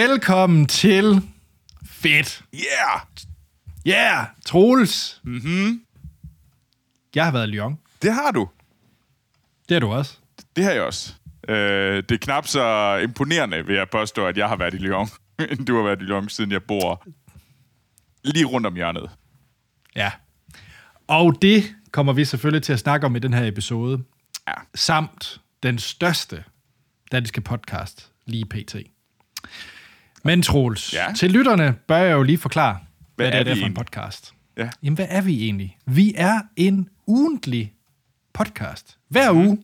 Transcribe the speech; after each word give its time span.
Velkommen 0.00 0.66
til 0.66 1.22
Fedt. 1.84 2.44
Yeah! 2.54 3.00
Ja, 3.86 3.92
yeah, 3.92 4.26
Troels. 4.46 5.20
Mhm. 5.24 5.82
Jeg 7.14 7.24
har 7.24 7.32
været 7.32 7.48
i 7.48 7.50
Lyon. 7.50 7.78
Det 8.02 8.14
har 8.14 8.30
du. 8.30 8.48
Det 9.68 9.74
er 9.74 9.80
du 9.80 9.92
også. 9.92 10.18
Det 10.56 10.64
har 10.64 10.70
jeg 10.70 10.82
også. 10.82 11.14
Øh, 11.48 11.96
det 11.96 12.10
er 12.10 12.18
knap 12.18 12.46
så 12.46 12.96
imponerende, 12.96 13.66
vil 13.66 13.76
jeg 13.76 13.88
påstå, 13.88 14.26
at 14.26 14.36
jeg 14.36 14.48
har 14.48 14.56
været 14.56 14.74
i 14.74 14.76
Lyon, 14.76 15.08
end 15.50 15.66
du 15.66 15.76
har 15.76 15.82
været 15.82 16.00
i 16.00 16.04
Lyon, 16.04 16.28
siden 16.28 16.52
jeg 16.52 16.62
bor 16.62 17.04
lige 18.24 18.44
rundt 18.44 18.66
om 18.66 18.74
hjørnet. 18.74 19.10
Ja. 19.96 20.10
Og 21.06 21.42
det 21.42 21.74
kommer 21.90 22.12
vi 22.12 22.24
selvfølgelig 22.24 22.62
til 22.62 22.72
at 22.72 22.78
snakke 22.78 23.06
om 23.06 23.16
i 23.16 23.18
den 23.18 23.32
her 23.32 23.46
episode. 23.46 24.04
Ja. 24.48 24.54
Samt 24.74 25.40
den 25.62 25.78
største 25.78 26.44
danske 27.12 27.40
podcast 27.40 28.10
lige 28.26 28.44
pt. 28.44 28.76
Men 30.22 30.42
Troels, 30.42 30.92
Ja. 30.94 31.06
til 31.16 31.30
lytterne 31.30 31.74
bør 31.88 31.96
jeg 31.96 32.12
jo 32.12 32.22
lige 32.22 32.38
forklare, 32.38 32.78
hvad, 33.16 33.26
Hvad 33.30 33.40
er 33.40 33.44
det 33.44 33.50
er, 33.52 33.56
for 33.56 33.66
en 33.66 33.74
podcast. 33.74 34.34
Ja. 34.58 34.68
Jamen, 34.82 34.94
hvad 34.94 35.06
er 35.08 35.20
vi 35.20 35.44
egentlig? 35.44 35.78
Vi 35.86 36.14
er 36.16 36.40
en 36.56 36.88
ugentlig 37.06 37.72
podcast. 38.32 38.98
Hver 39.08 39.32
uge. 39.32 39.58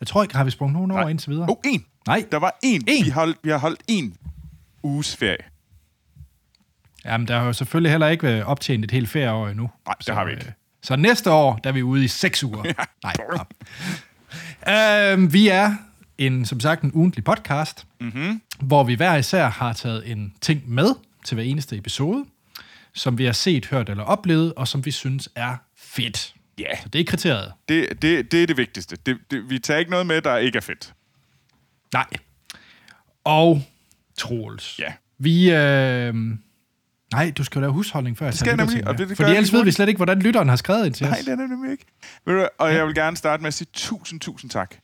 Jeg 0.00 0.06
tror 0.06 0.22
ikke, 0.22 0.36
har 0.36 0.44
vi 0.44 0.50
sprunget 0.50 0.74
nogen 0.74 0.90
over 0.90 1.00
Nej. 1.00 1.10
indtil 1.10 1.30
videre. 1.30 1.46
Oh, 1.48 1.56
en. 1.64 1.84
Nej. 2.06 2.24
Der 2.32 2.38
var 2.38 2.58
en. 2.62 2.82
En. 2.88 3.04
Vi, 3.04 3.10
holdt, 3.10 3.38
vi 3.44 3.50
har 3.50 3.58
holdt 3.58 3.82
en 3.88 4.14
uges 4.82 5.16
ferie. 5.16 5.36
Jamen, 7.04 7.28
der 7.28 7.38
har 7.38 7.46
jo 7.46 7.52
selvfølgelig 7.52 7.90
heller 7.90 8.08
ikke 8.08 8.22
været 8.22 8.44
optjent 8.44 8.84
et 8.84 8.90
helt 8.90 9.08
ferieår 9.08 9.48
endnu. 9.48 9.70
Nej, 9.86 9.94
det 10.06 10.14
har 10.14 10.24
vi 10.24 10.30
ikke. 10.30 10.46
øh, 10.46 10.52
Så 10.82 10.96
næste 10.96 11.30
år, 11.30 11.56
der 11.64 11.70
er 11.70 11.74
vi 11.74 11.82
ude 11.82 12.04
i 12.04 12.08
seks 12.08 12.44
uger. 12.44 12.62
Nej. 13.04 13.14
nå. 13.36 13.44
Øhm, 14.72 15.32
vi 15.32 15.48
er 15.48 15.74
en, 16.18 16.44
som 16.44 16.60
sagt 16.60 16.82
en 16.82 16.90
ugentlig 16.94 17.24
podcast, 17.24 17.86
mm-hmm. 18.00 18.40
Hvor 18.62 18.84
vi 18.84 18.94
hver 18.94 19.16
især 19.16 19.48
har 19.48 19.72
taget 19.72 20.10
en 20.10 20.34
ting 20.40 20.62
med 20.70 20.94
til 21.24 21.34
hver 21.34 21.44
eneste 21.44 21.76
episode, 21.76 22.24
som 22.94 23.18
vi 23.18 23.24
har 23.24 23.32
set, 23.32 23.66
hørt 23.66 23.88
eller 23.88 24.04
oplevet, 24.04 24.54
og 24.54 24.68
som 24.68 24.84
vi 24.84 24.90
synes 24.90 25.28
er 25.34 25.56
fedt. 25.78 26.34
Ja. 26.58 26.76
Så 26.82 26.88
det 26.88 27.00
er 27.00 27.04
kriteriet. 27.04 27.52
Det, 27.68 28.02
det, 28.02 28.32
det 28.32 28.42
er 28.42 28.46
det 28.46 28.56
vigtigste. 28.56 28.96
Det, 29.06 29.18
det, 29.30 29.50
vi 29.50 29.58
tager 29.58 29.78
ikke 29.78 29.90
noget 29.90 30.06
med, 30.06 30.22
der 30.22 30.36
ikke 30.36 30.56
er 30.56 30.60
fedt. 30.62 30.92
Nej. 31.92 32.06
Og 33.24 33.62
Troels. 34.18 34.78
Ja. 34.78 34.92
Vi... 35.18 35.50
Øh... 35.52 36.14
Nej, 37.12 37.30
du 37.38 37.44
skal 37.44 37.58
jo 37.58 37.60
lave 37.60 37.72
husholdning 37.72 38.18
før 38.18 38.26
jeg 38.26 38.34
skal 38.34 38.48
jeg 38.48 38.56
nemlig, 38.56 38.88
og 38.88 38.98
det- 38.98 39.08
det 39.08 39.16
Fordi 39.16 39.30
ellers 39.30 39.52
ved 39.52 39.64
vi 39.64 39.70
slet 39.72 39.88
ikke, 39.88 39.96
hvordan 39.98 40.18
lytteren 40.22 40.48
har 40.48 40.56
skrevet 40.56 40.86
ind 40.86 40.94
til 40.94 41.06
Nej, 41.06 41.18
os. 41.18 41.24
det 41.24 41.32
er 41.32 41.36
det 41.36 41.50
nemlig 41.50 41.72
ikke. 41.72 41.84
Og 42.58 42.74
jeg 42.74 42.86
vil 42.86 42.94
gerne 42.94 43.16
starte 43.16 43.42
med 43.42 43.48
at 43.48 43.54
sige 43.54 43.68
tusind, 43.72 44.20
tusind 44.20 44.50
tak. 44.50 44.74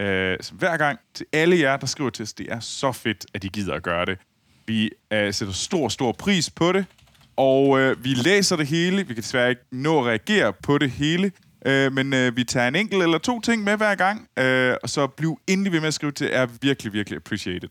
Øh, 0.00 0.36
så 0.40 0.54
hver 0.54 0.76
gang 0.76 0.98
til 1.14 1.26
alle 1.32 1.60
jer, 1.60 1.76
der 1.76 1.86
skriver 1.86 2.10
til 2.10 2.22
os, 2.22 2.32
det 2.32 2.52
er 2.52 2.60
så 2.60 2.92
fedt, 2.92 3.26
at 3.34 3.44
I 3.44 3.48
gider 3.48 3.74
at 3.74 3.82
gøre 3.82 4.06
det. 4.06 4.18
Vi 4.66 4.90
øh, 5.12 5.34
sætter 5.34 5.54
stor, 5.54 5.88
stor 5.88 6.12
pris 6.12 6.50
på 6.50 6.72
det, 6.72 6.86
og 7.36 7.80
øh, 7.80 8.04
vi 8.04 8.08
læser 8.08 8.56
det 8.56 8.66
hele. 8.66 8.96
Vi 8.96 9.14
kan 9.14 9.16
desværre 9.16 9.50
ikke 9.50 9.62
nå 9.72 10.00
at 10.00 10.06
reagere 10.06 10.52
på 10.52 10.78
det 10.78 10.90
hele, 10.90 11.32
øh, 11.66 11.92
men 11.92 12.14
øh, 12.14 12.36
vi 12.36 12.44
tager 12.44 12.68
en 12.68 12.76
enkelt 12.76 13.02
eller 13.02 13.18
to 13.18 13.40
ting 13.40 13.64
med 13.64 13.76
hver 13.76 13.94
gang, 13.94 14.28
øh, 14.38 14.76
og 14.82 14.90
så 14.90 15.06
bliv 15.06 15.40
endelig 15.46 15.72
ved 15.72 15.80
med 15.80 15.88
at 15.88 15.94
skrive 15.94 16.12
til, 16.12 16.28
er 16.32 16.46
virkelig, 16.62 16.92
virkelig 16.92 17.16
appreciated. 17.16 17.68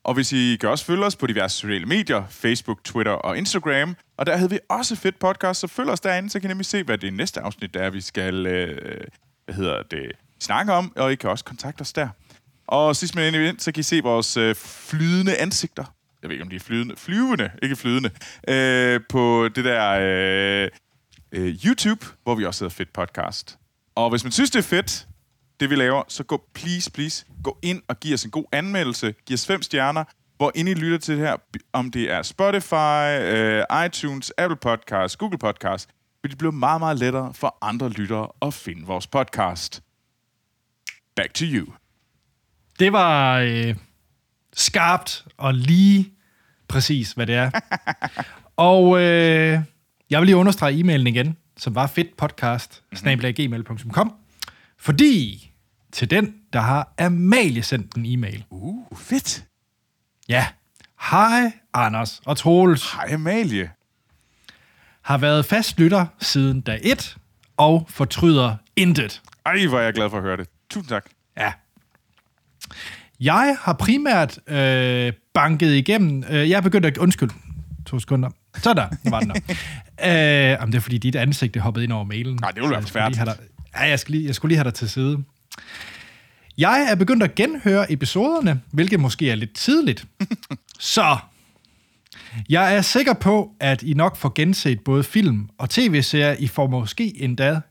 Og 0.10 0.16
hvis 0.16 0.34
I 0.34 0.58
kan 0.60 0.70
også 0.70 0.86
følge 0.86 1.06
os 1.06 1.16
på 1.16 1.28
diverse 1.28 1.58
sociale 1.58 1.86
medier, 1.86 2.24
Facebook, 2.30 2.84
Twitter 2.84 3.12
og 3.12 3.38
Instagram. 3.38 3.96
Og 4.18 4.26
der 4.26 4.38
havde 4.38 4.50
vi 4.50 4.60
også 4.70 4.96
Fedt 4.96 5.20
Podcast, 5.20 5.60
så 5.60 5.68
følg 5.68 5.90
os 5.90 6.00
derinde, 6.00 6.30
så 6.30 6.40
kan 6.40 6.48
I 6.48 6.52
nemlig 6.52 6.66
se, 6.66 6.84
hvad 6.84 6.98
det 6.98 7.14
næste 7.14 7.42
afsnit 7.42 7.76
er, 7.76 7.90
vi 7.90 8.02
skal 8.02 8.46
øh, 8.46 9.02
hvad 9.46 9.56
hedder 9.56 9.84
det, 9.84 10.12
snakke 10.40 10.74
om. 10.74 10.94
Og 10.96 11.12
I 11.12 11.16
kan 11.16 11.30
også 11.30 11.46
kontakte 11.46 11.82
os 11.82 11.94
der. 11.94 12.10
Og 12.68 12.96
sidst 12.96 13.16
men 13.16 13.24
endelig 13.24 13.56
så 13.58 13.72
kan 13.72 13.80
I 13.80 13.84
se 13.84 14.02
vores 14.04 14.38
øh, 14.38 14.56
flydende 14.56 15.38
ansigter. 15.38 15.96
Jeg 16.22 16.30
ved 16.30 16.36
ikke, 16.36 16.44
om 16.44 16.50
de 16.50 16.56
er 16.56 16.60
flydende. 16.60 16.96
Flyvende, 16.98 17.52
ikke 17.64 17.76
flydende. 17.76 18.10
Øh, 18.48 19.00
på 19.10 19.50
det 19.56 19.66
der 19.66 19.90
øh, 20.02 20.70
øh, 21.32 21.56
YouTube, 21.66 22.06
hvor 22.24 22.36
vi 22.36 22.46
også 22.46 22.66
hedder 22.66 22.76
Fedt 22.76 22.94
Podcast. 22.94 23.58
Og 23.96 24.10
hvis 24.10 24.24
man 24.24 24.32
synes, 24.32 24.52
det 24.52 24.60
er 24.60 24.64
fedt, 24.64 25.08
det 25.60 25.70
vi 25.70 25.76
laver, 25.76 26.04
så 26.08 26.24
gå 26.24 26.50
please, 26.54 26.92
please, 26.92 27.26
gå 27.44 27.58
ind 27.62 27.82
og 27.88 28.00
giv 28.00 28.14
os 28.14 28.24
en 28.24 28.32
god 28.32 28.46
anmeldelse. 28.52 29.14
Giv 29.26 29.34
os 29.34 29.48
fem 29.48 29.62
stjerner, 29.62 30.04
hvor 30.38 30.52
inde 30.56 30.72
I 30.72 30.74
lytter 30.74 30.98
til 30.98 31.18
det 31.18 31.28
her, 31.28 31.36
om 31.74 31.92
det 31.92 32.12
er 32.12 32.22
Spotify, 32.22 33.20
øh, 33.22 33.86
iTunes, 33.86 34.32
Apple 34.38 34.58
Podcasts, 34.58 35.18
Google 35.18 35.38
Podcasts, 35.38 35.88
for 36.22 36.28
det 36.28 36.38
bliver 36.38 36.52
meget, 36.52 36.82
meget 36.82 37.00
lettere 37.00 37.34
for 37.34 37.58
andre 37.62 37.90
lyttere 37.90 38.28
at 38.42 38.54
finde 38.54 38.86
vores 38.86 39.08
podcast. 39.08 39.84
Back 41.16 41.34
to 41.34 41.46
you. 41.46 41.68
Det 42.80 42.94
var 42.94 43.40
øh, 43.40 43.76
skarpt 44.54 45.26
og 45.38 45.54
lige 45.54 46.14
præcis, 46.68 47.12
hvad 47.12 47.28
det 47.28 47.36
er. 47.36 47.52
og 48.72 49.02
øh, 49.02 49.60
jeg 50.10 50.20
vil 50.20 50.26
lige 50.26 50.36
understrege 50.36 50.80
e-mailen 50.80 51.08
igen, 51.08 51.38
som 51.58 51.76
var 51.76 51.88
fedtpodcast, 51.88 52.84
mm-hmm. 52.92 54.12
Fordi 54.78 55.49
til 55.92 56.12
den, 56.12 56.34
der 56.54 56.60
har 56.60 56.94
Amalie 56.98 57.64
sendt 57.64 57.96
en 57.96 58.06
e-mail. 58.06 58.46
Uh, 58.50 58.98
fedt. 58.98 59.46
Ja. 60.30 60.48
Hej, 61.12 61.52
Anders 61.74 62.22
og 62.26 62.38
Troels. 62.38 62.92
Hej 62.92 63.14
Amalie. 63.14 63.72
Har 65.02 65.18
været 65.18 65.46
fast 65.46 65.80
lytter 65.80 66.06
siden 66.20 66.62
dag 66.62 66.80
1 66.84 67.18
og 67.58 67.86
fortryder 67.90 68.56
intet. 68.76 69.22
Ej, 69.46 69.66
hvor 69.68 69.80
er 69.80 69.84
jeg 69.84 69.94
glad 69.94 70.10
for 70.10 70.18
at 70.18 70.24
høre 70.24 70.38
det. 70.38 70.48
Tusind 70.70 70.90
tak. 70.90 71.06
Ja. 71.38 71.54
Jeg 73.20 73.58
har 73.62 73.74
primært 73.74 74.40
øh, 74.48 75.14
banket 75.34 75.74
igennem... 75.74 76.24
Øh, 76.30 76.50
jeg 76.50 76.58
er 76.58 76.62
begyndt 76.62 76.86
at... 76.86 76.98
Undskyld. 76.98 77.30
To 77.86 78.00
sekunder. 78.00 78.30
Så 78.58 78.74
der, 78.74 78.88
var 79.10 79.20
den 79.20 79.30
der. 79.30 79.36
øh, 80.06 80.58
jamen, 80.60 80.72
det 80.72 80.78
er 80.78 80.82
fordi, 80.82 80.98
dit 80.98 81.16
ansigt 81.16 81.58
er 81.58 81.62
hoppet 81.62 81.84
ind 81.84 81.92
over 81.92 82.04
mailen. 82.04 82.38
Nej, 82.42 82.52
det 82.52 82.62
ville 82.62 82.74
være 82.74 82.82
forfærdeligt. 82.82 83.30
Ja, 83.76 83.82
jeg, 83.82 84.00
skal 84.00 84.12
lige, 84.12 84.26
jeg 84.26 84.36
skulle 84.36 84.50
lige 84.50 84.58
have 84.58 84.64
dig 84.64 84.74
til 84.74 84.90
side. 84.90 85.24
Jeg 86.58 86.88
er 86.92 86.96
begyndt 86.96 87.24
at 87.24 87.36
genhøre 87.36 87.92
episoderne, 87.92 88.62
hvilket 88.72 89.00
måske 89.00 89.32
er 89.32 89.36
lidt 89.36 89.56
tidligt. 89.56 90.06
Så 90.80 91.18
jeg 92.50 92.76
er 92.76 92.82
sikker 92.82 93.14
på, 93.14 93.56
at 93.60 93.84
I 93.84 93.94
nok 93.94 94.18
får 94.18 94.32
genset 94.36 94.84
både 94.84 95.04
film 95.04 95.50
og 95.58 95.70
tv-serier. 95.70 96.36
I 96.40 96.48
får 96.48 96.68
måske 96.68 97.22
endda 97.22 97.62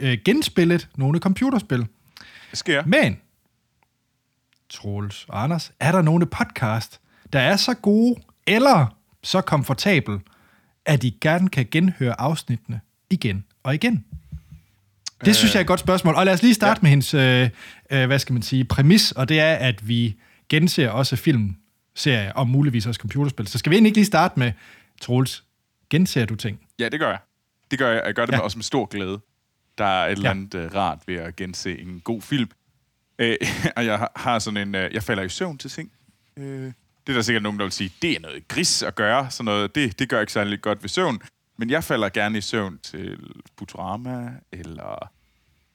øh, 0.00 0.18
genspillet 0.24 0.88
nogle 0.96 1.18
computerspil. 1.18 1.86
Det 2.50 2.58
sker. 2.58 2.82
Men, 2.86 3.16
Troels 4.70 5.24
og 5.28 5.42
Anders, 5.42 5.72
er 5.80 5.92
der 5.92 6.02
nogle 6.02 6.26
podcast, 6.26 7.00
der 7.32 7.40
er 7.40 7.56
så 7.56 7.74
gode 7.74 8.20
eller 8.46 8.96
så 9.22 9.40
komfortabel, 9.40 10.20
at 10.84 11.04
I 11.04 11.18
gerne 11.20 11.48
kan 11.48 11.66
genhøre 11.70 12.20
afsnittene 12.20 12.80
igen 13.10 13.44
og 13.62 13.74
igen? 13.74 14.04
Det 15.24 15.36
synes 15.36 15.52
jeg 15.54 15.58
er 15.58 15.60
et 15.60 15.66
godt 15.66 15.80
spørgsmål. 15.80 16.14
Og 16.14 16.24
lad 16.26 16.34
os 16.34 16.42
lige 16.42 16.54
starte 16.54 16.78
ja. 16.78 16.82
med 16.82 16.90
hendes, 16.90 17.14
øh, 17.14 17.50
øh, 17.90 18.06
hvad 18.06 18.18
skal 18.18 18.32
man 18.32 18.42
sige, 18.42 18.64
præmis, 18.64 19.12
og 19.12 19.28
det 19.28 19.40
er, 19.40 19.54
at 19.54 19.88
vi 19.88 20.16
genser 20.48 20.88
også 20.90 21.16
film, 21.16 21.56
serier 21.94 22.32
og 22.32 22.48
muligvis 22.48 22.86
også 22.86 22.98
computerspil. 23.00 23.46
Så 23.48 23.58
skal 23.58 23.70
vi 23.70 23.76
egentlig 23.76 23.88
ikke 23.88 23.98
lige 23.98 24.06
starte 24.06 24.38
med, 24.38 24.52
Troels, 25.00 25.44
genser 25.90 26.24
du 26.24 26.34
ting? 26.36 26.60
Ja, 26.78 26.88
det 26.88 27.00
gør 27.00 27.08
jeg. 27.08 27.18
Det 27.70 27.78
gør 27.78 27.90
jeg. 27.92 28.02
Jeg 28.06 28.14
gør 28.14 28.26
det 28.26 28.32
Ja. 28.32 28.36
ja. 28.36 28.42
også 28.42 28.58
med 28.58 28.62
stor 28.64 28.86
glæde. 28.86 29.20
Der 29.78 29.84
er 29.84 30.06
et 30.06 30.12
eller 30.12 30.24
Ja. 30.24 30.30
andet 30.30 30.54
uh, 30.54 30.74
rart 30.74 30.98
ved 31.06 31.14
at 31.16 31.36
gense 31.36 31.78
en 31.80 32.00
god 32.04 32.22
film. 32.22 32.50
Øh, 33.18 33.36
og 33.76 33.86
jeg 33.86 33.98
har- 33.98 34.12
har 34.16 34.38
sådan 34.38 34.68
en... 34.68 34.74
Uh, 34.84 34.94
jeg 34.94 35.02
falder 35.02 35.22
i 35.22 35.28
søvn 35.28 35.58
til 35.58 35.70
ting. 35.70 35.90
Øh, 36.36 36.44
det 37.06 37.08
er 37.08 37.12
der 37.12 37.22
sikkert 37.22 37.42
nogen, 37.42 37.58
der 37.58 37.64
vil 37.64 37.72
sige, 37.72 37.92
det 38.02 38.10
er 38.16 38.20
noget 38.20 38.48
gris 38.48 38.82
at 38.82 38.94
gøre. 38.94 39.30
Sådan 39.30 39.44
noget, 39.44 39.74
det, 39.74 39.98
det 39.98 40.08
gør 40.08 40.20
ikke 40.20 40.32
særlig 40.32 40.60
godt 40.60 40.82
ved 40.82 40.88
søvn. 40.88 41.18
Men 41.56 41.70
jeg 41.70 41.84
falder 41.84 42.08
gerne 42.08 42.38
i 42.38 42.40
søvn 42.40 42.78
til 42.78 43.30
Futurama 43.58 44.30
eller 44.52 45.10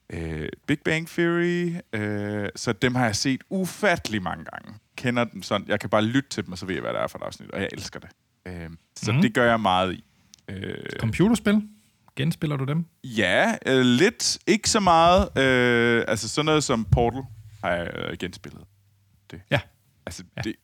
øh, 0.09 0.50
Big 0.68 0.79
Bang 0.85 1.07
Theory. 1.07 1.75
Øh, 1.94 2.50
så 2.56 2.74
dem 2.74 2.95
har 2.95 3.06
jeg 3.06 3.15
set 3.15 3.41
ufattelig 3.50 4.24
mange 4.24 4.45
gange. 4.45 4.79
Kender 4.95 5.24
dem 5.24 5.44
sådan. 5.44 5.68
Jeg 5.68 5.79
kan 5.79 5.89
bare 5.89 6.03
lytte 6.03 6.29
til 6.29 6.45
dem, 6.45 6.51
og 6.51 6.57
så 6.57 6.65
ved 6.65 6.74
jeg, 6.74 6.81
hvad 6.81 6.94
det 6.94 7.01
er 7.01 7.07
for 7.07 7.19
et 7.19 7.24
afsnit. 7.24 7.51
Og 7.51 7.62
jeg 7.62 7.69
elsker 7.71 8.00
det. 8.00 8.09
Øh, 8.45 8.69
så 8.95 9.12
mm. 9.12 9.21
det 9.21 9.33
gør 9.33 9.50
jeg 9.50 9.59
meget 9.59 9.94
i. 9.94 10.03
Øh, 10.47 11.00
Computerspil? 11.00 11.69
Genspiller 12.15 12.57
du 12.57 12.63
dem? 12.63 12.85
Ja, 13.03 13.56
øh, 13.65 13.81
lidt. 13.81 14.38
Ikke 14.47 14.69
så 14.69 14.80
meget. 14.80 15.38
Øh, 15.38 16.06
altså 16.07 16.30
sådan 16.30 16.45
noget 16.45 16.63
som 16.63 16.85
Portal 16.85 17.21
har 17.63 17.71
jeg 17.71 17.91
øh, 17.95 18.18
genspillet. 18.18 18.63
Det. 19.31 19.41
Ja. 19.51 19.59
Altså, 20.06 20.23
ja. 20.38 20.41
det, 20.41 20.56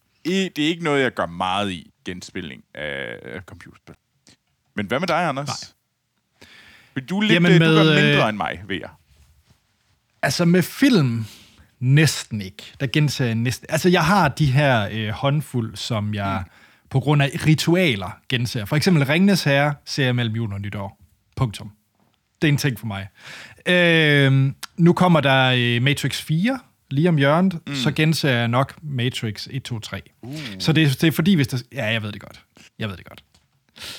det 0.56 0.63
er 0.63 0.68
ikke 0.68 0.83
noget, 0.83 1.01
jeg 1.01 1.13
gør 1.13 1.25
meget 1.25 1.71
i, 1.71 1.92
genspilling 2.06 2.63
af 2.74 3.19
af 3.24 3.42
computerspil. 3.42 3.95
Men 4.75 4.85
hvad 4.85 4.99
med 4.99 5.07
dig, 5.07 5.27
Anders? 5.27 5.47
Nej. 5.47 6.47
Vil 6.95 7.05
du, 7.05 7.21
lidt, 7.21 7.33
Jamen 7.33 7.51
Jamen 7.51 7.59
med, 7.59 7.77
du 7.77 7.83
gør 7.83 8.01
mindre 8.01 8.23
øh, 8.23 8.29
end 8.29 8.37
mig, 8.37 8.63
ved 8.67 8.75
jeg. 8.75 8.89
Altså 10.21 10.45
med 10.45 10.61
film, 10.61 11.25
næsten 11.79 12.41
ikke. 12.41 12.63
Der 12.79 12.87
genser 12.87 13.25
jeg 13.25 13.35
næsten. 13.35 13.65
Altså 13.69 13.89
jeg 13.89 14.05
har 14.05 14.27
de 14.27 14.45
her 14.45 14.89
øh, 14.91 15.09
håndfuld, 15.09 15.75
som 15.75 16.13
jeg 16.13 16.43
mm. 16.45 16.51
på 16.89 16.99
grund 16.99 17.21
af 17.21 17.31
ritualer 17.45 18.17
genser. 18.29 18.65
For 18.65 18.75
eksempel 18.75 19.05
Ringnes 19.05 19.43
Herre 19.43 19.73
ser 19.85 20.05
jeg 20.05 20.15
mellem 20.15 20.35
jul 20.35 20.53
og 20.53 20.61
nytår. 20.61 20.99
Punktum. 21.35 21.71
det 22.41 22.47
er 22.47 22.51
en 22.51 22.57
ting 22.57 22.79
for 22.79 22.87
mig. 22.87 23.07
Øh, 23.65 24.51
nu 24.77 24.93
kommer 24.93 25.19
der 25.21 25.53
øh, 25.57 25.81
Matrix 25.81 26.21
4 26.21 26.59
lige 26.89 27.09
om 27.09 27.17
hjørnet, 27.17 27.59
mm. 27.67 27.75
så 27.75 27.91
genser 27.91 28.29
jeg 28.29 28.47
nok 28.47 28.75
Matrix 28.81 29.47
1, 29.51 29.63
2, 29.63 29.79
3. 29.79 30.01
Uh. 30.21 30.35
Så 30.59 30.73
det, 30.73 31.01
det 31.01 31.07
er 31.07 31.11
fordi, 31.11 31.35
hvis 31.35 31.47
der... 31.47 31.57
Ja, 31.71 31.85
jeg 31.85 32.03
ved 32.03 32.11
det 32.11 32.21
godt. 32.21 32.41
Jeg 32.79 32.89
ved 32.89 32.97
det 32.97 33.05
godt. 33.05 33.23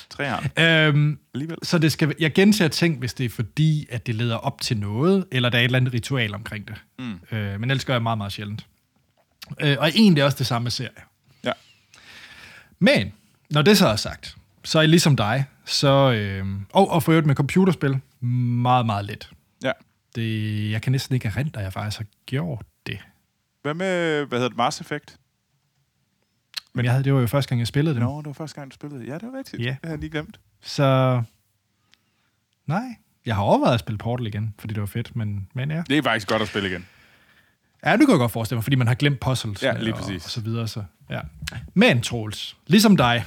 Træerne. 0.09 0.87
Øhm, 0.87 1.19
Alligevel. 1.33 1.57
så 1.63 1.77
det 1.77 1.91
skal, 1.91 2.13
jeg 2.19 2.33
genser 2.33 2.67
ting, 2.67 2.99
hvis 2.99 3.13
det 3.13 3.25
er 3.25 3.29
fordi, 3.29 3.87
at 3.89 4.07
det 4.07 4.15
leder 4.15 4.35
op 4.35 4.61
til 4.61 4.77
noget, 4.77 5.25
eller 5.31 5.49
der 5.49 5.57
er 5.57 5.61
et 5.61 5.65
eller 5.65 5.79
andet 5.79 5.93
ritual 5.93 6.35
omkring 6.35 6.67
det. 6.67 6.75
Mm. 6.99 7.37
Øh, 7.37 7.59
men 7.59 7.71
ellers 7.71 7.85
gør 7.85 7.93
jeg 7.93 8.03
meget, 8.03 8.17
meget 8.17 8.33
sjældent. 8.33 8.67
Øh, 9.61 9.77
og 9.79 9.89
egentlig 9.89 10.23
også 10.23 10.37
det 10.37 10.47
samme 10.47 10.63
med 10.63 10.71
serie. 10.71 10.89
Ja. 11.43 11.51
Men, 12.79 13.13
når 13.49 13.61
det 13.61 13.77
så 13.77 13.87
er 13.87 13.95
sagt, 13.95 14.35
så 14.63 14.77
er 14.79 14.81
jeg 14.81 14.89
ligesom 14.89 15.15
dig, 15.15 15.45
så... 15.65 16.11
Øh, 16.11 16.45
og, 16.73 16.91
og 16.91 17.03
for 17.03 17.11
øvrigt 17.11 17.27
med 17.27 17.35
computerspil, 17.35 17.99
meget, 18.19 18.85
meget 18.85 19.05
let. 19.05 19.29
Ja. 19.63 19.71
Det, 20.15 20.71
jeg 20.71 20.81
kan 20.81 20.91
næsten 20.91 21.15
ikke 21.15 21.27
erindre, 21.27 21.59
at 21.59 21.63
jeg 21.63 21.73
faktisk 21.73 21.97
har 21.97 22.05
gjort 22.25 22.65
det. 22.87 22.99
Hvad 23.61 23.73
med, 23.73 24.25
hvad 24.25 24.39
hedder 24.39 24.49
det, 24.49 24.57
Mars 24.57 24.81
Effect? 24.81 25.17
Men 26.75 26.85
jeg 26.85 26.91
havde, 26.93 27.03
det 27.03 27.13
var 27.13 27.19
jo 27.19 27.27
første 27.27 27.49
gang, 27.49 27.59
jeg 27.59 27.67
spillede 27.67 27.95
det. 27.95 28.03
Nå, 28.03 28.17
det 28.17 28.25
var 28.25 28.33
første 28.33 28.55
gang, 28.55 28.71
du 28.71 28.75
spillede. 28.75 29.05
Ja, 29.05 29.13
det 29.13 29.23
var 29.31 29.37
rigtigt. 29.37 29.61
Ja. 29.61 29.65
Det 29.69 29.77
havde 29.83 29.91
jeg 29.91 29.99
lige 29.99 30.09
glemt. 30.09 30.39
Så 30.61 31.21
nej, 32.67 32.83
jeg 33.25 33.35
har 33.35 33.41
overvejet 33.41 33.73
at 33.73 33.79
spille 33.79 33.97
Portal 33.97 34.27
igen, 34.27 34.53
fordi 34.59 34.73
det 34.73 34.81
var 34.81 34.87
fedt, 34.87 35.15
men, 35.15 35.47
men 35.53 35.71
ja. 35.71 35.83
Det 35.89 35.97
er 35.97 36.01
faktisk 36.01 36.27
godt 36.27 36.41
at 36.41 36.47
spille 36.47 36.69
igen. 36.69 36.85
Ja, 37.85 37.91
det 37.91 37.99
kan 37.99 38.09
jeg 38.09 38.17
godt 38.17 38.31
forestille 38.31 38.57
mig, 38.57 38.63
fordi 38.63 38.75
man 38.75 38.87
har 38.87 38.95
glemt 38.95 39.19
puzzles 39.19 39.63
Ja, 39.63 39.77
lige 39.79 39.93
og, 39.93 39.99
præcis. 39.99 40.25
og 40.25 40.31
så 40.31 40.41
videre. 40.41 40.67
Så, 40.67 40.83
ja. 41.09 41.19
Men 41.73 42.01
Troels, 42.01 42.57
ligesom 42.67 42.97
dig, 42.97 43.25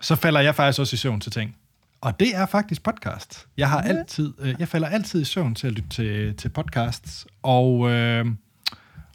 så 0.00 0.16
falder 0.16 0.40
jeg 0.40 0.54
faktisk 0.54 0.80
også 0.80 0.94
i 0.94 0.96
søvn 0.96 1.20
til 1.20 1.32
ting. 1.32 1.56
Og 2.00 2.20
det 2.20 2.36
er 2.36 2.46
faktisk 2.46 2.82
podcast. 2.82 3.46
Jeg 3.56 3.70
har 3.70 3.80
altid, 3.80 4.34
øh, 4.38 4.54
jeg 4.58 4.68
falder 4.68 4.88
altid 4.88 5.20
i 5.22 5.24
søvn 5.24 5.54
til 5.54 5.66
at 5.66 5.72
lytte 5.72 5.88
til, 5.88 6.36
til 6.36 6.48
podcasts, 6.48 7.26
og, 7.42 7.90
øh, 7.90 8.26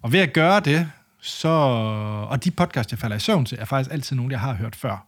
og 0.01 0.11
ved 0.11 0.19
at 0.19 0.33
gøre 0.33 0.59
det, 0.59 0.91
så, 1.27 1.47
og 2.29 2.43
de 2.43 2.51
podcasts, 2.51 2.91
jeg 2.91 2.99
falder 2.99 3.15
i 3.15 3.19
søvn 3.19 3.45
til, 3.45 3.57
er 3.59 3.65
faktisk 3.65 3.93
altid 3.93 4.15
nogle, 4.15 4.31
jeg 4.31 4.39
har 4.39 4.53
hørt 4.53 4.75
før. 4.75 5.07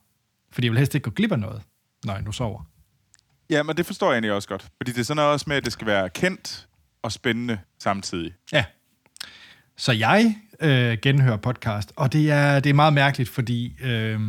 Fordi 0.52 0.68
jeg 0.68 0.72
vil 0.72 0.78
helst 0.78 0.96
ikke 0.96 1.04
gå 1.04 1.12
glip 1.12 1.32
af 1.32 1.40
noget, 1.40 1.62
når 2.06 2.14
jeg 2.14 2.22
nu 2.22 2.32
sover. 2.32 2.64
Ja, 3.50 3.64
men 3.64 3.78
det 3.78 3.86
forstår 3.86 4.08
jeg 4.08 4.14
egentlig 4.14 4.32
også 4.32 4.50
godt. 4.50 4.62
Fordi 4.78 4.92
det 4.92 5.00
er 5.00 5.04
sådan 5.04 5.16
noget 5.16 5.32
også 5.32 5.46
med, 5.48 5.58
at 5.58 5.66
det 5.66 5.74
skal 5.74 5.88
være 5.88 6.10
kendt 6.10 6.68
og 7.04 7.12
spændende 7.12 7.60
samtidig. 7.80 8.34
Ja. 8.52 8.66
Så 9.78 9.92
jeg 9.92 10.36
øh, 10.60 10.98
genhører 11.02 11.38
podcast, 11.38 11.92
og 11.96 12.14
det 12.14 12.32
er, 12.32 12.60
det 12.60 12.70
er 12.70 12.74
meget 12.74 12.94
mærkeligt, 12.94 13.30
fordi 13.30 13.76
øh, 13.82 14.22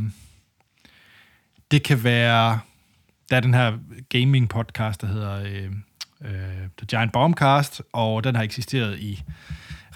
det 1.71 1.83
kan 1.83 2.05
være... 2.05 2.61
Der 3.31 3.37
er 3.37 3.41
den 3.41 3.55
her 3.55 3.79
gaming-podcast, 4.15 5.01
der 5.01 5.07
hedder 5.07 5.43
øh, 5.43 5.71
øh, 6.25 6.69
The 6.79 6.87
Giant 6.89 7.13
Bombcast, 7.13 7.83
og 7.93 8.25
den 8.25 8.37
har 8.37 8.43
eksisteret 8.43 8.99
i 8.99 9.23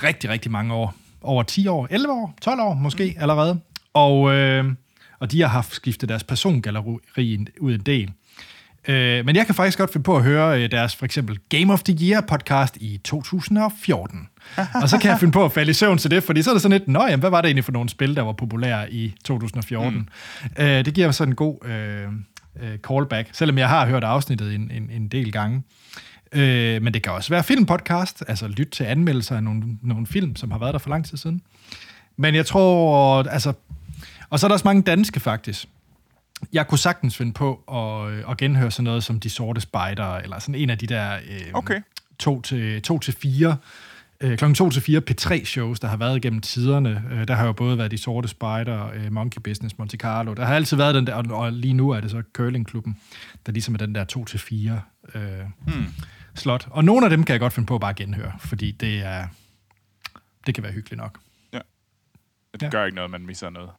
rigtig, 0.02 0.31
rigtig 0.31 0.50
mange 0.50 0.75
år. 0.75 0.94
Over 1.25 1.43
10 1.43 1.67
år, 1.67 1.88
11 1.91 2.12
år, 2.12 2.35
12 2.43 2.61
år 2.61 2.75
måske 2.75 3.17
allerede. 3.19 3.61
Og, 3.94 4.35
øh, 4.35 4.65
og 5.19 5.32
de 5.32 5.41
har 5.41 5.49
haft 5.49 5.75
skiftet 5.75 6.09
deres 6.09 6.25
persongalleri 6.25 7.47
ud 7.61 7.75
en 7.75 7.81
del. 7.81 8.12
Øh, 8.88 9.26
men 9.26 9.37
jeg 9.37 9.47
kan 9.47 9.55
faktisk 9.55 9.79
godt 9.79 9.93
finde 9.93 10.05
på 10.05 10.17
at 10.17 10.23
høre 10.23 10.62
øh, 10.62 10.71
deres 10.71 10.97
for 10.97 11.05
eksempel 11.05 11.38
Game 11.49 11.73
of 11.73 11.82
the 11.82 12.09
Year 12.09 12.21
podcast 12.21 12.76
i 12.76 13.00
2014. 13.05 14.29
og 14.82 14.88
så 14.88 14.99
kan 14.99 15.11
jeg 15.11 15.21
finde 15.21 15.32
på 15.32 15.44
at 15.44 15.53
falde 15.53 15.71
i 15.71 15.75
søvn 15.75 15.99
til 15.99 16.11
det, 16.11 16.23
fordi 16.23 16.43
så 16.43 16.50
er 16.50 16.55
det 16.55 16.62
sådan 16.62 16.79
lidt, 16.79 16.88
nå 16.88 17.05
jamen, 17.05 17.21
hvad 17.21 17.31
var 17.31 17.41
det 17.41 17.49
egentlig 17.49 17.65
for 17.65 17.73
nogle 17.73 17.88
spil, 17.88 18.17
der 18.17 18.23
var 18.23 18.32
populære 18.32 18.93
i 18.93 19.15
2014? 19.25 19.99
Mm. 19.99 20.06
Øh, 20.65 20.85
det 20.85 20.94
giver 20.94 21.06
mig 21.06 21.15
sådan 21.15 21.32
en 21.32 21.37
god 21.37 21.67
øh, 21.67 22.09
øh, 22.62 22.79
callback, 22.79 23.29
selvom 23.32 23.59
jeg 23.59 23.69
har 23.69 23.87
hørt 23.87 24.05
afsnittet 24.05 24.55
en, 24.55 24.70
en, 24.75 24.91
en 24.91 25.09
del 25.09 25.32
gange. 25.32 25.56
Øh, 25.56 25.84
men 26.32 26.94
det 26.94 27.03
kan 27.03 27.12
også 27.12 27.31
være 27.31 27.44
filmpodcast, 27.44 28.25
altså 28.29 28.49
lyt 28.49 28.69
til 28.69 28.85
anmeldelser 28.85 29.37
af 29.37 29.43
nogle, 29.43 29.62
nogle 29.82 30.06
film, 30.06 30.37
som 30.37 30.50
har 30.50 30.59
været 30.59 30.73
der 30.73 30.79
for 30.79 30.91
lang 30.91 31.05
tid 31.06 31.19
siden. 31.19 31.43
Men 32.17 32.35
jeg 32.35 32.47
tror, 32.47 33.23
altså... 33.23 33.53
Og 34.31 34.41
så 34.41 34.47
er 34.47 34.49
der 34.49 34.55
også 34.55 34.69
mange 34.69 34.82
danske, 34.82 35.21
faktisk 35.21 35.69
jeg 36.53 36.67
kunne 36.67 36.79
sagtens 36.79 37.17
finde 37.17 37.32
på 37.32 37.61
at, 37.73 38.12
øh, 38.12 38.31
at 38.31 38.37
genhøre 38.37 38.71
sådan 38.71 38.85
noget 38.85 39.05
som 39.05 39.21
De 39.21 39.31
Sorte 39.31 39.61
Spejder, 39.61 40.15
eller 40.15 40.38
sådan 40.38 40.55
en 40.55 40.71
af 40.71 40.79
de 40.79 40.87
der 40.87 41.15
øh, 41.15 41.41
Okay. 41.53 41.81
to 42.19 42.41
til, 42.41 42.82
to 42.82 42.99
til 42.99 43.15
fire, 43.15 43.56
øh, 44.20 44.38
klokken 44.38 44.55
2 44.55 44.70
til 44.70 44.82
4 44.82 45.03
P3-shows, 45.11 45.81
der 45.81 45.88
har 45.88 45.97
været 45.97 46.23
gennem 46.23 46.41
tiderne. 46.41 47.03
Øh, 47.12 47.29
der 47.29 47.35
har 47.35 47.47
jo 47.47 47.53
både 47.53 47.79
været 47.79 47.91
De 47.91 47.99
Sorte 47.99 48.29
Spejder, 48.29 48.91
øh, 48.94 49.12
Monkey 49.12 49.41
Business, 49.41 49.79
Monte 49.79 49.97
Carlo. 49.97 50.35
Der 50.35 50.44
har 50.44 50.55
altid 50.55 50.77
været 50.77 50.94
den 50.94 51.06
der, 51.06 51.15
og, 51.15 51.25
og 51.31 51.53
lige 51.53 51.75
nu 51.75 51.91
er 51.91 52.00
det 52.00 52.11
så 52.11 52.23
Curlingklubben, 52.32 52.97
der 53.47 53.53
ligesom 53.53 53.75
er 53.75 53.79
den 53.79 53.94
der 53.94 54.05
2 54.05 54.25
til 54.25 54.38
4 54.38 54.81
øh, 55.15 55.41
hmm. 55.67 55.87
slot. 56.35 56.69
Og 56.71 56.85
nogle 56.85 57.06
af 57.06 57.11
dem 57.11 57.25
kan 57.25 57.33
jeg 57.33 57.41
godt 57.41 57.53
finde 57.53 57.67
på 57.67 57.75
at 57.75 57.81
bare 57.81 57.95
genhøre, 57.95 58.33
fordi 58.39 58.71
det 58.71 59.03
er 59.03 59.27
det 60.47 60.55
kan 60.55 60.65
være 60.65 60.73
hyggeligt 60.73 60.99
nok. 60.99 61.19
Det 61.53 61.62
Ja. 62.62 62.67
ja. 62.67 62.71
gør 62.71 62.85
ikke 62.85 62.97
noget, 62.97 63.11
man 63.11 63.27
misser 63.27 63.51
noget. 63.51 63.71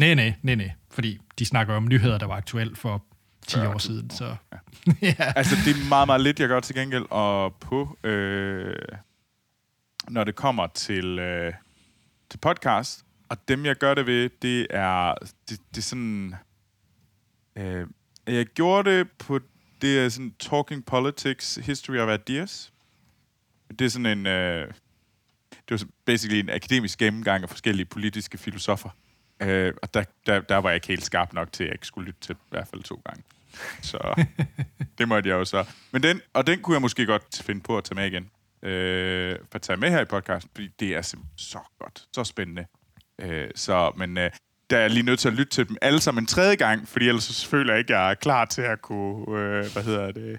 Nej, 0.00 0.14
nej, 0.14 0.34
nej, 0.42 0.54
nej. 0.54 0.70
Fordi 0.90 1.20
de 1.38 1.46
snakker 1.46 1.74
om 1.74 1.88
nyheder, 1.88 2.18
der 2.18 2.26
var 2.26 2.36
aktuelle 2.36 2.76
for 2.76 3.04
10 3.46 3.56
40.000 3.56 3.66
år 3.66 3.78
siden. 3.78 4.10
Så. 4.10 4.36
Ja. 4.52 4.56
ja. 5.18 5.32
Altså, 5.36 5.56
det 5.64 5.70
er 5.70 5.88
meget, 5.88 6.08
meget 6.08 6.20
lidt, 6.20 6.40
jeg 6.40 6.48
gør 6.48 6.60
til 6.60 6.74
gengæld. 6.74 7.04
Og 7.10 7.54
på, 7.54 7.98
øh, 8.04 8.76
når 10.08 10.24
det 10.24 10.34
kommer 10.34 10.66
til, 10.66 11.18
øh, 11.18 11.52
til 12.30 12.38
podcast, 12.38 13.04
og 13.28 13.48
dem, 13.48 13.66
jeg 13.66 13.76
gør 13.76 13.94
det 13.94 14.06
ved, 14.06 14.30
det 14.42 14.66
er, 14.70 15.14
det, 15.48 15.60
det 15.70 15.78
er 15.78 15.82
sådan... 15.82 16.34
Øh, 17.56 17.86
jeg 18.26 18.46
gjorde 18.46 18.90
det 18.90 19.10
på 19.10 19.40
det 19.84 20.04
er 20.04 20.08
sådan 20.08 20.34
Talking 20.38 20.86
Politics 20.86 21.54
History 21.54 21.96
of 21.96 22.18
Ideas. 22.20 22.72
Det 23.78 23.80
er 23.84 23.88
sådan 23.88 24.18
en... 24.18 24.26
Øh, 24.26 24.68
det 25.50 25.70
var 25.70 25.76
så 25.76 25.86
basically 26.04 26.40
en 26.40 26.50
akademisk 26.50 26.98
gennemgang 26.98 27.42
af 27.42 27.48
forskellige 27.48 27.86
politiske 27.86 28.38
filosofer. 28.38 28.90
Øh, 29.40 29.74
og 29.82 29.94
der, 29.94 30.04
der, 30.26 30.40
der 30.40 30.56
var 30.56 30.68
jeg 30.68 30.74
ikke 30.74 30.86
helt 30.86 31.04
skarp 31.04 31.32
nok 31.32 31.52
til, 31.52 31.64
at 31.64 31.68
jeg 31.68 31.74
ikke 31.74 31.86
skulle 31.86 32.06
lytte 32.06 32.20
til 32.20 32.34
i 32.34 32.50
hvert 32.50 32.68
fald 32.68 32.82
to 32.82 33.02
gange. 33.04 33.22
Så 33.82 34.24
det 34.98 35.08
måtte 35.08 35.28
jeg 35.28 35.34
jo 35.34 35.44
så. 35.44 35.64
Men 35.92 36.02
den, 36.02 36.20
og 36.32 36.46
den 36.46 36.62
kunne 36.62 36.74
jeg 36.74 36.82
måske 36.82 37.06
godt 37.06 37.42
finde 37.42 37.60
på 37.60 37.78
at 37.78 37.84
tage 37.84 37.94
med 37.94 38.06
igen. 38.06 38.30
Øh, 38.62 39.38
for 39.50 39.54
at 39.54 39.62
tage 39.62 39.76
med 39.76 39.90
her 39.90 40.00
i 40.00 40.04
podcasten, 40.04 40.50
fordi 40.54 40.68
det 40.80 40.94
er 40.94 41.02
simpelthen 41.02 41.38
så 41.38 41.58
godt, 41.78 42.04
så 42.12 42.24
spændende. 42.24 42.66
Øh, 43.18 43.50
så, 43.54 43.92
men 43.96 44.18
øh, 44.18 44.30
der 44.74 44.80
er 44.80 44.82
jeg 44.84 44.90
lige 44.90 45.02
nødt 45.06 45.20
til 45.20 45.28
at 45.28 45.34
lytte 45.34 45.50
til 45.52 45.68
dem 45.68 45.76
alle 45.82 46.00
sammen 46.00 46.22
en 46.22 46.26
tredje 46.26 46.54
gang, 46.54 46.88
fordi 46.88 47.08
ellers 47.08 47.24
så 47.24 47.48
føler 47.48 47.72
jeg 47.72 47.78
ikke, 47.78 47.92
jeg 47.98 48.10
er 48.10 48.14
klar 48.14 48.44
til 48.44 48.62
at 48.62 48.82
kunne, 48.82 49.38
øh, 49.40 49.72
hvad 49.72 49.82
hedder 49.84 50.12
det, 50.12 50.38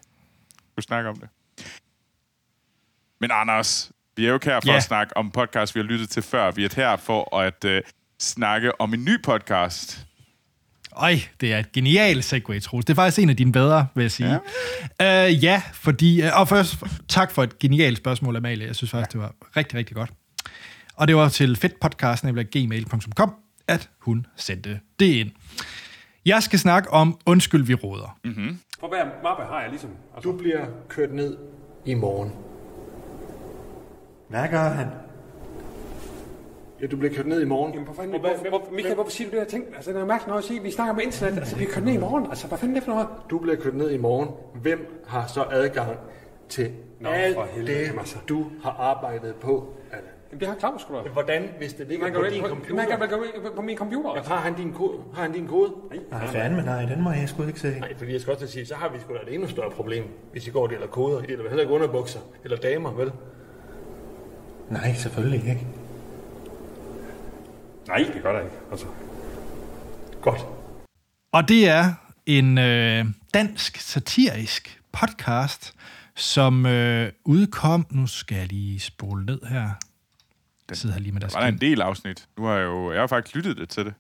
kunne 0.76 0.84
snakke 0.84 1.10
om 1.10 1.16
det. 1.20 1.30
Men 3.22 3.30
Anders, 3.34 3.92
vi 4.16 4.26
er 4.26 4.30
jo 4.30 4.34
ikke 4.34 4.46
her 4.46 4.60
for 4.60 4.72
Ja. 4.72 4.76
at 4.76 4.84
snakke 4.84 5.18
om 5.18 5.32
podcast, 5.32 5.76
vi 5.76 5.80
har 5.80 5.86
lyttet 5.86 6.10
til 6.10 6.24
før. 6.24 6.52
Vi 6.52 6.66
er 6.66 6.70
her 6.76 6.96
for 6.96 7.38
at 7.38 7.66
øh, 7.66 7.82
snakke 8.20 8.82
om 8.82 8.94
en 8.94 9.06
ny 9.06 9.22
podcast. 9.24 10.08
Øj, 10.96 11.16
det 11.42 11.54
er 11.54 11.60
et 11.60 11.72
genialt 11.72 12.26
segue, 12.26 12.60
Troels. 12.60 12.86
Det 12.86 12.94
er 12.94 12.96
faktisk 12.96 13.20
en 13.20 13.30
af 13.30 13.38
dine 13.38 13.52
bedre, 13.52 13.88
vil 13.96 14.02
jeg 14.04 14.12
sige. 14.12 14.40
Ja, 15.00 15.28
uh, 15.28 15.44
ja 15.44 15.62
fordi... 15.74 16.24
Uh, 16.28 16.40
og 16.40 16.48
først, 16.48 16.78
tak 17.08 17.32
for 17.32 17.44
et 17.44 17.60
genialt 17.60 17.98
spørgsmål, 17.98 18.36
Amalie. 18.36 18.68
Jeg 18.68 18.76
synes 18.76 18.92
faktisk, 18.92 19.12
det 19.12 19.22
var 19.22 19.34
rigtig, 19.58 19.78
rigtig 19.80 19.96
godt. 19.96 20.12
Og 20.96 21.08
det 21.08 21.16
var 21.16 21.30
til 21.30 21.56
fedtpodcast.gmail.com, 21.56 23.36
at 23.68 23.90
hun 24.00 24.26
sendte 24.36 24.80
det 25.00 25.06
ind. 25.06 25.32
Jeg 26.26 26.44
skal 26.44 26.60
snakke 26.60 26.90
om 26.90 27.18
Undskyld, 27.26 27.64
vi 27.64 27.74
råder. 27.74 28.18
Mm. 28.26 28.60
For 28.80 28.88
hver 28.88 29.06
mappe 29.24 29.44
har 29.44 29.62
jeg 29.62 29.70
ligesom... 29.70 29.90
Altså, 30.16 30.30
Du 30.32 30.38
bliver 30.38 30.66
kørt 30.90 31.14
ned 31.14 31.38
i 31.86 31.94
morgen. 31.94 32.32
Hvad 34.30 34.48
gør 34.52 34.70
han? 34.70 34.88
Ja, 36.82 36.88
du 36.88 36.98
bliver 36.98 37.14
kørt 37.16 37.28
ned 37.28 37.42
i 37.42 37.46
morgen. 37.46 37.74
Jamen, 37.74 37.86
hvor 37.86 37.96
fanden, 37.96 38.20
hvor, 38.20 38.30
hvor, 38.38 38.50
hvor, 38.50 38.68
Michael, 38.72 38.96
hvorfor 38.96 39.12
siger 39.12 39.30
du 39.30 39.32
det 39.36 39.40
her 39.44 39.50
ting? 39.50 39.66
Altså, 39.76 39.92
det 39.92 40.02
er 40.02 40.06
mærkeligt 40.06 40.28
noget 40.28 40.42
at 40.42 40.48
sige. 40.48 40.62
Vi 40.64 40.72
snakker 40.72 40.94
om 40.94 41.00
internet. 41.04 41.38
Altså, 41.38 41.56
vi 41.56 41.66
kører 41.66 41.86
ned 41.86 41.94
i 41.94 41.98
morgen. 41.98 42.26
Altså, 42.30 42.48
hvad 42.48 42.58
fanden 42.58 42.76
er 42.76 42.80
det 42.80 42.86
for 42.86 42.92
noget? 42.94 43.08
Du 43.30 43.40
bliver 43.40 43.56
kørt 43.58 43.76
ned 43.76 43.92
i 43.92 43.98
morgen. 43.98 44.30
Hvem 44.62 45.04
har 45.08 45.28
så 45.28 45.44
adgang 45.52 45.98
til 46.50 46.72
Nå, 47.00 47.10
alt 47.10 47.36
for 47.36 47.46
helvede, 47.54 47.80
det, 47.80 48.00
altså. 48.00 48.18
du 48.30 48.46
har 48.64 48.72
arbejdet 48.72 49.36
på? 49.36 49.74
Allan? 49.92 50.10
Jamen, 50.36 50.40
det 50.40 50.48
har 50.48 50.60
Claus 50.60 50.82
sgu 50.82 50.94
da. 50.96 51.10
Hvordan, 51.10 51.50
hvis 51.58 51.74
det 51.74 51.88
ligger 51.88 52.06
Man 52.06 52.14
på 52.14 52.22
kan 52.22 52.32
din 52.32 52.42
computer? 52.44 52.76
Man 52.76 52.88
kan 52.88 53.00
man 53.00 53.10
kan 53.10 53.20
på 53.56 53.62
min 53.62 53.78
computer. 53.78 54.10
Ja, 54.10 54.18
Altså. 54.18 54.34
har 54.34 54.42
han 54.42 54.54
din 54.56 54.74
kode? 54.74 54.98
Har 55.14 55.22
han 55.22 55.32
din 55.32 55.48
kode? 55.48 55.72
Nej, 56.12 56.28
fandme 56.28 56.62
nej, 56.62 56.86
den 56.86 57.02
må 57.02 57.12
jeg 57.12 57.30
sgu 57.30 57.44
ikke 57.48 57.60
se. 57.60 57.80
Nej, 57.80 57.98
fordi 57.98 58.14
jeg 58.14 58.22
skal 58.22 58.32
også 58.32 58.40
til 58.40 58.46
at 58.46 58.52
sige, 58.54 58.66
så 58.66 58.76
har 58.76 58.90
vi 58.90 59.00
sgu 59.00 59.14
da 59.14 59.20
et 59.28 59.34
endnu 59.34 59.50
større 59.50 59.72
problem, 59.72 60.04
hvis 60.32 60.48
I 60.48 60.52
går 60.52 60.64
og 60.64 60.70
deler 60.70 60.88
koder. 60.88 61.20
I 61.22 61.26
deler 61.26 61.44
heller 61.44 61.62
ikke 61.62 61.74
underbukser 61.74 62.20
eller 62.44 62.58
damer, 62.58 62.92
vel? 62.92 63.12
Nej, 64.70 64.94
selvfølgelig 64.94 65.50
ikke. 65.50 65.68
Nej, 67.88 67.98
det 68.14 68.24
gør 68.24 68.32
der 68.34 68.40
ikke. 68.40 68.56
Altså. 68.72 68.86
Godt. 70.22 70.46
Og 71.34 71.50
det 71.50 71.70
er 71.70 71.94
en 72.26 72.58
øh, 72.58 73.06
dansk 73.34 73.78
satirisk 73.78 74.82
podcast, 74.92 75.74
som 76.16 76.66
øh, 76.66 77.12
udkom... 77.26 77.86
Nu 77.92 78.08
skal 78.08 78.38
jeg 78.38 78.48
lige 78.48 78.80
spole 78.80 79.26
ned 79.26 79.40
her. 79.50 79.70
Jeg 80.70 80.78
sidder 80.78 80.96
her 80.96 81.02
lige 81.02 81.12
med 81.12 81.22
deres 81.22 81.34
Der 81.34 81.40
var 81.40 81.46
der 81.46 81.54
en 81.54 81.62
del 81.62 81.82
afsnit. 81.82 82.28
Nu 82.38 82.44
har 82.44 82.54
jeg 82.54 82.64
jo 82.64 82.92
jeg 82.92 83.00
har 83.00 83.08
faktisk 83.08 83.36
lyttet 83.36 83.58
lidt 83.58 83.70
til 83.70 83.86
det. 83.86 83.94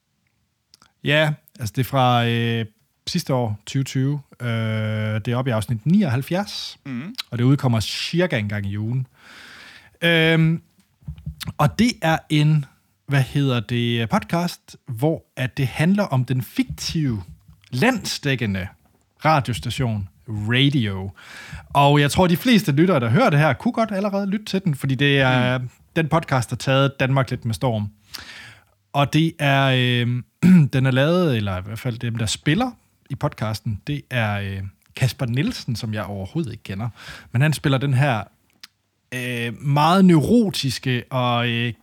Ja, 1.03 1.33
altså 1.59 1.73
det 1.75 1.81
er 1.81 1.85
fra 1.85 2.27
øh, 2.27 2.65
sidste 3.07 3.33
år, 3.33 3.59
2020. 3.65 4.21
Øh, 4.41 4.47
det 4.47 5.27
er 5.27 5.35
oppe 5.37 5.49
i 5.49 5.51
afsnit 5.51 5.85
79, 5.85 6.77
mm. 6.85 7.15
og 7.31 7.37
det 7.37 7.43
udkommer 7.43 7.79
cirka 7.79 8.37
en 8.37 8.49
gang 8.49 8.65
i 8.65 8.77
ugen. 8.77 9.07
Øh, 10.01 10.59
og 11.57 11.79
det 11.79 11.91
er 12.01 12.17
en, 12.29 12.65
hvad 13.07 13.21
hedder 13.21 13.59
det, 13.59 14.09
podcast, 14.09 14.77
hvor 14.85 15.23
at 15.35 15.57
det 15.57 15.67
handler 15.67 16.03
om 16.03 16.25
den 16.25 16.41
fiktive, 16.41 17.23
landsdækkende 17.71 18.67
radiostation 19.25 20.09
Radio. 20.27 21.11
Og 21.73 21.99
jeg 21.99 22.11
tror, 22.11 22.27
de 22.27 22.37
fleste 22.37 22.71
lyttere, 22.71 22.99
der 22.99 23.09
hører 23.09 23.29
det 23.29 23.39
her, 23.39 23.53
kunne 23.53 23.71
godt 23.71 23.91
allerede 23.91 24.29
lytte 24.29 24.45
til 24.45 24.63
den, 24.63 24.75
fordi 24.75 24.95
det 24.95 25.19
er 25.19 25.57
mm. 25.57 25.69
Den 25.95 26.07
podcast, 26.07 26.49
har 26.49 26.57
taget 26.57 26.99
Danmark 26.99 27.29
lidt 27.29 27.45
med 27.45 27.53
storm. 27.53 27.89
Og 28.93 29.13
det 29.13 29.33
er, 29.39 29.65
øh, 29.65 30.23
den 30.73 30.85
er 30.85 30.91
lavet, 30.91 31.37
eller 31.37 31.57
i 31.57 31.61
hvert 31.61 31.79
fald 31.79 31.99
dem, 31.99 32.15
der 32.15 32.25
spiller 32.25 32.71
i 33.09 33.15
podcasten, 33.15 33.81
det 33.87 34.01
er 34.09 34.39
øh, 34.39 34.63
Kasper 34.95 35.25
Nielsen, 35.25 35.75
som 35.75 35.93
jeg 35.93 36.03
overhovedet 36.03 36.51
ikke 36.51 36.63
kender. 36.63 36.89
Men 37.31 37.41
han 37.41 37.53
spiller 37.53 37.77
den 37.77 37.93
her 37.93 38.23
øh, 39.11 39.61
meget 39.61 40.05
neurotiske 40.05 41.03
og 41.09 41.49
øh, 41.49 41.73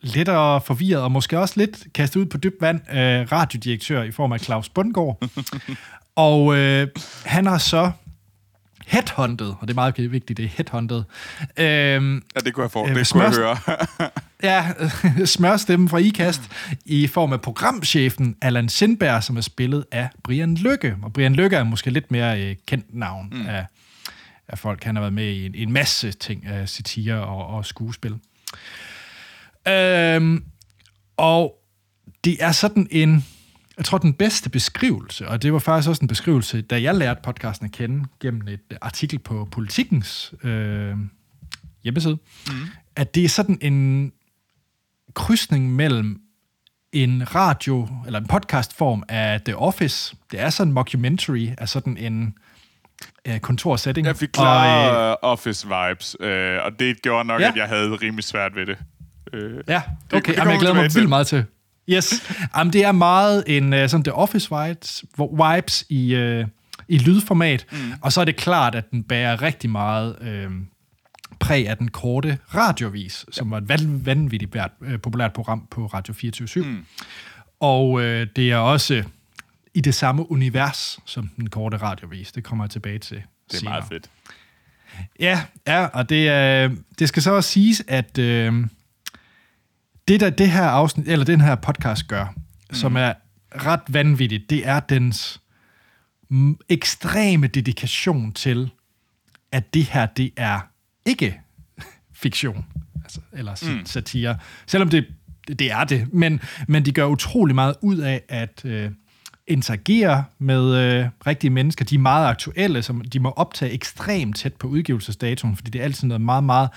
lettere 0.00 0.60
forvirret, 0.60 1.02
og 1.02 1.12
måske 1.12 1.38
også 1.38 1.54
lidt 1.56 1.86
kastet 1.94 2.20
ud 2.20 2.26
på 2.26 2.38
dybt 2.38 2.60
vand, 2.60 2.80
øh, 2.90 3.32
radiodirektør 3.32 4.02
i 4.02 4.10
form 4.10 4.32
af 4.32 4.40
Claus 4.40 4.68
Bundgaard. 4.68 5.22
og 6.16 6.56
øh, 6.56 6.88
han 7.24 7.46
har 7.46 7.58
så 7.58 7.90
headhunted, 8.88 9.46
og 9.46 9.58
det 9.62 9.70
er 9.70 9.74
meget 9.74 10.12
vigtigt, 10.12 10.36
det 10.36 10.44
er 10.44 10.48
headhunted. 10.48 11.02
Øhm, 11.56 12.22
Ja, 12.34 12.40
det 12.40 12.54
kunne 12.54 12.62
jeg, 12.62 12.70
for, 12.70 12.82
øh, 12.88 12.94
det 12.94 13.10
kunne 13.12 13.24
jeg 13.24 13.32
smør- 13.32 13.38
høre. 14.00 14.10
ja, 14.42 14.66
smørstemmen 15.36 15.88
fra 15.88 15.98
IKAST 15.98 16.42
i 16.84 17.06
form 17.06 17.32
af 17.32 17.40
programchefen 17.40 18.36
Allan 18.42 18.68
Sindberg, 18.68 19.24
som 19.24 19.36
er 19.36 19.40
spillet 19.40 19.84
af 19.92 20.08
Brian 20.24 20.54
Lykke. 20.54 20.96
Og 21.02 21.12
Brian 21.12 21.34
Lykke 21.34 21.56
er 21.56 21.64
måske 21.64 21.90
lidt 21.90 22.10
mere 22.10 22.40
øh, 22.42 22.56
kendt 22.66 22.94
navn 22.94 23.28
mm. 23.32 23.46
af, 23.46 23.66
af 24.48 24.58
folk. 24.58 24.84
Han 24.84 24.96
har 24.96 25.00
været 25.02 25.12
med 25.12 25.24
i 25.28 25.46
en, 25.46 25.54
en 25.54 25.72
masse 25.72 26.12
ting 26.12 26.46
af 26.46 26.68
satire 26.68 27.24
og, 27.24 27.46
og 27.46 27.66
skuespil. 27.66 28.14
Øhm, 29.68 30.44
og 31.16 31.54
det 32.24 32.36
er 32.40 32.52
sådan 32.52 32.88
en, 32.90 33.26
jeg 33.78 33.84
tror 33.84 33.98
den 33.98 34.12
bedste 34.12 34.50
beskrivelse, 34.50 35.28
og 35.28 35.42
det 35.42 35.52
var 35.52 35.58
faktisk 35.58 35.88
også 35.88 36.02
en 36.02 36.08
beskrivelse, 36.08 36.60
da 36.62 36.82
jeg 36.82 36.94
lærte 36.94 37.20
podcasten 37.24 37.64
at 37.66 37.72
kende 37.72 38.04
gennem 38.20 38.48
et 38.48 38.78
artikel 38.80 39.18
på 39.18 39.48
Politikens 39.50 40.34
øh, 40.42 40.94
hjemmeside, 41.84 42.18
mm. 42.48 42.52
at 42.96 43.14
det 43.14 43.24
er 43.24 43.28
sådan 43.28 43.58
en 43.60 44.12
krydsning 45.14 45.72
mellem 45.76 46.20
en 46.92 47.34
radio, 47.34 47.88
eller 48.06 48.20
en 48.20 48.26
podcastform 48.26 49.02
af 49.08 49.40
The 49.40 49.56
Office. 49.56 50.16
Det 50.30 50.40
er 50.40 50.50
sådan 50.50 50.68
en 50.68 50.74
mockumentary 50.74 51.48
af 51.58 51.68
sådan 51.68 51.96
en 51.96 52.34
øh, 53.28 53.40
kontorsetting. 53.40 54.06
Jeg 54.06 54.16
fik 54.16 54.28
Og, 54.38 54.44
øh, 54.44 54.48
klare 54.50 55.16
office-vibes, 55.22 56.24
øh, 56.24 56.64
og 56.64 56.72
det 56.78 57.02
gjorde 57.02 57.24
nok, 57.24 57.40
Ja. 57.40 57.48
at 57.48 57.56
jeg 57.56 57.68
havde 57.68 57.96
rimelig 57.96 58.24
svært 58.24 58.56
ved 58.56 58.66
det. 58.66 58.78
Øh, 59.32 59.60
Ja, 59.68 59.82
det 60.10 60.16
okay. 60.16 60.34
kommer 60.34 60.34
Jamen, 60.36 60.52
jeg 60.52 60.60
glæder 60.60 60.74
mig 60.74 60.94
vildt 60.94 61.08
meget 61.08 61.26
til. 61.26 61.44
Yes. 61.90 62.30
Jamen, 62.56 62.72
det 62.72 62.84
er 62.84 62.92
meget 62.92 63.44
en 63.46 63.72
uh, 63.72 63.78
sådan 63.88 64.04
The 64.04 64.12
Office 64.12 64.48
vibes, 64.54 65.04
vibes 65.18 65.84
i, 65.88 66.16
uh, 66.16 66.46
i 66.88 66.98
lydformat, 66.98 67.66
mm. 67.72 67.78
og 68.02 68.12
så 68.12 68.20
er 68.20 68.24
det 68.24 68.36
klart, 68.36 68.74
at 68.74 68.90
den 68.90 69.02
bærer 69.02 69.42
rigtig 69.42 69.70
meget 69.70 70.16
uh, 70.20 70.52
præg 71.40 71.68
af 71.68 71.76
den 71.76 71.88
korte 71.90 72.38
radiovis, 72.54 73.26
som 73.30 73.50
var 73.50 73.58
et 73.58 73.64
van- 73.70 74.06
vanvittigt 74.06 74.50
bært, 74.52 74.70
uh, 74.80 75.00
populært 75.02 75.32
program 75.32 75.66
på 75.70 75.86
Radio 75.86 76.14
24 76.14 76.64
mm. 76.64 76.86
Og 77.60 77.90
uh, 77.90 78.02
det 78.02 78.38
er 78.38 78.56
også 78.56 79.04
i 79.74 79.80
det 79.80 79.94
samme 79.94 80.30
univers 80.30 80.98
som 81.04 81.30
den 81.36 81.50
korte 81.50 81.76
radiovis. 81.76 82.32
Det 82.32 82.44
kommer 82.44 82.64
jeg 82.64 82.70
tilbage 82.70 82.98
til 82.98 83.16
Det 83.16 83.54
er 83.54 83.58
senere. 83.58 83.72
meget 83.72 83.84
fedt. 83.88 84.10
Ja, 85.20 85.42
ja 85.66 85.84
og 85.86 86.08
det, 86.08 86.30
øh, 86.30 86.70
det 86.98 87.08
skal 87.08 87.22
så 87.22 87.30
også 87.32 87.50
siges, 87.50 87.82
at 87.88 88.18
øh, 88.18 88.66
det, 90.08 90.20
der 90.20 90.30
det 90.30 90.50
her 90.50 90.64
afsnit, 90.64 91.08
eller 91.08 91.24
den 91.24 91.40
her 91.40 91.54
podcast 91.54 92.08
gør, 92.08 92.24
mm. 92.24 92.74
som 92.74 92.96
er 92.96 93.12
ret 93.56 93.80
vanvittigt, 93.88 94.50
det 94.50 94.68
er 94.68 94.80
dens 94.80 95.40
ekstreme 96.68 97.46
dedikation 97.46 98.32
til, 98.32 98.70
at 99.52 99.74
det 99.74 99.84
her, 99.84 100.06
det 100.06 100.30
er 100.36 100.60
ikke 101.06 101.40
fiktion, 102.22 102.64
altså, 103.04 103.20
eller 103.32 103.52
mm. 103.62 103.86
satire. 103.86 104.38
Selvom 104.66 104.88
det, 104.88 105.06
det 105.48 105.72
er 105.72 105.84
det, 105.84 106.14
men, 106.14 106.40
men 106.68 106.84
de 106.84 106.92
gør 106.92 107.06
utrolig 107.06 107.54
meget 107.54 107.74
ud 107.80 107.98
af 107.98 108.22
at 108.28 108.64
øh, 108.64 108.90
interagere 109.46 110.24
med 110.38 110.74
øh, 110.74 111.06
rigtige 111.26 111.50
mennesker. 111.50 111.84
De 111.84 111.94
er 111.94 111.98
meget 111.98 112.26
aktuelle, 112.26 112.82
som 112.82 113.00
de 113.00 113.20
må 113.20 113.30
optage 113.30 113.72
ekstremt 113.72 114.36
tæt 114.36 114.54
på 114.54 114.66
udgivelsesdatoen, 114.66 115.56
fordi 115.56 115.70
det 115.70 115.80
er 115.80 115.84
altid 115.84 116.08
noget 116.08 116.20
meget, 116.20 116.44
meget 116.44 116.68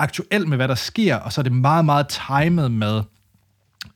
aktuelt 0.00 0.48
med, 0.48 0.56
hvad 0.56 0.68
der 0.68 0.74
sker, 0.74 1.16
og 1.16 1.32
så 1.32 1.40
er 1.40 1.42
det 1.42 1.52
meget, 1.52 1.84
meget 1.84 2.06
timet 2.08 2.72
med 2.72 3.02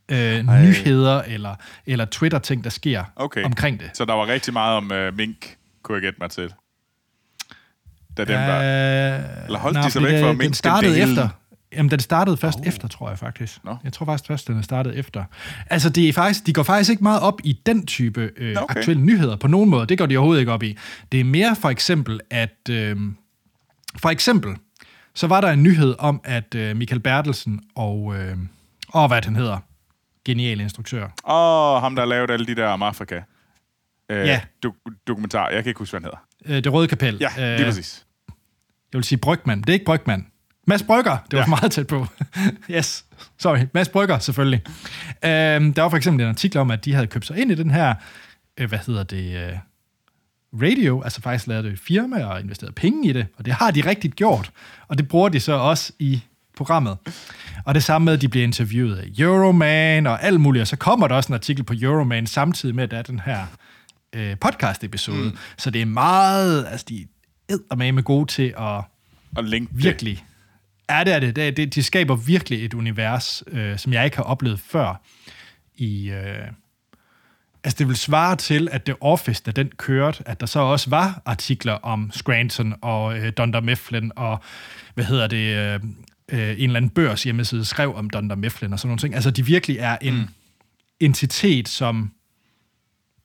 øh, 0.09 0.47
nyheder 0.63 1.23
eller, 1.23 1.55
eller 1.87 2.05
Twitter-ting, 2.05 2.65
der 2.65 2.71
sker 2.71 3.05
Okay. 3.17 3.45
omkring 3.45 3.81
det. 3.81 3.91
Så 3.95 4.05
der 4.05 4.13
var 4.13 4.27
rigtig 4.27 4.53
meget 4.53 4.77
om 4.77 4.93
øh, 4.93 5.17
mink, 5.17 5.57
kunne 5.83 5.95
jeg 5.95 6.03
gætte 6.03 6.19
mig 6.21 6.31
til. 6.31 6.53
Da 8.17 8.25
den 8.25 8.35
var... 8.35 8.59
Øh, 8.59 9.45
Eller 9.45 9.59
holdt 9.59 9.75
nej, 9.75 9.87
de 9.87 9.91
sig 9.91 10.03
væk 10.03 10.23
fra 10.23 10.29
Den 10.29 10.39
mink, 10.39 10.55
startede 10.55 10.95
den 10.95 11.11
efter. 11.11 11.29
Jamen, 11.73 11.91
den 11.91 12.01
startede 12.01 12.37
først 12.37 12.59
oh. 12.59 12.67
efter, 12.67 12.89
tror 12.89 13.09
jeg 13.09 13.19
faktisk. 13.19 13.65
Nå. 13.65 13.77
Jeg 13.85 13.93
tror 13.93 14.07
faktisk 14.07 14.27
først, 14.27 14.49
den 14.49 14.59
er 14.59 14.63
startet 14.63 14.99
efter. 14.99 15.25
Altså, 15.71 15.89
det 15.91 16.09
er 16.09 16.13
faktisk, 16.13 16.47
de 16.47 16.53
går 16.53 16.63
faktisk 16.63 16.91
ikke 16.91 17.03
meget 17.03 17.21
op 17.21 17.41
i 17.45 17.61
den 17.67 17.87
type 17.87 18.31
øh, 18.37 18.57
okay. 18.63 18.77
aktuelle 18.77 19.03
nyheder 19.03 19.37
på 19.37 19.49
nogen 19.49 19.71
måde. 19.71 19.87
Det 19.87 19.99
går 19.99 20.07
de 20.07 20.17
overhovedet 20.17 20.41
ikke 20.41 20.53
op 20.53 20.63
i. 20.63 20.77
Det 21.13 21.21
er 21.21 21.25
mere 21.25 21.57
for 21.57 21.71
eksempel, 21.71 22.21
at... 22.31 22.69
Øh, 22.71 22.97
for 23.99 24.09
eksempel, 24.11 24.57
så 25.15 25.27
var 25.27 25.41
der 25.41 25.51
en 25.51 25.63
nyhed 25.63 25.95
om, 25.99 26.21
at 26.25 26.55
øh, 26.55 26.77
Michael 26.77 27.01
Bertelsen 27.01 27.61
og... 27.75 28.15
Øh, 28.17 28.37
og 28.89 29.09
hvad 29.09 29.25
han 29.25 29.37
hedder. 29.37 29.59
Genial 30.25 30.61
instruktør. 30.61 31.09
Åh, 31.29 31.83
ham 31.83 31.97
der 31.97 32.05
lavet 32.05 32.31
alle 32.31 32.47
de 32.47 32.55
der 32.55 32.67
om 32.67 32.83
Afrika. 32.83 33.21
Øh, 34.11 34.27
Ja. 34.27 34.41
Do- 34.67 35.03
dokumentar. 35.07 35.49
Jeg 35.49 35.63
kan 35.63 35.71
ikke 35.71 35.79
huske, 35.79 35.99
hvad 35.99 36.11
han 36.11 36.19
hedder. 36.47 36.57
Øh, 36.59 36.65
det 36.65 36.73
Røde 36.73 36.89
Kapel. 36.89 37.17
Ja, 37.21 37.29
lige 37.37 37.59
Øh, 37.59 37.65
præcis. 37.65 38.07
Jeg 38.93 38.99
vil 38.99 39.05
sige 39.05 39.19
Brygman. 39.19 39.61
Det 39.61 39.69
er 39.69 39.73
ikke 39.73 39.85
Brygman. 39.85 40.27
Mads 40.67 40.83
Brygger, 40.83 41.17
det 41.31 41.37
var 41.39 41.45
ja. 41.45 41.49
meget 41.49 41.73
tæt 41.73 41.87
på. 41.87 42.07
yes, 42.71 43.05
sorry. 43.39 43.59
Mads 43.75 43.89
Brygger, 43.89 44.19
selvfølgelig. 44.19 44.63
Øhm, 45.25 45.73
der 45.75 45.83
var 45.83 45.89
for 45.89 45.97
eksempel 45.97 46.23
en 46.25 46.29
artikel 46.31 46.59
om, 46.61 46.71
at 46.71 46.85
de 46.85 46.93
havde 46.95 47.07
købt 47.07 47.27
sig 47.27 47.39
ind 47.39 47.53
i 47.53 47.55
den 47.55 47.71
her, 47.71 47.95
øh, 48.59 48.69
hvad 48.69 48.79
hedder 48.87 49.03
det, 49.03 49.37
øh, 49.37 49.53
radio, 50.63 51.03
altså 51.03 51.21
faktisk 51.21 51.47
lavet 51.47 51.65
det 51.65 51.73
et 51.73 51.79
firma 51.79 52.25
og 52.25 52.41
investeret 52.41 52.75
penge 52.75 53.09
i 53.09 53.13
det, 53.13 53.27
og 53.39 53.45
det 53.45 53.53
har 53.55 53.71
de 53.71 53.81
rigtigt 53.89 54.17
gjort, 54.17 54.51
og 54.89 54.99
det 54.99 55.09
bruger 55.09 55.29
de 55.29 55.41
så 55.41 55.53
også 55.53 55.93
i 55.99 56.23
programmet. 56.57 56.97
Og 57.65 57.75
det 57.75 57.85
samme 57.85 58.05
med, 58.05 58.13
at 58.13 58.21
de 58.21 58.29
bliver 58.29 58.45
interviewet 58.45 58.97
af 58.97 59.05
Euroman 59.19 60.07
og 60.07 60.23
alt 60.23 60.41
muligt, 60.41 60.61
og 60.61 60.67
så 60.67 60.77
kommer 60.77 61.09
der 61.09 61.15
også 61.15 61.29
en 61.29 61.35
artikel 61.35 61.65
på 61.65 61.75
Euroman 61.83 62.27
samtidig 62.27 62.75
med, 62.75 62.85
at 62.85 62.91
der 62.91 62.97
er 62.99 63.03
den 63.03 63.21
her 63.21 63.47
øh, 64.13 64.37
podcast-episode. 64.41 65.25
Mm. 65.31 65.37
Så 65.59 65.71
det 65.71 65.83
er 65.83 65.87
meget, 65.87 66.67
altså 66.71 66.87
de 66.89 67.07
er 67.71 67.93
med 67.93 68.03
gode 68.03 68.27
til 68.27 68.55
at 68.59 68.83
Og 69.37 69.45
link 69.45 69.69
det. 69.71 69.85
virkelig. 69.85 70.25
Ja, 70.91 71.05
det 71.05 71.15
er 71.15 71.21
det. 71.21 71.37
det, 71.37 71.49
er- 71.49 71.53
det 71.53 71.75
de 71.75 71.83
skaber 71.83 72.17
virkelig 72.17 72.65
et 72.65 72.75
univers, 72.75 73.43
øh, 73.47 73.79
som 73.79 73.93
jeg 73.93 74.05
ikke 74.05 74.17
har 74.17 74.25
oplevet 74.25 74.61
før. 74.61 75.01
I, 75.77 76.11
øh, 76.11 76.39
altså, 77.65 77.79
det 77.79 77.89
vil 77.89 77.97
svare 77.97 78.37
til, 78.37 78.69
at 78.73 78.83
The 78.83 79.03
Office, 79.03 79.43
da 79.47 79.51
den 79.51 79.73
kørte, 79.77 80.29
at 80.29 80.41
der 80.41 80.47
så 80.47 80.61
også 80.61 80.91
var 80.91 81.23
artikler 81.25 81.73
om 81.73 82.11
Scranton 82.13 82.75
og 82.83 83.19
øh, 83.19 83.33
Dunder 83.37 83.61
Mifflin 83.61 84.13
og, 84.17 84.39
hvad 84.95 85.05
hedder 85.05 85.27
det, 85.27 85.57
øh, 85.57 85.81
øh, 86.29 86.51
en 86.51 86.65
eller 86.65 86.77
anden 86.77 86.91
børs 86.91 87.23
hjemmeside 87.23 87.65
skrev 87.65 87.95
om 87.95 88.11
Dunder 88.11 88.37
Mifflin 88.37 88.73
og 88.73 88.79
sådan 88.79 88.89
nogle 88.89 88.99
ting. 88.99 89.15
Altså, 89.15 89.31
de 89.31 89.47
virkelig 89.47 89.77
er 89.79 89.97
en 90.01 90.15
mm. 90.15 90.29
entitet, 91.01 91.69
som 91.69 92.11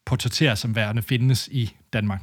portrætterer 0.05 0.55
som 0.55 0.75
værende 0.75 1.01
findes 1.01 1.48
i 1.51 1.75
Danmark. 1.93 2.22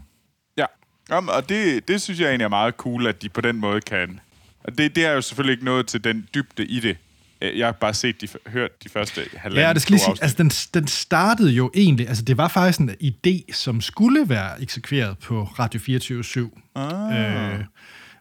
Ja, 0.59 0.67
Jamen, 1.11 1.31
og 1.31 1.49
det, 1.49 1.89
det 1.89 2.03
synes 2.03 2.21
jeg 2.21 2.29
egentlig 2.29 2.45
er 2.45 2.49
meget 2.49 2.75
cool, 2.75 3.07
at 3.07 3.23
de 3.23 3.29
på 3.29 3.41
den 3.41 3.57
måde 3.57 3.81
kan... 3.81 4.21
Og 4.65 4.79
det, 4.79 4.97
det 4.97 5.07
er 5.07 5.13
jo 5.13 5.21
selvfølgelig 5.21 5.53
ikke 5.53 5.65
noget 5.65 5.87
til 5.87 6.05
den 6.05 6.29
dybde 6.35 6.67
i 6.67 6.81
det. 6.81 6.97
Øh, 7.43 7.59
Jeg 7.59 7.67
har 7.67 7.73
bare 7.73 7.95
set 7.95 8.21
de, 8.21 8.29
hørt 8.47 8.85
de 8.85 8.89
første 8.89 9.21
halvanden 9.37 9.67
Ja, 9.67 9.73
det 9.73 9.83
skal 9.83 9.93
lige 9.93 10.05
sige, 10.05 10.17
altså 10.23 10.37
den, 10.39 10.49
den 10.49 10.87
startede 10.89 11.51
jo 11.51 11.71
egentlig, 11.75 12.09
altså 12.09 12.25
det 12.25 12.37
var 12.37 12.49
faktisk 12.49 12.81
en 12.81 12.91
idé, 12.91 13.53
som 13.53 13.81
skulle 13.81 14.29
være 14.29 14.63
eksekveret 14.63 15.19
på 15.19 15.45
Radio 15.45 15.81
24 15.81 16.51
ah. 16.75 17.55
øh, 17.55 17.65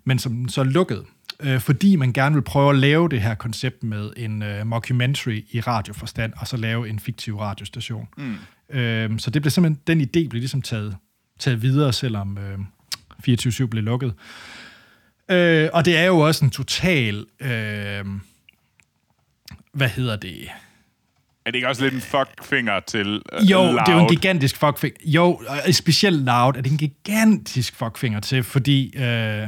men 0.04 0.20
som 0.20 0.50
så 0.50 0.64
lukkede, 0.64 1.06
øh, 1.40 1.60
fordi 1.60 1.96
man 1.96 2.14
gerne 2.14 2.36
vil 2.36 2.42
prøve 2.42 2.70
at 2.70 2.76
lave 2.76 3.10
det 3.10 3.22
her 3.22 3.36
koncept 3.36 3.84
med 3.84 4.12
en 4.18 4.44
øh, 4.44 4.68
mockumentary 4.68 5.44
i 5.52 5.60
radioforstand, 5.62 6.34
og 6.38 6.48
så 6.48 6.58
lave 6.58 6.90
en 6.90 7.00
fiktiv 7.00 7.38
radiostation. 7.38 8.08
Mm. 8.18 8.36
Øh, 8.78 9.20
så 9.20 9.30
det 9.32 9.42
blev 9.42 9.52
simpelthen, 9.52 9.82
den 9.88 10.02
idé 10.02 10.30
blev 10.30 10.40
ligesom 10.40 10.62
taget, 10.62 10.96
taget 11.40 11.62
videre, 11.62 11.94
selvom 11.94 12.38
øh, 12.38 12.60
24 13.24 13.68
blev 13.68 13.84
lukket. 13.84 14.14
Øh, 15.32 15.70
og 15.74 15.86
det 15.86 15.98
er 15.98 16.06
jo 16.06 16.20
også 16.20 16.46
en 16.46 16.52
total... 16.52 17.26
Øh, 17.42 18.06
hvad 19.76 19.90
hedder 19.90 20.16
det? 20.16 20.48
Er 21.46 21.52
det 21.52 21.56
ikke 21.56 21.68
også 21.68 21.84
lidt 21.84 21.94
en 21.94 22.02
fuckfinger 22.02 22.80
til 22.80 23.22
uh, 23.42 23.52
Jo, 23.52 23.64
loud? 23.64 23.80
det 23.80 23.88
er 23.88 23.94
jo 23.94 24.00
en 24.00 24.10
gigantisk 24.10 24.58
fuckfinger. 24.58 24.98
Jo, 25.06 25.42
specielt 25.72 26.24
Loud 26.26 26.56
er 26.56 26.62
det 26.62 26.72
en 26.72 26.78
gigantisk 26.78 27.76
fuckfinger 27.76 28.20
til, 28.20 28.44
fordi... 28.44 28.94
Øh, 28.98 29.48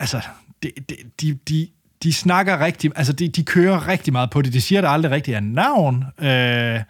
altså, 0.00 0.20
de, 0.62 0.70
de, 0.90 0.96
de, 1.20 1.38
de, 1.48 1.68
de 2.02 2.12
snakker 2.12 2.60
rigtig... 2.64 2.90
Altså, 2.96 3.12
de, 3.12 3.28
de 3.28 3.44
kører 3.44 3.88
rigtig 3.88 4.12
meget 4.12 4.30
på 4.30 4.42
det. 4.42 4.52
De 4.52 4.60
siger, 4.60 4.80
der 4.80 4.88
aldrig 4.88 5.12
rigtig 5.12 5.34
er 5.34 5.40
navn, 5.40 6.04
øh, 6.18 6.80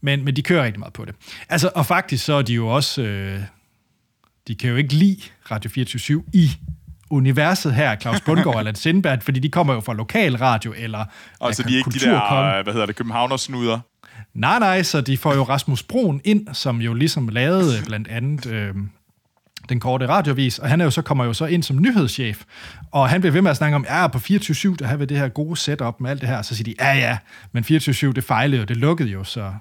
men, 0.00 0.24
men 0.24 0.36
de 0.36 0.42
kører 0.42 0.64
rigtig 0.64 0.78
meget 0.78 0.92
på 0.92 1.04
det. 1.04 1.14
Altså, 1.48 1.70
og 1.74 1.86
faktisk 1.86 2.24
så 2.24 2.32
er 2.32 2.42
de 2.42 2.54
jo 2.54 2.68
også... 2.68 3.02
Øh, 3.02 3.40
de 4.48 4.54
kan 4.54 4.70
jo 4.70 4.76
ikke 4.76 4.94
lide 4.94 5.22
Radio 5.50 5.70
24 5.70 6.24
i 6.32 6.50
universet 7.10 7.74
her, 7.74 7.96
Claus 7.96 8.20
Bundgaard 8.20 8.58
eller 8.58 8.72
Sindberg, 8.74 9.22
fordi 9.22 9.40
de 9.40 9.48
kommer 9.48 9.74
jo 9.74 9.80
fra 9.80 9.94
lokal 9.94 10.36
radio 10.36 10.74
eller 10.76 11.04
Og 11.40 11.54
så 11.54 11.62
de 11.62 11.74
er 11.74 11.78
ikke 11.78 11.90
de 11.90 11.98
der, 11.98 12.62
hvad 12.62 12.72
hedder 12.72 12.86
det, 12.86 12.96
københavnersnuder. 12.96 13.78
Nej, 14.34 14.58
nej, 14.58 14.82
så 14.82 15.00
de 15.00 15.18
får 15.18 15.34
jo 15.34 15.42
Rasmus 15.42 15.82
Broen 15.82 16.20
ind, 16.24 16.46
som 16.52 16.80
jo 16.80 16.94
ligesom 16.94 17.28
lavede 17.28 17.82
blandt 17.86 18.08
andet 18.08 18.46
øh, 18.46 18.74
den 19.68 19.80
korte 19.80 20.08
radiovis, 20.08 20.58
og 20.58 20.68
han 20.68 20.80
er 20.80 20.84
jo 20.84 20.90
så, 20.90 21.02
kommer 21.02 21.24
jo 21.24 21.32
så 21.32 21.46
ind 21.46 21.62
som 21.62 21.82
nyhedschef, 21.82 22.42
og 22.92 23.08
han 23.08 23.20
bliver 23.20 23.32
ved 23.32 23.42
med 23.42 23.50
at 23.50 23.56
snakke 23.56 23.76
om, 23.76 23.86
ja, 23.88 24.06
på 24.06 24.18
24-7, 24.18 24.76
der 24.78 24.86
har 24.86 24.96
vi 24.96 25.04
det 25.04 25.18
her 25.18 25.28
gode 25.28 25.56
setup 25.56 26.00
med 26.00 26.10
alt 26.10 26.20
det 26.20 26.28
her, 26.28 26.42
så 26.42 26.56
siger 26.56 26.64
de, 26.64 26.74
ja, 26.80 26.92
ja, 26.94 27.18
men 27.52 27.64
24-7, 27.64 28.12
det 28.12 28.24
fejlede 28.24 28.60
jo, 28.60 28.64
det 28.64 28.76
lukkede 28.76 29.08
jo, 29.08 29.24
så 29.24 29.52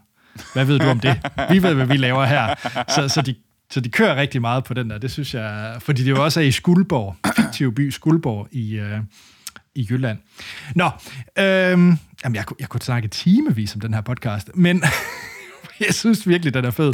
hvad 0.54 0.66
ved 0.66 0.80
du 0.80 0.90
om 0.90 1.00
det? 1.00 1.22
Vi 1.50 1.64
ved, 1.64 1.74
hvad 1.74 1.86
vi 1.86 1.98
laver 1.98 2.26
her. 2.26 2.56
Så, 2.88 3.10
så 3.10 3.22
de 3.22 3.36
så 3.72 3.80
de 3.80 3.90
kører 3.90 4.16
rigtig 4.16 4.42
meget 4.42 4.64
på 4.64 4.74
den 4.74 4.90
der, 4.90 4.98
det 4.98 5.12
synes 5.12 5.34
jeg, 5.34 5.78
fordi 5.80 6.04
det 6.04 6.10
jo 6.10 6.24
også 6.24 6.40
er 6.40 6.44
i 6.44 6.52
Skuldborg, 6.52 7.16
fiktiv 7.36 7.76
by 7.76 7.90
Skuldborg 7.92 8.48
i, 8.52 8.76
øh, 8.76 9.00
i 9.76 9.88
Jylland. 9.90 10.18
Nå, 10.76 10.86
øhm, 11.40 11.98
jamen 12.24 12.36
jeg, 12.36 12.46
kunne- 12.46 12.58
jeg 12.60 12.70
kunne 12.70 12.82
snakke 12.82 13.08
timevis 13.08 13.76
om 13.76 13.82
den 13.82 13.94
her 13.94 14.02
podcast, 14.02 14.50
men 14.56 14.84
jeg 15.88 15.94
synes 15.94 16.28
virkelig, 16.28 16.54
den 16.54 16.66
er 16.66 16.72
fed. 16.72 16.94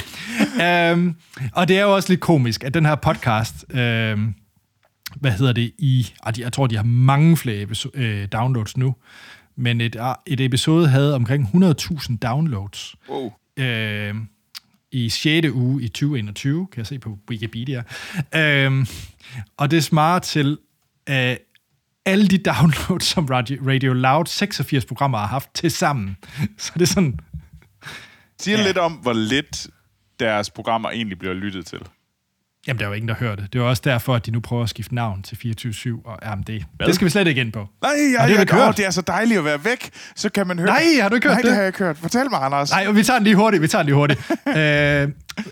øhm, 0.62 1.15
og 1.53 1.68
det 1.68 1.77
er 1.77 1.82
jo 1.84 1.96
også 1.96 2.10
lidt 2.10 2.22
komisk, 2.22 2.63
at 2.63 2.74
den 2.74 2.86
her 2.86 2.96
podcast, 2.96 3.65
øhm, 3.70 4.34
hvad 5.15 5.32
hedder 5.32 5.53
det, 5.53 5.72
i, 5.80 6.13
ah, 6.24 6.39
jeg 6.39 6.53
tror, 6.53 6.68
de 6.68 6.75
har 6.75 6.84
mange 6.84 7.38
flere 7.38 7.63
episo- 7.63 7.92
øh, 8.00 8.27
downloads 8.32 8.77
nu, 8.77 8.96
men 9.58 9.82
et, 9.82 9.96
et 10.25 10.39
episode 10.42 10.88
havde 10.88 11.15
omkring 11.15 11.50
100.000 11.56 12.18
downloads 12.18 12.96
Wow. 13.10 13.34
øh, 13.58 14.15
i 14.93 15.09
6. 15.09 15.47
uge 15.53 15.83
i 15.83 15.88
2021, 15.88 16.67
kan 16.71 16.77
jeg 16.79 16.88
se 16.88 17.00
på 17.00 17.17
Wikipedia. 17.29 17.83
Øh, 18.35 18.85
og 19.57 19.71
det 19.71 19.83
svarer 19.83 20.19
til 20.19 20.57
øh, 21.09 21.35
alle 22.05 22.27
de 22.27 22.38
downloads, 22.38 23.03
som 23.03 23.25
Radio, 23.25 23.63
Radio 23.67 23.93
Loud 23.93 24.25
86 24.25 24.85
programmer 24.85 25.17
har 25.17 25.27
haft 25.27 25.50
til 25.53 25.71
sammen. 25.71 26.17
Så 26.57 26.71
det 26.73 26.81
er 26.81 26.85
sådan, 26.85 27.19
Siger 28.39 28.57
Ja. 28.57 28.65
lidt 28.67 28.77
om, 28.77 28.91
hvor 28.93 29.13
lidt 29.13 29.67
deres 30.19 30.50
programmer 30.50 30.89
egentlig 30.89 31.19
bliver 31.19 31.33
lyttet 31.33 31.65
til. 31.65 31.79
Jamen 32.67 32.79
der 32.79 32.86
er 32.86 32.89
jo 32.89 32.93
ingen, 32.93 33.10
der 33.10 33.15
hører 33.15 33.36
det. 33.36 33.53
Det 33.53 33.60
er 33.60 33.63
jo 33.63 33.70
også 33.70 33.82
derfor, 33.86 34.15
at 34.15 34.25
de 34.25 34.32
nu 34.32 34.39
prøver 34.39 34.63
at 34.63 34.70
skifte 34.70 34.96
navn 34.96 35.24
til 35.24 35.36
24-7 35.36 36.01
og 36.05 36.20
RMD. 36.24 36.63
Det 36.86 36.96
skal 36.96 37.05
vi 37.05 37.10
slet 37.10 37.27
ikke 37.27 37.41
ind 37.41 37.51
på. 37.51 37.60
Nej, 37.82 37.91
jeg, 37.91 38.20
Har 38.20 38.27
du 38.27 38.34
jeg, 38.34 38.51
jeg, 38.51 38.74
det 38.77 38.86
er 38.86 38.89
så 38.89 39.01
dejligt 39.01 39.38
at 39.38 39.46
være 39.46 39.65
væk. 39.65 39.89
Så 40.15 40.29
kan 40.29 40.48
man 40.48 40.60
høre... 40.60 40.67
Nej, 40.67 40.84
har 41.01 41.10
du 41.10 41.15
ikke 41.15 41.27
hørt 41.27 41.36
Nej, 41.36 41.41
det? 41.41 41.46
det 41.46 41.53
har 41.53 41.62
jeg 41.62 41.67
ikke 41.67 41.79
hørt. 41.79 41.98
Fortæl 41.98 42.29
mig, 42.29 42.39
Anders. 42.41 42.72
Nej, 42.72 42.91
vi 42.91 43.03
tager 43.03 43.20
den 43.20 43.24
lige 43.24 43.36
hurtigt. 43.36 43.62
Vi 43.62 43.67
tager 43.67 43.84
den 43.84 43.86
lige 43.86 43.96
hurtigt. 43.96 44.20
øh, 44.48 45.10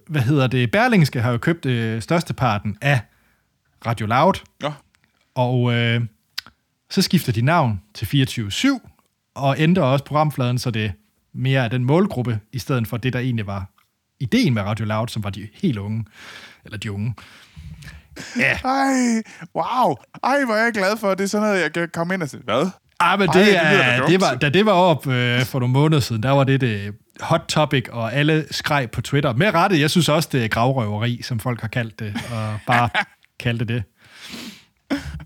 hvad 0.08 0.22
hedder 0.22 0.48
det? 0.48 0.72
Berlingske 0.72 1.22
har 1.22 1.32
jo 1.32 1.38
købt 1.38 1.66
øh, 1.66 2.02
størsteparten 2.02 2.78
af 2.82 3.00
Radio 3.86 4.06
Loud. 4.06 4.34
Nå. 4.62 4.72
Og 5.36 5.74
øh, 5.74 6.02
så 6.90 7.02
skifter 7.02 7.32
de 7.32 7.42
navn 7.42 7.82
til 7.94 8.26
24-7, 8.30 8.88
og 9.36 9.56
ændrer 9.60 9.84
også 9.84 10.06
programfladen, 10.06 10.60
så 10.60 10.72
det 10.72 10.92
mere 11.34 11.64
er 11.64 11.68
den 11.68 11.86
målgruppe, 11.86 12.40
i 12.54 12.60
stedet 12.60 12.88
for 12.88 12.98
det, 12.98 13.14
der 13.14 13.20
egentlig 13.20 13.48
var 13.48 13.66
ideen 14.20 14.54
med 14.54 14.62
Radio 14.62 14.86
Loud, 14.86 15.08
som 15.08 15.24
var 15.24 15.30
de 15.30 15.48
helt 15.54 15.78
unge. 15.78 16.06
Eller 16.66 16.78
de 16.78 16.92
unge. 16.92 17.14
Ja, 18.38 18.58
Ej, 18.64 19.22
wow. 19.56 19.96
Ej, 20.24 20.46
hvor 20.46 20.54
er 20.54 20.64
jeg 20.64 20.74
glad 20.74 20.98
for. 20.98 21.14
Det 21.16 21.24
er 21.24 21.28
sådan 21.28 21.48
noget, 21.48 21.62
jeg 21.62 21.74
kan 21.74 21.90
komme 21.94 22.14
ind 22.14 22.24
og 22.24 22.30
sige, 22.30 22.42
hvad? 22.44 22.70
ah, 23.00 23.20
men 23.20 23.30
Ej, 23.30 23.34
det, 23.34 23.46
det 23.46 23.54
lyder 23.54 23.78
da 23.78 24.04
er, 24.04 24.08
det 24.08 24.22
var, 24.22 24.36
da 24.36 24.50
det 24.50 24.66
var 24.66 24.72
op 24.72 25.08
øh, 25.08 25.46
for 25.46 25.60
nogle 25.60 25.74
måneder 25.74 26.02
siden, 26.02 26.24
der 26.24 26.30
var 26.32 26.44
det 26.44 26.62
det 26.62 26.94
hot 27.20 27.42
topic, 27.50 27.86
og 27.92 28.14
alle 28.14 28.46
skreg 28.52 28.92
på 28.92 29.02
Twitter. 29.02 29.34
Med 29.34 29.54
rette, 29.54 29.80
jeg 29.80 29.90
synes 29.90 30.10
også, 30.10 30.30
det 30.32 30.44
er 30.44 30.48
gravrøveri, 30.48 31.22
som 31.24 31.40
folk 31.40 31.62
har 31.62 31.68
kaldt 31.68 32.00
det, 32.00 32.16
og 32.32 32.60
bare 32.68 32.90
kaldte 33.44 33.66
det. 33.66 33.84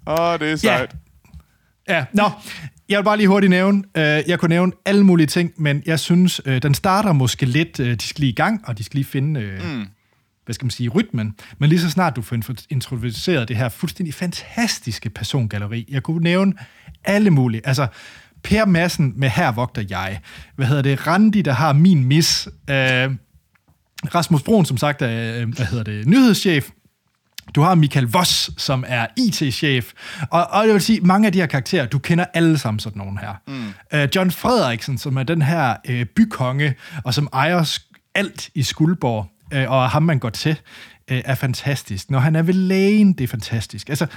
Åh, 0.08 0.39
det 0.39 0.52
er 0.52 0.56
sejt. 0.56 0.95
Ja, 1.89 2.06
nå, 2.13 2.32
jeg 2.89 2.98
vil 2.98 3.04
bare 3.04 3.17
lige 3.17 3.28
hurtigt 3.28 3.50
nævne, 3.50 3.84
øh, 3.98 4.04
jeg 4.04 4.39
kunne 4.39 4.50
nævne 4.50 4.71
alle 4.86 5.04
mulige 5.04 5.28
ting, 5.28 5.52
men 5.58 5.84
jeg 5.86 6.00
synes, 6.00 6.41
øh, 6.45 6.62
den 6.62 6.74
starter 6.74 7.13
måske 7.13 7.45
lidt, 7.45 7.80
øh, 7.80 7.95
de 7.95 8.08
skal 8.08 8.19
lige 8.19 8.32
i 8.32 8.36
gang, 8.36 8.62
og 8.67 8.78
de 8.78 8.84
skal 8.84 8.98
lige 8.98 9.06
finde, 9.06 9.39
øh, 9.39 9.63
mm. 9.76 9.88
Hvad 10.45 10.53
skal 10.53 10.65
man 10.65 10.71
sige, 10.71 10.89
rytmen, 10.89 11.36
men 11.60 11.69
lige 11.69 11.79
så 11.79 11.89
snart 11.89 12.15
du 12.15 12.21
får 12.21 12.38
introduceret 12.69 13.47
det 13.47 13.58
her 13.58 13.69
fuldstændig 13.69 14.13
fantastiske 14.13 15.10
persongalleri, 15.10 15.86
jeg 15.89 16.03
kunne 16.03 16.23
nævne 16.23 16.53
alle 17.03 17.29
mulige, 17.29 17.67
altså 17.67 17.88
Per 18.43 18.65
Madsen 18.65 19.13
med 19.15 19.29
Her 19.29 19.51
vogter 19.51 19.84
jeg, 19.89 20.19
hvad 20.55 20.67
hedder 20.67 20.81
det, 20.81 21.08
Randi, 21.08 21.41
der 21.41 21.51
har 21.51 21.73
min 21.73 22.03
mis, 22.03 22.47
øh, 22.69 23.12
Rasmus 24.15 24.43
Broen, 24.43 24.65
som 24.65 24.77
sagt, 24.77 25.01
er, 25.01 25.41
øh, 25.41 25.49
hvad 25.55 25.65
hedder 25.65 25.84
det, 25.84 26.08
nyhedschef, 26.08 26.69
du 27.55 27.62
har 27.62 27.75
Michael 27.75 28.05
Voss, 28.05 28.51
som 28.58 28.84
er 28.88 29.08
IT-chef. 29.17 29.91
Og, 30.31 30.47
og 30.47 30.65
jeg 30.65 30.73
vil 30.73 30.81
sige, 30.81 31.01
mange 31.01 31.25
af 31.25 31.31
de 31.31 31.39
her 31.39 31.45
karakterer, 31.45 31.86
du 31.86 31.99
kender 31.99 32.25
alle 32.34 32.58
sammen 32.58 32.79
sådan 32.79 32.99
nogen 32.99 33.17
her. 33.17 33.34
Mm. 33.47 33.73
Uh, 33.93 34.15
John 34.15 34.31
Frederiksen, 34.31 34.97
som 34.97 35.17
er 35.17 35.23
den 35.23 35.41
her 35.41 35.75
uh, 35.89 36.03
bykonge, 36.15 36.75
og 37.03 37.13
som 37.13 37.29
ejer 37.34 37.79
alt 38.15 38.49
i 38.55 38.63
Skuldborg, 38.63 39.27
uh, 39.53 39.71
og 39.71 39.89
ham 39.89 40.03
man 40.03 40.19
går 40.19 40.29
til, 40.29 40.60
uh, 41.12 41.17
er 41.25 41.36
fantastisk. 41.36 42.12
Når 42.12 42.19
han 42.19 42.36
er 42.36 42.41
ved 42.41 42.53
lægen, 42.53 43.13
det 43.13 43.23
er 43.23 43.27
fantastisk. 43.27 43.89
Altså, 43.89 44.08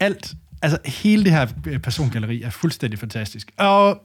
alt, 0.00 0.34
altså 0.62 0.78
hele 0.84 1.24
det 1.24 1.32
her 1.32 1.46
øh, 1.66 1.78
persongalleri 1.78 2.42
er 2.42 2.50
fuldstændig 2.50 2.98
fantastisk. 2.98 3.50
Og 3.56 4.02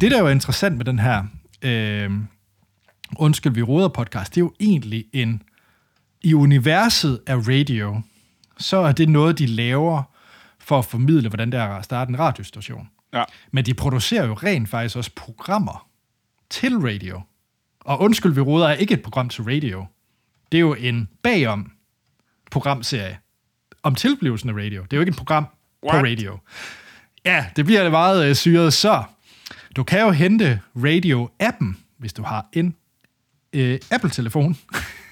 det, 0.00 0.10
der 0.10 0.18
jo 0.18 0.26
er 0.26 0.30
interessant 0.30 0.76
med 0.76 0.84
den 0.84 0.98
her 0.98 1.24
øh, 1.62 2.10
Undskyld, 3.16 3.52
vi 3.52 3.62
råder 3.62 3.88
podcast, 3.88 4.34
det 4.34 4.40
er 4.40 4.44
jo 4.44 4.52
egentlig 4.60 5.04
en 5.12 5.42
i 6.22 6.34
universet 6.34 7.20
af 7.26 7.36
radio, 7.36 8.00
så 8.58 8.76
er 8.76 8.92
det 8.92 9.08
noget, 9.08 9.38
de 9.38 9.46
laver 9.46 10.02
for 10.58 10.78
at 10.78 10.84
formidle, 10.84 11.28
hvordan 11.28 11.52
det 11.52 11.60
er 11.60 11.64
at 11.64 11.84
starte 11.84 12.08
en 12.08 12.18
radiostation. 12.18 12.88
Ja. 13.12 13.24
Men 13.50 13.64
de 13.64 13.74
producerer 13.74 14.26
jo 14.26 14.34
rent 14.34 14.68
faktisk 14.68 14.96
også 14.96 15.10
programmer 15.16 15.88
til 16.50 16.78
radio. 16.78 17.20
Og 17.88 18.00
Undskyld, 18.00 18.32
vi 18.32 18.40
råder 18.40 18.68
er 18.68 18.74
ikke 18.74 18.94
et 18.94 19.02
program 19.02 19.28
til 19.28 19.44
radio. 19.44 19.86
Det 20.52 20.58
er 20.58 20.60
jo 20.60 20.74
en 20.74 21.08
bagom 21.22 21.72
programserie 22.50 23.18
om 23.82 23.94
tilblivelsen 23.94 24.48
af 24.48 24.54
radio. 24.54 24.82
Det 24.82 24.92
er 24.92 24.96
jo 24.96 25.00
ikke 25.00 25.10
et 25.10 25.16
program 25.16 25.46
What? 25.84 26.00
på 26.00 26.06
radio. 26.06 26.38
Ja, 27.24 27.46
det 27.56 27.64
bliver 27.64 27.82
det 27.82 27.90
meget 27.90 28.26
øh, 28.26 28.34
syret. 28.34 28.72
Så 28.72 29.02
du 29.76 29.82
kan 29.82 30.00
jo 30.00 30.10
hente 30.10 30.60
radio-appen, 30.76 31.76
hvis 31.98 32.12
du 32.12 32.22
har 32.22 32.46
en 32.52 32.74
øh, 33.52 33.78
Apple-telefon. 33.90 34.56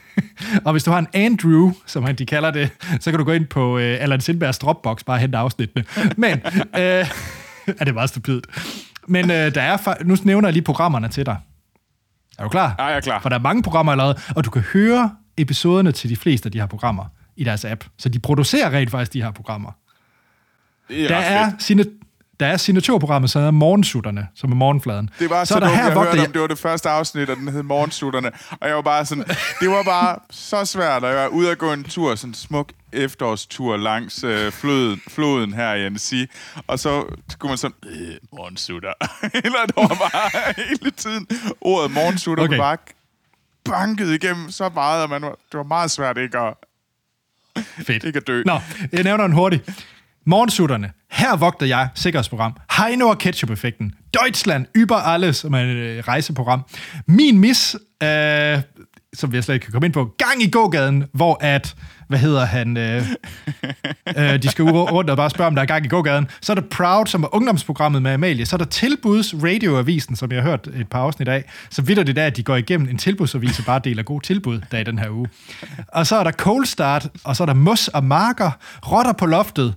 og 0.65 0.73
hvis 0.73 0.85
du 0.85 0.91
har 0.91 0.99
en 0.99 1.09
Andrew, 1.13 1.73
som 1.87 2.05
han 2.05 2.17
de 2.17 2.27
kalder 2.27 2.51
det, 2.51 2.71
så 3.01 3.11
kan 3.11 3.19
du 3.19 3.25
gå 3.25 3.33
ind 3.33 3.47
på 3.47 3.79
øh, 3.79 3.97
Allan 4.01 4.21
Sindbergs 4.21 4.59
Dropbox, 4.59 5.05
bare 5.05 5.19
hente 5.19 5.39
afsnittene. 5.39 5.85
Men, 6.17 6.33
øh, 6.57 7.07
er 7.81 7.85
det 7.85 7.95
meget 7.95 8.09
stupidt. 8.09 8.47
Men 9.07 9.31
øh, 9.31 9.55
der 9.55 9.63
er, 9.63 10.05
nu 10.05 10.17
nævner 10.25 10.49
jeg 10.49 10.53
lige 10.53 10.65
programmerne 10.65 11.09
til 11.09 11.27
dig. 11.27 11.37
Er 12.39 12.43
du 12.43 12.49
klar? 12.49 12.75
Ja, 12.79 12.85
jeg 12.85 12.97
er 12.97 13.01
klar. 13.01 13.21
For 13.21 13.29
der 13.29 13.37
er 13.37 13.41
mange 13.41 13.63
programmer 13.63 13.93
allerede, 13.93 14.17
og 14.37 14.45
du 14.45 14.51
kan 14.51 14.63
høre 14.63 15.11
episoderne 15.37 15.93
til 15.93 16.11
de 16.11 16.17
fleste 16.17 16.47
af 16.47 16.53
de 16.53 16.59
her 16.61 16.67
programmer 16.67 17.05
i 17.37 17.45
deres 17.45 17.65
app. 17.65 17.85
Så 17.99 18.09
de 18.09 18.19
producerer 18.19 18.71
rent 18.73 18.91
faktisk 18.91 19.13
de 19.13 19.23
her 19.23 19.31
programmer. 19.31 19.71
Det 20.89 21.05
er 21.05 21.09
Der 21.09 21.17
er, 21.17 21.51
fedt. 21.51 21.63
sine, 21.63 21.85
der 22.41 22.47
er 22.47 22.57
signaturprogrammet, 22.57 23.31
som 23.31 23.43
er 23.43 23.51
morgensutterne, 23.51 24.29
som 24.35 24.53
er 24.53 24.57
morgenfladen. 24.57 25.11
Det 25.19 25.31
var 25.31 25.45
så, 25.45 25.49
så 25.49 25.55
er 25.55 25.61
der 25.61 25.67
dumt, 25.67 25.77
her, 25.79 25.85
jeg 25.87 25.95
hørte 25.95 26.17
der, 26.19 26.27
om, 26.27 26.33
det 26.33 26.41
var 26.41 26.47
det 26.47 26.59
første 26.59 26.89
afsnit, 26.89 27.31
og 27.31 27.37
den 27.37 27.49
hed 27.49 27.63
Morgensutterne. 27.63 28.31
Og 28.61 28.69
jeg 28.69 28.77
var 28.77 28.83
bare 28.83 29.07
sådan, 29.07 29.25
det 29.61 29.69
var 29.71 29.83
bare 29.83 30.17
så 30.31 30.65
svært, 30.65 31.05
og 31.05 31.11
jeg 31.11 31.19
var 31.19 31.27
ude 31.29 31.51
at 31.51 31.59
gå 31.59 31.73
en 31.73 31.85
tur, 31.85 32.15
sådan 32.15 32.31
en 32.31 32.35
smuk 32.35 32.73
efterårstur 32.93 33.77
langs 33.77 34.25
øh, 34.25 34.53
floden, 34.53 35.01
floden 35.09 35.55
her 35.55 35.75
i 35.75 35.85
Annecy. 35.87 36.25
Og 36.67 36.79
så 36.79 37.05
skulle 37.31 37.51
man 37.51 37.59
sådan, 37.59 37.77
øh, 37.87 38.15
morgensutter. 38.33 38.93
Eller 39.45 39.67
det 39.67 39.77
var 39.77 39.89
bare 40.13 40.55
hele 40.57 40.91
tiden 40.91 41.27
ordet 41.61 41.91
morgensutter, 41.91 42.45
Okay. 42.45 42.57
bare 42.59 42.77
banket 43.65 44.09
igennem 44.23 44.51
så 44.51 44.71
meget, 44.75 45.03
og 45.03 45.11
man 45.11 45.23
var, 45.23 45.29
det 45.53 45.59
var 45.59 45.63
meget 45.63 45.91
svært 45.91 46.19
ikke 46.19 46.39
at, 46.39 46.55
Fedt. 47.87 48.05
ikke 48.05 48.17
at 48.17 48.27
dø. 48.27 48.43
Nå, 48.47 48.59
jeg 48.93 49.03
nævner 49.05 49.25
den 49.27 49.33
hurtigt. 49.37 49.87
Morgensutterne. 50.29 50.91
Her 51.11 51.37
vogter 51.37 51.67
jeg 51.67 51.89
sikkerhedsprogram. 51.95 52.57
Heino 52.77 53.09
og 53.09 53.19
Ketchup-effekten. 53.19 53.93
Deutschland 54.15 54.67
über 54.79 54.95
alles, 54.95 55.37
som 55.37 55.55
er 55.55 55.59
et 55.59 55.67
øh, 55.67 55.99
rejseprogram. 56.09 56.63
Min 57.07 57.39
mis, 57.39 57.77
øh, 58.03 58.59
som 59.15 59.35
jeg 59.35 59.45
slet 59.45 59.55
ikke 59.55 59.65
kan 59.65 59.73
komme 59.73 59.87
ind 59.87 59.93
på, 59.93 60.15
gang 60.19 60.43
i 60.43 60.51
gågaden, 60.51 61.05
hvor 61.13 61.39
at, 61.41 61.77
hvad 62.09 62.19
hedder 62.19 62.45
han, 62.45 62.77
øh, 62.77 63.03
øh, 64.17 64.43
de 64.43 64.49
skal 64.49 64.65
rundt 64.65 65.11
og 65.11 65.17
bare 65.17 65.31
spørge, 65.31 65.49
om 65.49 65.55
der 65.55 65.63
er 65.63 65.67
gang 65.67 65.85
i 65.85 65.89
gågaden. 65.89 66.27
Så 66.41 66.53
er 66.53 66.55
der 66.55 66.63
Proud, 66.71 67.07
som 67.07 67.23
er 67.23 67.35
ungdomsprogrammet 67.35 68.03
med 68.03 68.13
Amalie. 68.13 68.47
Så 68.47 68.57
er 68.57 68.59
der 68.59 68.65
Tilbuds 68.65 69.35
Radioavisen, 69.35 70.17
som 70.17 70.33
jeg 70.33 70.43
har 70.43 70.51
hørt 70.51 70.67
et 70.67 70.89
par 70.89 71.01
afsnit 71.01 71.29
af. 71.29 71.45
Så 71.71 71.83
vidt 71.83 72.07
det 72.07 72.17
der, 72.17 72.27
at 72.27 72.37
de 72.37 72.43
går 72.43 72.57
igennem 72.57 72.89
en 72.89 72.99
tilbudsavis 72.99 73.59
og 73.59 73.65
bare 73.65 73.81
deler 73.85 74.03
gode 74.03 74.27
tilbud 74.27 74.61
der 74.71 74.79
i 74.79 74.85
den 74.85 74.99
her 74.99 75.11
uge. 75.11 75.29
Og 75.89 76.07
så 76.07 76.17
er 76.17 76.25
der 76.25 76.33
Cold 76.33 76.67
Start, 76.67 77.09
og 77.25 77.37
så 77.37 77.45
er 77.45 77.47
der 77.47 77.55
Mus 77.55 77.89
og 77.89 78.05
Marker, 78.05 78.51
Rotter 78.93 79.13
på 79.13 79.27
loftet, 79.27 79.75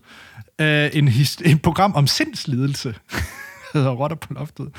øh, 0.59 0.89
en, 0.93 1.07
his- 1.07 1.49
en 1.49 1.59
program 1.59 1.93
om 1.95 2.07
sindslidelse, 2.07 2.95
hedder 3.73 3.91
Rotter 3.91 4.17
på 4.17 4.33
loftet. 4.33 4.69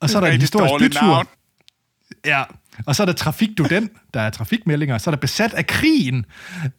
Og 0.00 0.10
så 0.10 0.16
er 0.18 0.20
der 0.20 0.28
en 0.32 0.40
historisk 0.40 0.74
bytur. 0.78 1.06
navn. 1.06 1.26
Ja, 2.24 2.42
og 2.86 2.96
så 2.96 3.02
er 3.02 3.06
der 3.06 3.12
Trafik 3.12 3.58
du 3.58 3.64
den, 3.64 3.90
der 4.14 4.20
er 4.20 4.30
trafikmeldinger. 4.30 4.98
Så 4.98 5.10
er 5.10 5.14
der 5.14 5.20
Besat 5.20 5.54
af 5.54 5.66
krigen. 5.66 6.24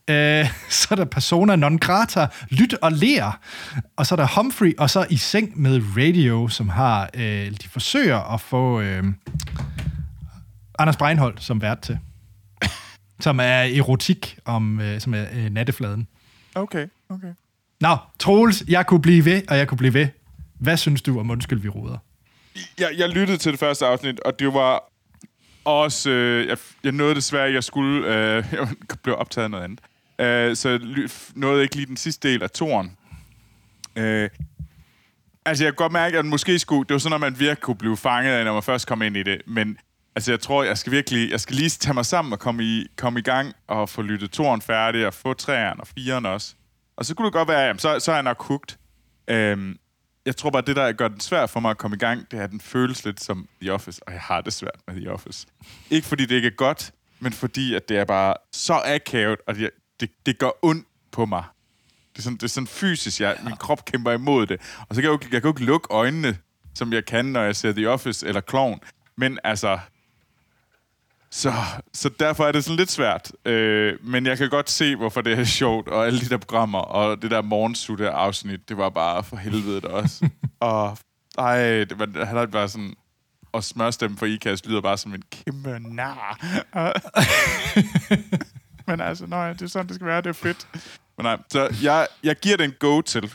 Øh, 0.10 0.50
så 0.70 0.88
er 0.92 0.96
der 0.96 1.06
Persona 1.06 1.56
non 1.56 1.78
grata, 1.78 2.28
Lyt 2.50 2.74
og 2.74 2.92
Lær. 2.92 3.40
Og 3.96 4.06
så 4.08 4.16
er 4.16 4.18
der 4.18 4.28
Humphrey, 4.42 4.74
og 4.78 4.90
så 4.90 5.06
I 5.10 5.18
seng 5.18 5.62
med 5.62 5.82
Radio, 5.98 6.48
som 6.48 6.70
har, 6.70 7.10
øh, 7.14 7.52
de 7.52 7.70
forsøger 7.70 8.34
at 8.34 8.42
få 8.42 8.82
øh, 8.82 9.04
Anders 10.80 10.98
Breinholt 10.98 11.44
som 11.44 11.62
vært 11.62 11.80
til. 11.80 12.00
Som 13.20 13.40
er 13.40 13.44
erotik 13.78 14.38
om, 14.46 14.80
øh, 14.80 15.00
som 15.02 15.14
er 15.14 15.26
øh, 15.34 15.50
nattefladen. 15.50 16.08
Okay, 16.56 16.88
okay. 17.10 17.28
Nå, 17.82 17.98
Troels, 18.20 18.64
jeg 18.68 18.88
kunne 18.88 19.02
blive 19.02 19.26
ved, 19.26 19.42
og 19.50 19.58
jeg 19.58 19.68
kunne 19.68 19.78
blive 19.78 19.94
ved. 19.94 20.08
Hvad 20.60 20.78
synes 20.78 21.02
du 21.02 21.20
om 21.20 21.30
Undskyld, 21.30 21.60
vi 21.60 21.70
roder? 21.70 21.98
Jeg, 22.80 22.90
jeg 22.98 23.10
lyttede 23.10 23.38
til 23.38 23.52
det 23.52 23.60
første 23.60 23.86
afsnit, 23.86 24.20
og 24.20 24.40
det 24.40 24.54
var 24.54 24.84
også... 25.66 26.10
Øh, 26.10 26.48
jeg, 26.48 26.58
jeg 26.84 26.92
nåede 26.92 27.16
desværre, 27.16 27.48
at 27.48 27.54
jeg 27.54 27.64
skulle... 27.64 28.08
Øh, 28.08 28.46
jeg 28.54 28.68
blev 29.04 29.16
optaget 29.18 29.44
af 29.44 29.52
noget 29.52 29.64
andet. 29.64 29.80
Øh, 30.22 30.56
så 30.56 30.70
jeg 30.70 30.80
nåede 31.36 31.64
ikke 31.64 31.76
lige 31.76 31.86
den 31.86 31.98
sidste 31.98 32.30
del 32.30 32.44
af 32.44 32.52
toren. 32.52 32.98
Øh, 33.96 34.30
altså, 35.46 35.64
jeg 35.64 35.74
kan 35.74 35.76
godt 35.76 35.92
mærke, 35.92 36.18
at 36.18 36.26
måske 36.26 36.60
skulle... 36.60 36.88
Det 36.88 36.94
var 36.94 37.00
sådan, 37.00 37.16
at 37.16 37.22
man 37.22 37.40
virkelig 37.40 37.62
kunne 37.62 37.76
blive 37.76 37.98
fanget 37.98 38.32
af, 38.32 38.46
når 38.46 38.54
man 38.54 38.64
først 38.64 38.88
kom 38.88 39.02
ind 39.02 39.18
i 39.18 39.24
det. 39.24 39.42
Men 39.48 39.78
altså, 40.16 40.32
jeg 40.32 40.40
tror, 40.40 40.64
jeg 40.64 40.78
skal 40.78 40.92
virkelig... 40.92 41.32
Jeg 41.32 41.40
skal 41.40 41.56
lige 41.56 41.70
tage 41.70 41.94
mig 41.94 42.06
sammen 42.06 42.34
og 42.34 42.40
komme 42.40 42.64
i, 42.64 42.88
komme 42.98 43.20
i 43.20 43.24
gang 43.24 43.54
og 43.68 43.90
få 43.90 44.02
lyttet 44.02 44.32
toren 44.32 44.62
færdig 44.62 45.08
og 45.08 45.14
få 45.14 45.34
træerne 45.34 45.82
og 45.82 45.88
firen 45.88 46.26
også. 46.26 46.56
Og 46.96 47.06
så 47.06 47.16
kunne 47.16 47.26
det 47.26 47.34
godt 47.34 47.48
være, 47.48 47.60
jamen, 47.60 47.80
så, 47.80 48.00
så 48.00 48.12
er 48.12 48.16
jeg 48.16 48.24
nok 48.24 48.44
hooked. 48.44 48.78
Øhm, 49.28 49.78
jeg 50.26 50.36
tror 50.38 50.50
bare, 50.50 50.62
det 50.62 50.76
der 50.76 50.92
gør 50.92 51.08
den 51.08 51.20
svært 51.20 51.50
for 51.50 51.60
mig 51.60 51.72
at 51.72 51.78
komme 51.78 51.96
i 51.96 52.00
gang, 52.00 52.32
det 52.32 52.40
er, 52.40 52.44
at 52.44 52.52
den 52.52 52.62
føles 52.62 53.06
lidt 53.06 53.24
som 53.24 53.48
The 53.62 53.74
Office, 53.74 54.02
og 54.08 54.14
jeg 54.14 54.22
har 54.22 54.42
det 54.42 54.54
svært 54.54 54.80
med 54.88 54.96
The 54.96 55.12
Office. 55.12 55.48
Ikke 55.90 56.08
fordi 56.08 56.26
det 56.26 56.36
ikke 56.36 56.48
er 56.48 56.56
godt, 56.58 56.92
men 57.20 57.34
fordi 57.34 57.76
at 57.76 57.90
det 57.90 57.98
er 57.98 58.06
bare 58.06 58.34
så 58.52 58.82
akavet, 58.86 59.40
og 59.48 59.56
det, 59.56 59.70
det, 60.00 60.10
det 60.26 60.40
gør 60.40 60.50
ondt 60.62 60.88
på 61.12 61.26
mig. 61.26 61.44
Det 62.14 62.18
er 62.18 62.24
sådan, 62.24 62.38
det 62.38 62.44
er 62.44 62.48
sådan 62.48 62.68
fysisk, 62.68 63.22
jeg, 63.22 63.38
min 63.44 63.56
krop 63.56 63.86
kæmper 63.86 64.12
imod 64.12 64.48
det. 64.48 64.62
Og 64.90 64.96
så 64.96 65.02
kan 65.02 65.12
jeg 65.12 65.24
jo 65.24 65.30
jeg 65.32 65.42
kan 65.42 65.50
jo 65.50 65.50
ikke 65.50 65.66
lukke 65.66 65.88
øjnene, 65.90 66.38
som 66.76 66.94
jeg 66.94 67.06
kan, 67.06 67.26
når 67.26 67.42
jeg 67.42 67.56
ser 67.56 67.72
The 67.72 67.90
Office 67.90 68.28
eller 68.28 68.42
Clown. 68.50 68.80
Men 69.18 69.40
altså, 69.44 69.80
så, 71.32 71.54
så 71.94 72.10
derfor 72.20 72.46
er 72.46 72.52
det 72.52 72.64
sådan 72.64 72.78
lidt 72.78 72.92
svært. 72.92 73.32
Øh, 73.46 73.98
men 74.04 74.26
jeg 74.26 74.38
kan 74.38 74.50
godt 74.50 74.70
se, 74.70 74.96
hvorfor 74.96 75.22
det 75.22 75.40
er 75.40 75.44
sjovt, 75.44 75.88
og 75.88 76.06
alle 76.06 76.20
de 76.20 76.30
der 76.30 76.38
programmer, 76.38 76.80
og 76.80 77.22
det 77.22 77.32
der 77.32 77.42
morgensutte 77.42 78.10
afsnit, 78.10 78.70
det 78.70 78.78
var 78.78 78.90
bare 78.90 79.24
for 79.24 79.36
helvede 79.36 79.88
også. 79.88 80.30
og 80.60 80.98
ej, 81.38 81.84
det 81.84 82.00
var, 82.00 82.26
han 82.26 82.38
havde 82.38 82.48
bare 82.48 82.70
sådan... 82.70 82.94
Og 83.54 83.64
smørstemme 83.64 84.18
for 84.18 84.26
IKAST 84.26 84.68
lyder 84.68 84.82
bare 84.82 84.98
som 84.98 85.14
en 85.14 85.24
kæmpe 85.32 85.80
nar. 85.80 86.40
men 88.88 89.02
altså, 89.02 89.26
nej, 89.26 89.54
det 89.54 89.62
er 89.62 89.68
sådan, 89.68 89.88
det 89.88 89.96
skal 89.96 90.08
være. 90.08 90.22
Det 90.22 90.30
er 90.30 90.34
fedt. 90.34 90.68
Men 91.18 91.24
nej, 91.24 91.38
så 91.50 91.76
jeg, 91.84 92.08
jeg 92.24 92.36
giver 92.36 92.58
den 92.58 92.74
go 92.80 93.02
til. 93.02 93.34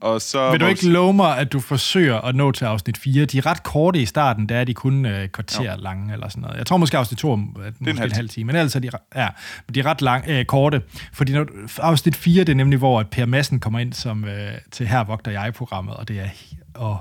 Og 0.00 0.22
så 0.22 0.50
Vil 0.50 0.60
du 0.60 0.66
ikke 0.66 0.88
love 0.88 1.14
mig, 1.14 1.38
at 1.38 1.52
du 1.52 1.60
forsøger 1.60 2.20
at 2.20 2.34
nå 2.34 2.52
til 2.52 2.64
afsnit 2.64 2.98
4? 2.98 3.24
De 3.24 3.38
er 3.38 3.46
ret 3.46 3.62
korte 3.62 4.02
i 4.02 4.06
starten, 4.06 4.48
der 4.48 4.56
er 4.56 4.64
de 4.64 4.74
kun 4.74 5.06
øh, 5.06 5.28
kvarter 5.28 5.72
Jo. 5.72 5.80
lange 5.80 6.12
eller 6.12 6.28
sådan 6.28 6.40
noget. 6.42 6.56
Jeg 6.56 6.66
tror 6.66 6.76
måske 6.76 6.98
afsnit 6.98 7.18
2 7.18 7.32
er 7.32 7.36
måske 7.36 7.60
en 7.80 7.86
halv 7.86 7.98
halv, 7.98 8.12
halv 8.14 8.28
time, 8.28 8.46
men 8.46 8.56
ellers 8.56 8.76
er 8.76 8.80
de, 8.80 8.90
ja, 9.14 9.28
de 9.74 9.80
er 9.80 9.86
ret 9.86 10.02
lang, 10.02 10.24
øh, 10.28 10.44
korte. 10.44 10.82
Fordi 11.12 11.32
når, 11.32 11.46
afsnit 11.78 12.16
4, 12.16 12.44
det 12.44 12.48
er 12.52 12.56
nemlig, 12.56 12.78
hvor 12.78 13.00
at 13.00 13.10
Per 13.10 13.26
Madsen 13.26 13.60
kommer 13.60 13.78
ind 13.78 13.92
som, 13.92 14.24
øh, 14.24 14.52
til 14.70 14.86
Her 14.86 15.04
vogter 15.04 15.30
jeg-programmet, 15.30 15.96
og 15.96 16.08
det 16.08 16.20
er... 16.20 16.28
Og, 16.74 17.00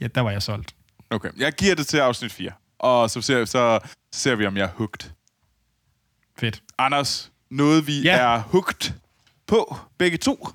ja, 0.00 0.06
der 0.06 0.20
var 0.20 0.30
jeg 0.30 0.42
solgt. 0.42 0.74
Okay, 1.10 1.28
jeg 1.38 1.52
giver 1.52 1.74
det 1.74 1.86
til 1.86 1.96
afsnit 1.98 2.32
4. 2.32 2.50
Og 2.78 3.10
så 3.10 3.20
ser, 3.20 3.44
så 3.44 3.78
ser 4.12 4.34
vi, 4.34 4.46
om 4.46 4.56
jeg 4.56 4.64
er 4.64 4.70
hugt. 4.74 5.12
Fedt. 6.38 6.62
Anders, 6.78 7.30
noget 7.50 7.86
vi 7.86 8.00
ja. 8.02 8.16
er 8.16 8.42
hugt 8.46 8.94
på, 9.46 9.76
begge 9.98 10.16
to. 10.16 10.48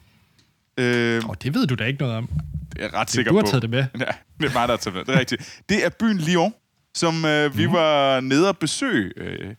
Øh, 0.79 1.29
Og 1.29 1.43
det 1.43 1.53
ved 1.53 1.67
du 1.67 1.75
da 1.75 1.83
ikke 1.85 1.99
noget 1.99 2.15
om. 2.15 2.29
jeg 2.77 2.85
er 2.85 2.93
ret 2.93 3.09
sikker 3.09 3.31
du 3.31 3.37
har 3.37 3.43
på. 3.43 3.49
taget 3.49 3.61
det 3.61 3.69
med. 3.69 3.85
Ja, 3.99 4.05
det 4.39 4.49
er 4.49 4.53
mig, 4.53 4.67
der 4.67 4.73
har 4.73 4.77
taget 4.77 4.85
det 4.85 4.93
med. 4.93 5.05
Det 5.05 5.15
er 5.15 5.19
rigtigt. 5.19 5.61
Det 5.69 5.85
er 5.85 5.89
byen 5.99 6.17
Lyon, 6.17 6.53
som 6.95 7.25
øh, 7.25 7.57
vi 7.57 7.67
var 7.67 8.19
nede 8.19 8.49
og 8.49 8.57
besøge 8.57 9.11
øh, 9.17 9.55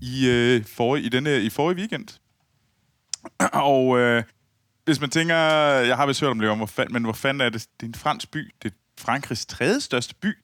i, 0.00 0.28
øh, 0.28 0.64
forrige, 0.64 1.06
i, 1.06 1.08
denne, 1.08 1.42
i 1.42 1.50
forrige 1.50 1.76
weekend. 1.78 2.08
Og 3.52 3.98
øh, 3.98 4.22
hvis 4.84 5.00
man 5.00 5.10
tænker, 5.10 5.34
jeg 5.36 5.96
har 5.96 6.06
vist 6.06 6.20
hørt 6.20 6.30
om 6.30 6.40
Lyon, 6.40 6.56
hvor 6.56 6.66
fanden, 6.66 6.92
men 6.92 7.02
hvor 7.04 7.12
fanden 7.12 7.40
er 7.40 7.48
det? 7.48 7.66
Det 7.80 7.86
er 7.86 7.88
en 7.90 7.94
fransk 7.94 8.30
by. 8.30 8.54
Det 8.62 8.70
er 8.70 8.76
Frankrigs 9.00 9.46
tredje 9.46 9.80
største 9.80 10.14
by. 10.14 10.38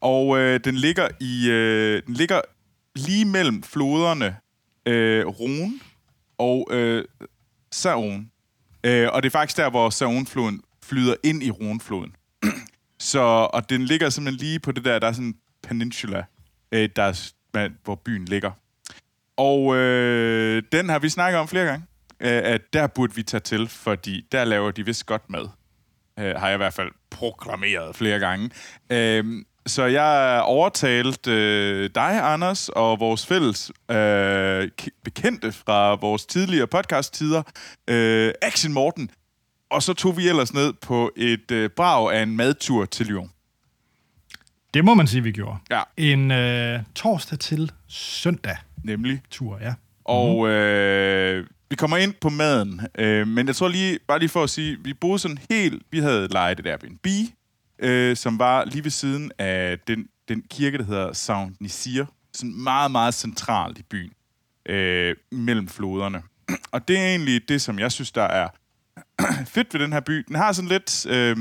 Og 0.00 0.38
øh, 0.38 0.60
den 0.64 0.74
ligger 0.74 1.08
i 1.20 1.50
øh, 1.50 2.02
den 2.06 2.14
ligger 2.14 2.40
lige 2.96 3.24
mellem 3.24 3.62
floderne 3.62 4.36
øh, 4.86 5.26
Rhone 5.26 5.72
og 6.38 6.68
øh, 6.70 7.04
Saône. 7.74 8.39
Øh, 8.84 9.08
og 9.12 9.22
det 9.22 9.28
er 9.28 9.38
faktisk 9.38 9.56
der, 9.56 9.70
hvor 9.70 9.90
Saunfloden 9.90 10.62
flyder 10.82 11.14
ind 11.22 11.42
i 11.42 11.50
Rhonefloden. 11.50 12.14
Så, 12.98 13.20
og 13.52 13.70
den 13.70 13.84
ligger 13.84 14.10
simpelthen 14.10 14.46
lige 14.46 14.60
på 14.60 14.72
det 14.72 14.84
der, 14.84 14.98
der 14.98 15.08
er 15.08 15.12
sådan 15.12 15.26
en 15.26 15.36
peninsula, 15.62 16.24
øh, 16.72 16.88
der 16.96 17.02
er, 17.02 17.68
hvor 17.84 17.94
byen 17.94 18.24
ligger. 18.24 18.50
Og 19.36 19.76
øh, 19.76 20.62
den 20.72 20.88
har 20.88 20.98
vi 20.98 21.08
snakket 21.08 21.40
om 21.40 21.48
flere 21.48 21.64
gange, 21.64 21.86
øh, 22.20 22.42
at 22.44 22.60
der 22.72 22.86
burde 22.86 23.14
vi 23.14 23.22
tage 23.22 23.40
til, 23.40 23.68
fordi 23.68 24.26
der 24.32 24.44
laver 24.44 24.70
de 24.70 24.84
vist 24.84 25.06
godt 25.06 25.30
mad. 25.30 25.48
Øh, 26.18 26.36
har 26.36 26.46
jeg 26.46 26.54
i 26.54 26.56
hvert 26.56 26.74
fald 26.74 26.90
proklameret 27.10 27.96
flere 27.96 28.18
gange. 28.18 28.50
Øh, 28.90 29.44
så 29.70 29.84
jeg 29.84 30.42
overtalt 30.44 31.26
øh, 31.26 31.90
dig, 31.94 32.32
Anders, 32.32 32.68
og 32.68 33.00
vores 33.00 33.26
fælles 33.26 33.72
øh, 33.90 34.68
bekendte 35.04 35.52
fra 35.52 35.94
vores 35.94 36.26
tidligere 36.26 36.66
podcast-tider, 36.66 37.42
øh, 37.90 38.32
Action 38.42 38.72
Morten, 38.72 39.10
og 39.70 39.82
så 39.82 39.92
tog 39.92 40.16
vi 40.16 40.28
ellers 40.28 40.54
ned 40.54 40.72
på 40.72 41.12
et 41.16 41.50
øh, 41.50 41.70
brag 41.70 42.12
af 42.14 42.22
en 42.22 42.36
madtur 42.36 42.84
til 42.84 43.06
Lyon. 43.06 43.30
Det 44.74 44.84
må 44.84 44.94
man 44.94 45.06
sige, 45.06 45.22
vi 45.22 45.32
gjorde. 45.32 45.58
Ja. 45.70 45.82
En 45.96 46.30
øh, 46.30 46.80
torsdag 46.94 47.38
til 47.38 47.72
søndag 47.88 48.56
Nemlig. 48.84 49.22
tur, 49.30 49.58
ja. 49.62 49.74
Og 50.04 50.48
øh, 50.48 51.46
vi 51.70 51.76
kommer 51.76 51.96
ind 51.96 52.14
på 52.20 52.28
maden, 52.28 52.80
øh, 52.98 53.28
men 53.28 53.46
jeg 53.46 53.56
tror 53.56 53.68
lige, 53.68 53.98
bare 54.08 54.18
lige 54.18 54.28
for 54.28 54.42
at 54.42 54.50
sige, 54.50 54.76
vi 54.84 54.94
boede 54.94 55.18
sådan 55.18 55.38
helt, 55.50 55.82
vi 55.90 55.98
havde 55.98 56.28
lejet 56.28 56.60
et 56.60 56.66
Airbnb, 56.66 57.06
øh, 57.80 58.16
som 58.16 58.38
var 58.38 58.64
lige 58.64 58.84
ved 58.84 58.90
siden 58.90 59.32
af 59.38 59.78
den, 59.78 60.08
den 60.28 60.42
kirke, 60.50 60.78
der 60.78 60.84
hedder 60.84 61.12
Saint 61.12 61.60
Nisir, 61.60 62.04
sådan 62.32 62.54
meget, 62.62 62.90
meget 62.90 63.14
centralt 63.14 63.78
i 63.78 63.82
byen, 63.82 64.12
øh, 64.66 65.16
mellem 65.32 65.68
floderne. 65.68 66.22
Og 66.72 66.88
det 66.88 66.98
er 66.98 67.06
egentlig 67.06 67.48
det, 67.48 67.62
som 67.62 67.78
jeg 67.78 67.92
synes, 67.92 68.12
der 68.12 68.22
er 68.22 68.48
fedt 69.54 69.74
ved 69.74 69.80
den 69.80 69.92
her 69.92 70.00
by. 70.00 70.24
Den 70.28 70.36
har 70.36 70.52
sådan 70.52 70.68
lidt... 70.68 71.06
Øh, 71.06 71.36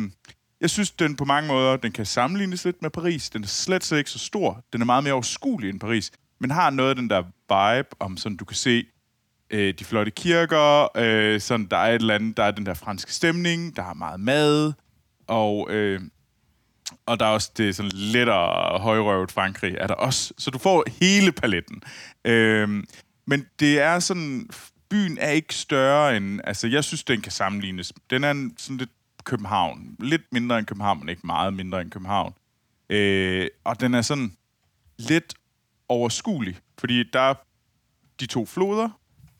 jeg 0.62 0.70
synes, 0.70 0.92
den 0.92 1.16
på 1.16 1.26
mange 1.26 1.48
måder, 1.48 1.78
den 1.78 1.92
kan 1.92 2.06
sammenlignes 2.06 2.66
lidt 2.66 2.82
med 2.82 2.90
Paris. 2.90 3.30
Den 3.30 3.44
er 3.44 3.48
slet, 3.48 3.84
slet 3.84 3.98
ikke 3.98 4.10
så 4.10 4.20
stor. 4.20 4.64
Den 4.74 4.82
er 4.82 4.86
meget 4.86 5.04
mere 5.04 5.14
overskuelig 5.14 5.70
end 5.70 5.80
Paris. 5.80 6.12
Men 6.40 6.52
har 6.52 6.70
noget 6.70 6.90
af 6.90 6.96
den 6.96 7.10
der 7.10 7.22
vibe, 7.22 7.90
om 8.00 8.18
sådan, 8.18 8.38
du 8.38 8.46
kan 8.46 8.56
se 8.56 8.86
øh, 9.50 9.74
de 9.80 9.86
flotte 9.86 10.12
kirker, 10.12 10.98
øh, 10.98 11.42
sådan, 11.42 11.66
der 11.66 11.78
er 11.78 11.96
et 11.96 12.02
eller 12.02 12.16
andet, 12.16 12.38
der 12.38 12.44
er 12.44 12.52
den 12.52 12.66
der 12.66 12.74
franske 12.74 13.14
stemning, 13.14 13.76
der 13.76 13.84
er 13.84 13.94
meget 13.94 14.20
mad, 14.20 14.74
og, 15.28 15.68
øh, 15.72 16.02
og 17.06 17.20
der 17.20 17.26
er 17.26 17.30
også 17.30 17.52
det 17.58 17.76
sådan 17.76 17.92
lettere 17.94 18.80
højrøvet 18.80 19.32
Frankrig, 19.32 19.76
er 19.78 19.88
der 19.88 19.94
også. 19.94 20.34
Så 20.38 20.52
du 20.52 20.58
får 20.58 20.84
hele 21.02 21.32
paletten. 21.32 21.82
Øhm, 22.26 22.86
men 23.28 23.46
det 23.60 23.80
er 23.80 24.00
sådan, 24.00 24.50
byen 24.90 25.18
er 25.18 25.30
ikke 25.30 25.56
større 25.56 26.18
end, 26.18 26.42
altså 26.44 26.68
jeg 26.68 26.84
synes, 26.84 27.04
den 27.04 27.22
kan 27.22 27.32
sammenlignes. 27.32 27.94
Den 28.10 28.24
er 28.24 28.32
en- 28.32 28.54
sådan 28.58 28.78
lidt 28.78 28.90
København. 29.24 29.96
Lidt 30.00 30.22
mindre 30.32 30.60
end 30.60 30.66
København, 30.68 31.00
men 31.00 31.10
ikke 31.10 31.28
meget 31.28 31.54
mindre 31.54 31.82
end 31.82 31.92
København. 31.92 32.34
Øh, 32.90 33.48
og 33.64 33.80
den 33.80 33.94
er 33.94 34.02
sådan 34.02 34.34
lidt 34.98 35.34
overskuelig, 35.90 36.58
fordi 36.80 37.04
der 37.14 37.20
er 37.20 37.34
de 38.20 38.26
to 38.26 38.46
floder, 38.46 38.90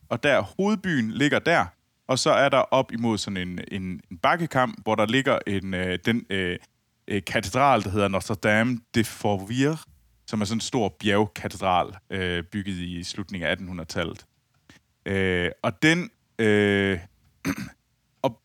og 0.10 0.24
der 0.24 0.42
hovedbyen 0.42 1.12
ligger 1.12 1.40
der, 1.40 1.66
og 2.08 2.20
så 2.20 2.32
er 2.32 2.50
der 2.50 2.58
op 2.58 2.92
imod 2.92 3.18
sådan 3.18 3.38
en, 3.38 3.60
en, 3.72 4.02
en 4.12 4.18
bakkekamp, 4.18 4.80
hvor 4.84 4.96
der 4.96 5.06
ligger 5.06 5.40
en, 5.48 5.74
øh, 5.74 6.00
den 6.06 6.26
øh, 6.30 6.58
øh, 7.10 7.22
katedral, 7.28 7.84
der 7.84 7.90
hedder 7.90 8.08
Notre 8.08 8.36
Dame 8.36 8.80
de 8.96 9.04
Fourvier, 9.04 9.86
som 10.28 10.42
er 10.42 10.46
sådan 10.46 10.58
en 10.58 10.62
stor 10.62 10.96
bjergkatedral, 11.00 11.96
øh, 12.10 12.44
bygget 12.44 12.74
i 12.74 13.04
slutningen 13.04 13.50
af 13.50 13.56
1800-tallet. 13.56 14.26
Øh, 15.06 15.52
og 15.64 15.84
den... 15.84 16.10
Øh, 16.40 17.00
og 18.24 18.40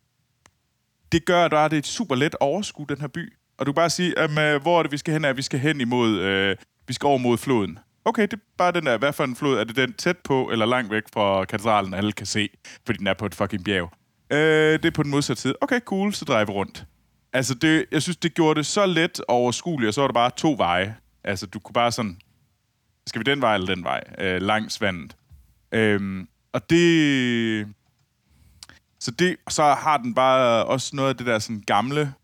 det 1.13 1.25
gør, 1.25 1.45
at 1.45 1.51
der 1.51 1.59
er 1.59 1.69
det 1.69 1.79
et 1.79 1.87
super 1.87 2.15
let 2.15 2.35
overskud, 2.41 2.87
den 2.87 3.01
her 3.01 3.09
by. 3.09 3.33
Og 3.59 3.67
du 3.67 3.73
kan 3.73 3.77
bare 3.77 3.91
sige, 3.91 4.15
jamen, 4.17 4.39
øh, 4.39 4.63
hvor 4.63 4.79
er 4.79 4.83
det, 4.83 4.93
vi 4.93 4.99
skal 4.99 5.13
hen? 5.13 5.25
Er 5.25 5.33
vi 5.33 5.43
skal 5.43 5.61
hen 5.61 5.81
imod... 5.81 6.19
Øh, 6.19 6.57
vi 6.87 6.93
skal 6.93 7.07
over 7.07 7.19
mod 7.19 7.39
floden. 7.39 7.79
Okay, 8.05 8.23
det 8.23 8.33
er 8.33 8.37
bare 8.59 8.73
den 8.73 8.87
der, 8.87 8.99
hvad 8.99 9.13
for 9.13 9.25
en 9.25 9.37
flod? 9.37 9.59
Er 9.59 9.65
det 9.65 9.77
den 9.77 9.93
tæt 9.93 10.19
på, 10.19 10.51
eller 10.51 10.67
langt 10.67 10.91
væk 10.91 11.03
fra 11.13 11.45
katedralen, 11.45 11.95
alle 11.95 12.13
kan 12.13 12.27
se, 12.27 12.49
fordi 12.87 12.99
den 12.99 13.07
er 13.07 13.15
på 13.15 13.27
et 13.27 13.35
fucking 13.35 13.65
bjerg? 13.65 13.93
Øh, 14.31 14.73
det 14.73 14.85
er 14.85 14.91
på 14.91 15.03
den 15.03 15.11
modsatte 15.11 15.43
side. 15.43 15.55
Okay, 15.61 15.81
cool, 15.81 16.13
så 16.13 16.25
drejer 16.25 16.45
vi 16.45 16.53
rundt. 16.53 16.87
Altså, 17.35 17.55
det, 17.55 17.87
jeg 17.91 18.03
synes, 18.03 18.17
det 18.17 18.35
gjorde 18.35 18.59
det 18.59 18.67
så 18.67 18.87
let 18.87 19.21
overskueligt, 19.29 19.89
og 19.89 19.95
så 19.95 20.01
var 20.01 20.09
der 20.09 20.15
bare 20.15 20.31
to 20.37 20.55
veje. 20.59 20.97
Altså, 21.25 21.47
du 21.47 21.59
kunne 21.59 21.73
bare 21.73 21.93
sådan, 21.93 22.19
skal 23.07 23.19
vi 23.19 23.25
den 23.25 23.41
vej 23.41 23.55
eller 23.55 23.75
den 23.75 23.85
vej? 23.85 24.03
Øh, 24.19 24.43
langs 24.43 24.81
vandet. 24.81 25.17
Øhm, 25.73 26.29
og 26.53 26.71
det... 26.71 27.69
Så, 29.01 29.11
det, 29.11 29.37
så 29.49 29.63
har 29.63 29.97
den 29.97 30.15
bare 30.15 30.65
også 30.65 30.97
noget 30.97 31.09
af 31.09 31.17
det 31.17 31.27
der 31.27 31.39
sådan 31.39 31.63
gamle... 31.67 32.15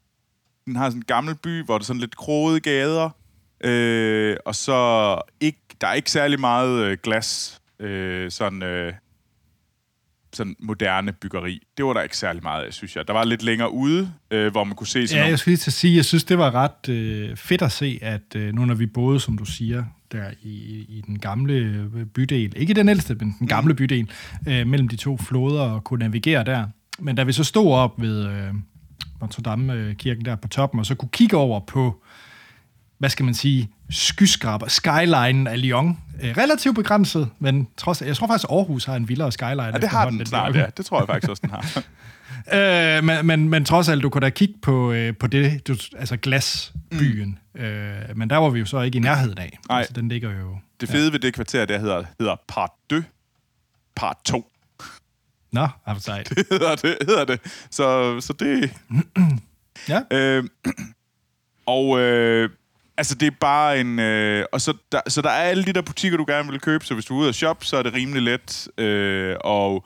Den 0.66 0.76
har 0.76 0.90
sådan 0.90 0.98
en 0.98 1.04
gammel 1.04 1.34
by, 1.34 1.64
hvor 1.64 1.74
der 1.74 1.82
er 1.82 1.86
sådan 1.86 2.00
lidt 2.00 2.16
krogede 2.16 2.60
gader, 2.60 3.10
øh, 3.64 4.36
og 4.44 4.54
så 4.54 5.20
ikke, 5.40 5.58
der 5.80 5.86
er 5.86 5.94
ikke 5.94 6.10
særlig 6.10 6.40
meget 6.40 6.84
øh, 6.84 6.98
glas, 7.02 7.60
øh, 7.78 8.30
sådan, 8.30 8.62
øh, 8.62 8.92
sådan 10.32 10.56
moderne 10.60 11.12
byggeri. 11.12 11.58
Det 11.76 11.84
var 11.84 11.92
der 11.92 12.02
ikke 12.02 12.16
særlig 12.16 12.42
meget 12.42 12.64
af, 12.64 12.72
synes 12.72 12.96
jeg. 12.96 13.06
Der 13.06 13.12
var 13.12 13.24
lidt 13.24 13.42
længere 13.42 13.72
ude, 13.72 14.12
øh, 14.30 14.50
hvor 14.52 14.64
man 14.64 14.76
kunne 14.76 14.86
se 14.86 15.06
sådan 15.06 15.16
Ja, 15.16 15.22
nogle- 15.22 15.30
jeg 15.30 15.38
skulle 15.38 15.52
lige 15.52 15.56
til 15.58 15.70
at 15.70 15.74
sige, 15.74 15.96
jeg 15.96 16.04
synes, 16.04 16.24
det 16.24 16.38
var 16.38 16.54
ret 16.54 16.88
øh, 16.88 17.36
fedt 17.36 17.62
at 17.62 17.72
se, 17.72 17.98
at 18.02 18.36
øh, 18.36 18.54
nu 18.54 18.64
når 18.64 18.74
vi 18.74 18.86
boede, 18.86 19.20
som 19.20 19.38
du 19.38 19.44
siger, 19.44 19.84
der 20.12 20.24
i, 20.42 20.50
i 20.88 21.02
den 21.06 21.18
gamle 21.18 21.52
øh, 21.54 22.06
bydel, 22.06 22.52
ikke 22.56 22.74
den 22.74 22.88
ældste, 22.88 23.14
men 23.14 23.36
den 23.38 23.46
gamle 23.48 23.74
bydel, 23.74 24.10
øh, 24.48 24.66
mellem 24.66 24.88
de 24.88 24.96
to 24.96 25.16
floder 25.16 25.62
og 25.62 25.84
kunne 25.84 25.98
navigere 25.98 26.44
der. 26.44 26.66
Men 26.98 27.16
da 27.16 27.22
vi 27.22 27.32
så 27.32 27.44
stod 27.44 27.72
op 27.72 28.00
ved 28.02 28.26
øh, 28.26 28.54
Notre 29.20 29.42
Dame-kirken 29.42 30.24
der 30.24 30.36
på 30.36 30.48
toppen, 30.48 30.80
og 30.80 30.86
så 30.86 30.94
kunne 30.94 31.08
kigge 31.12 31.36
over 31.36 31.60
på, 31.60 32.02
hvad 33.00 33.10
skal 33.10 33.24
man 33.24 33.34
sige, 33.34 33.70
skyskraber, 33.90 34.68
skyline 34.68 35.50
af 35.50 35.62
Lyon. 35.62 35.98
Øh, 36.22 36.36
relativt 36.36 36.74
begrænset, 36.74 37.30
men 37.38 37.68
trods, 37.76 38.02
jeg 38.02 38.16
tror 38.16 38.26
faktisk, 38.26 38.50
Aarhus 38.50 38.84
har 38.84 38.96
en 38.96 39.08
vildere 39.08 39.32
skyline. 39.32 39.62
Ja, 39.62 39.70
det 39.70 39.88
har 39.88 40.10
den 40.10 40.26
snart, 40.26 40.56
ja. 40.56 40.66
Det 40.76 40.86
tror 40.86 41.00
jeg 41.00 41.06
faktisk 41.06 41.30
også, 41.30 41.40
den 41.40 41.50
har. 41.50 41.82
Øh, 42.54 43.04
men, 43.04 43.26
men, 43.26 43.48
men 43.48 43.64
trods 43.64 43.88
alt, 43.88 44.02
du 44.02 44.08
kunne 44.10 44.20
da 44.20 44.30
kigge 44.30 44.54
på, 44.62 44.92
øh, 44.92 45.16
på 45.16 45.26
det, 45.26 45.66
du, 45.68 45.76
altså 45.98 46.16
glasbyen. 46.16 47.38
Mm. 47.54 47.60
Øh, 47.60 48.16
men 48.16 48.30
der 48.30 48.36
var 48.36 48.50
vi 48.50 48.58
jo 48.58 48.64
så 48.64 48.80
ikke 48.80 48.96
i 48.96 49.00
nærheden 49.00 49.38
af. 49.38 49.58
Nej. 49.68 49.78
Altså, 49.78 49.92
den 49.92 50.08
ligger 50.08 50.30
jo... 50.40 50.58
Det 50.80 50.88
fede 50.88 51.12
ved 51.12 51.18
det 51.18 51.34
kvarter, 51.34 51.64
der 51.64 51.78
hedder, 51.78 52.04
hedder 52.20 52.36
part 52.48 52.70
2. 52.90 53.02
Part 53.96 54.16
2 54.24 54.52
Nå, 55.52 55.68
er 55.86 55.94
det 55.94 56.02
sejt. 56.02 56.28
hedder 56.50 56.74
det. 56.76 56.96
Hedder 57.06 57.24
det. 57.24 57.40
Så, 57.70 58.16
så 58.20 58.32
det... 58.32 58.70
Ja. 59.88 60.00
Øh, 60.10 60.44
og 61.66 62.00
øh, 62.00 62.50
altså, 62.96 63.14
det 63.14 63.26
er 63.26 63.36
bare 63.40 63.80
en... 63.80 63.98
Øh, 63.98 64.44
og 64.52 64.60
så 64.60 64.74
der, 64.92 65.00
så 65.08 65.22
der 65.22 65.30
er 65.30 65.42
alle 65.42 65.64
de 65.64 65.72
der 65.72 65.82
butikker, 65.82 66.18
du 66.18 66.24
gerne 66.28 66.50
vil 66.50 66.60
købe, 66.60 66.84
så 66.84 66.94
hvis 66.94 67.04
du 67.04 67.14
er 67.14 67.18
ude 67.18 67.28
og 67.28 67.34
shoppe, 67.34 67.66
så 67.66 67.76
er 67.76 67.82
det 67.82 67.94
rimelig 67.94 68.22
let. 68.22 68.68
Øh, 68.78 69.36
og 69.40 69.84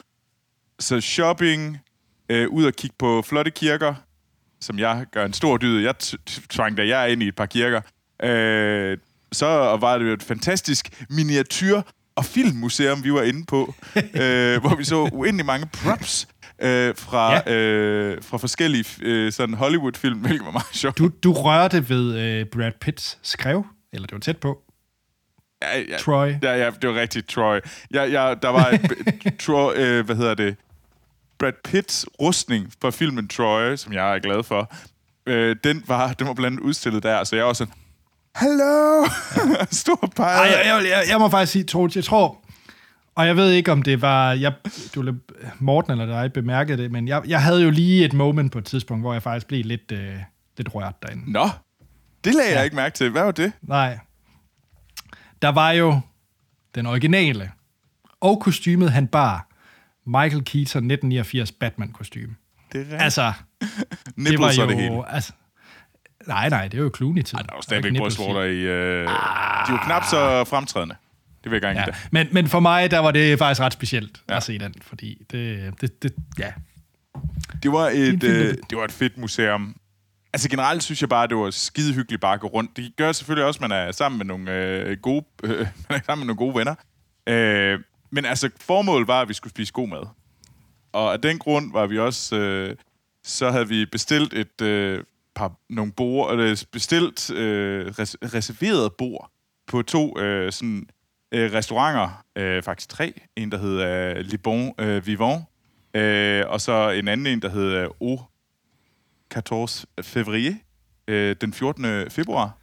så 0.78 1.00
shopping, 1.00 1.78
øh, 2.28 2.48
ud 2.48 2.64
og 2.64 2.72
kigge 2.72 2.96
på 2.98 3.22
flotte 3.22 3.50
kirker, 3.50 3.94
som 4.60 4.78
jeg 4.78 5.06
gør 5.12 5.24
en 5.24 5.32
stor 5.32 5.56
dyd. 5.56 5.80
Jeg 5.80 5.94
tvang 6.50 6.76
da 6.76 6.86
jeg 6.86 7.12
ind 7.12 7.22
i 7.22 7.28
et 7.28 7.36
par 7.36 7.46
kirker. 7.46 7.80
Øh, 8.22 8.98
så 9.32 9.46
var 9.80 9.98
det 9.98 10.06
jo 10.06 10.12
et 10.12 10.22
fantastisk 10.22 11.02
miniatyr- 11.10 11.82
og 12.16 12.24
filmmuseum, 12.24 13.04
vi 13.04 13.12
var 13.12 13.22
inde 13.22 13.44
på, 13.44 13.74
øh, 14.20 14.60
hvor 14.60 14.76
vi 14.76 14.84
så 14.84 15.08
uendelig 15.12 15.46
mange 15.46 15.66
props 15.72 16.28
øh, 16.62 16.94
fra, 16.96 17.32
Ja. 17.46 17.52
øh, 17.54 18.22
fra 18.22 18.38
forskellige 18.38 18.84
øh, 19.02 19.32
sådan 19.32 19.54
Hollywood-film, 19.54 20.18
hvilket 20.26 20.44
var 20.46 20.52
meget 20.52 20.66
sjovt. 20.72 20.98
Du, 20.98 21.10
du 21.22 21.32
rørte 21.32 21.88
ved 21.88 22.18
øh, 22.18 22.46
Brad 22.46 22.72
Pitts 22.80 23.18
skrev, 23.22 23.66
eller 23.92 24.06
det 24.06 24.12
var 24.14 24.20
tæt 24.20 24.36
på, 24.38 24.60
Ja, 25.62 25.78
ja, 25.78 25.96
Troy. 25.98 26.34
Ja, 26.42 26.56
ja, 26.56 26.70
det 26.82 26.90
var 26.90 27.00
rigtigt, 27.00 27.28
Troy. 27.28 27.58
Ja, 27.94 28.02
ja, 28.04 28.34
der 28.42 28.48
var 28.48 28.66
et, 28.68 29.38
Troy, 29.46 29.72
øh, 29.76 30.04
hvad 30.06 30.16
hedder 30.16 30.34
det? 30.34 30.56
Brad 31.38 31.52
Pitts 31.64 32.06
rustning 32.20 32.72
for 32.80 32.90
filmen 32.90 33.28
Troy, 33.28 33.76
som 33.76 33.92
jeg 33.92 34.14
er 34.14 34.18
glad 34.18 34.42
for, 34.42 34.72
øh, 35.26 35.56
den, 35.64 35.84
var, 35.86 36.12
den 36.12 36.26
var 36.26 36.34
blandt 36.34 36.56
andet 36.56 36.66
udstillet 36.68 37.02
der, 37.02 37.24
så 37.24 37.36
jeg 37.36 37.44
var 37.46 37.52
sådan, 37.52 37.72
Hallo! 38.34 39.04
Stor 39.70 40.12
pege. 40.16 40.28
Ej, 40.36 40.44
jeg, 40.44 40.66
jeg, 40.66 40.90
jeg, 40.90 41.04
jeg 41.08 41.18
må 41.18 41.28
faktisk 41.28 41.52
sige, 41.52 41.64
Troels, 41.64 41.96
jeg 41.96 42.04
tror, 42.04 42.43
og 43.14 43.26
jeg 43.26 43.36
ved 43.36 43.50
ikke, 43.50 43.72
om 43.72 43.82
det 43.82 44.02
var, 44.02 44.32
jeg, 44.32 44.52
du, 44.94 45.14
Morten 45.58 45.92
eller 45.92 46.06
dig 46.06 46.32
bemærkede 46.32 46.82
det, 46.82 46.90
men 46.90 47.08
jeg, 47.08 47.22
jeg 47.26 47.42
havde 47.42 47.62
jo 47.62 47.70
lige 47.70 48.04
et 48.04 48.12
moment 48.12 48.52
på 48.52 48.58
et 48.58 48.64
tidspunkt, 48.64 49.02
hvor 49.02 49.12
jeg 49.12 49.22
faktisk 49.22 49.46
blev 49.46 49.64
lidt, 49.64 49.92
øh, 49.92 50.16
lidt 50.56 50.74
rørt 50.74 51.02
derinde. 51.02 51.32
Nå, 51.32 51.48
det 52.24 52.34
lagde 52.34 52.50
ja. 52.50 52.56
jeg 52.56 52.64
ikke 52.64 52.76
mærke 52.76 52.94
til. 52.94 53.10
Hvad 53.10 53.22
var 53.22 53.30
det? 53.30 53.52
Nej. 53.62 53.98
Der 55.42 55.48
var 55.48 55.70
jo 55.70 56.00
den 56.74 56.86
originale, 56.86 57.50
og 58.20 58.40
kostymet 58.40 58.92
han 58.92 59.06
bar, 59.06 59.48
Michael 60.06 60.44
Keaton 60.44 60.90
1989 60.90 61.52
Batman-kostyme. 61.52 62.36
Det 62.72 62.80
er 62.80 62.84
rigtigt. 62.84 63.02
Altså, 63.02 63.32
det 64.16 64.38
var 64.38 64.52
jo... 64.58 64.68
det 64.68 64.76
hele. 64.76 65.12
Altså, 65.12 65.32
nej, 66.26 66.48
nej, 66.48 66.68
det 66.68 66.78
er 66.78 66.82
jo 66.82 66.90
Clooney-tid. 66.96 67.38
Ej, 67.38 67.42
der 67.42 67.54
var 67.54 67.60
stadigvæk 67.60 67.96
brystvorter 67.98 68.42
i... 68.42 68.58
Øh, 68.58 69.02
de 69.02 69.72
var 69.72 69.82
knap 69.84 70.04
så 70.04 70.44
fremtrædende. 70.44 70.94
Det 71.44 71.50
vil 71.50 71.56
jeg 71.56 71.62
gerne 71.62 71.80
Ja. 71.80 71.86
Men, 72.10 72.28
men 72.32 72.48
for 72.48 72.60
mig, 72.60 72.90
der 72.90 72.98
var 72.98 73.10
det 73.10 73.38
faktisk 73.38 73.60
ret 73.60 73.72
specielt 73.72 74.22
ja. 74.28 74.36
At 74.36 74.42
se 74.42 74.58
den, 74.58 74.74
fordi 74.82 75.22
det, 75.30 75.74
det, 75.80 76.02
det 76.02 76.14
ja. 76.38 76.52
Det 77.62 77.72
var 77.72 77.88
et, 77.88 78.24
øh, 78.24 78.54
det 78.70 78.78
var 78.78 78.84
et 78.84 78.92
fedt 78.92 79.18
museum. 79.18 79.76
Altså 80.32 80.48
generelt 80.48 80.82
synes 80.82 81.00
jeg 81.00 81.08
bare, 81.08 81.26
det 81.26 81.36
var 81.36 81.50
skide 81.50 81.94
hyggeligt 81.94 82.20
bare 82.20 82.34
at 82.34 82.40
gå 82.40 82.46
rundt. 82.46 82.76
Det 82.76 82.92
gør 82.96 83.12
selvfølgelig 83.12 83.44
også, 83.46 83.58
at 83.58 83.68
man 83.68 83.72
er 83.72 83.92
sammen 83.92 84.18
med 84.18 84.26
nogle 84.26 84.52
øh, 84.52 84.96
gode, 85.02 85.24
øh, 85.44 85.58
man 85.88 85.98
er 85.98 86.00
sammen 86.06 86.26
med 86.26 86.34
nogle 86.34 86.52
gode 86.52 86.58
venner. 86.58 86.74
Øh, 87.26 87.80
men 88.10 88.24
altså, 88.24 88.50
formålet 88.60 89.08
var, 89.08 89.20
at 89.20 89.28
vi 89.28 89.34
skulle 89.34 89.50
spise 89.50 89.72
god 89.72 89.88
mad. 89.88 90.06
Og 90.92 91.12
af 91.12 91.20
den 91.20 91.38
grund 91.38 91.72
var 91.72 91.86
vi 91.86 91.98
også... 91.98 92.36
Øh, 92.36 92.76
så 93.26 93.50
havde 93.50 93.68
vi 93.68 93.86
bestilt 93.86 94.34
et 94.34 94.60
øh, 94.60 95.04
par, 95.34 95.52
nogle 95.70 95.92
bord, 95.92 96.32
eller 96.32 96.64
bestilt 96.72 97.30
øh, 97.30 97.86
res, 97.86 98.16
reserveret 98.34 98.92
bord 98.92 99.30
på 99.66 99.82
to 99.82 100.18
øh, 100.18 100.52
sådan, 100.52 100.88
øh, 101.34 101.52
restauranter. 101.52 102.24
Øh, 102.36 102.62
faktisk 102.62 102.88
tre. 102.88 103.20
En, 103.36 103.52
der 103.52 103.58
hed 103.58 103.80
øh, 103.80 104.24
Le 104.24 104.38
Bon 104.38 104.72
øh, 104.78 105.06
Vivant. 105.06 105.44
Øh, 105.94 106.42
og 106.46 106.60
så 106.60 106.90
en 106.90 107.08
anden 107.08 107.26
en, 107.26 107.42
der 107.42 107.48
hed 107.48 107.72
øh, 107.72 107.88
Au 108.00 108.20
14 109.32 109.86
février, 110.00 110.54
øh, 111.08 111.36
den 111.40 111.52
14. 111.52 112.10
februar. 112.10 112.58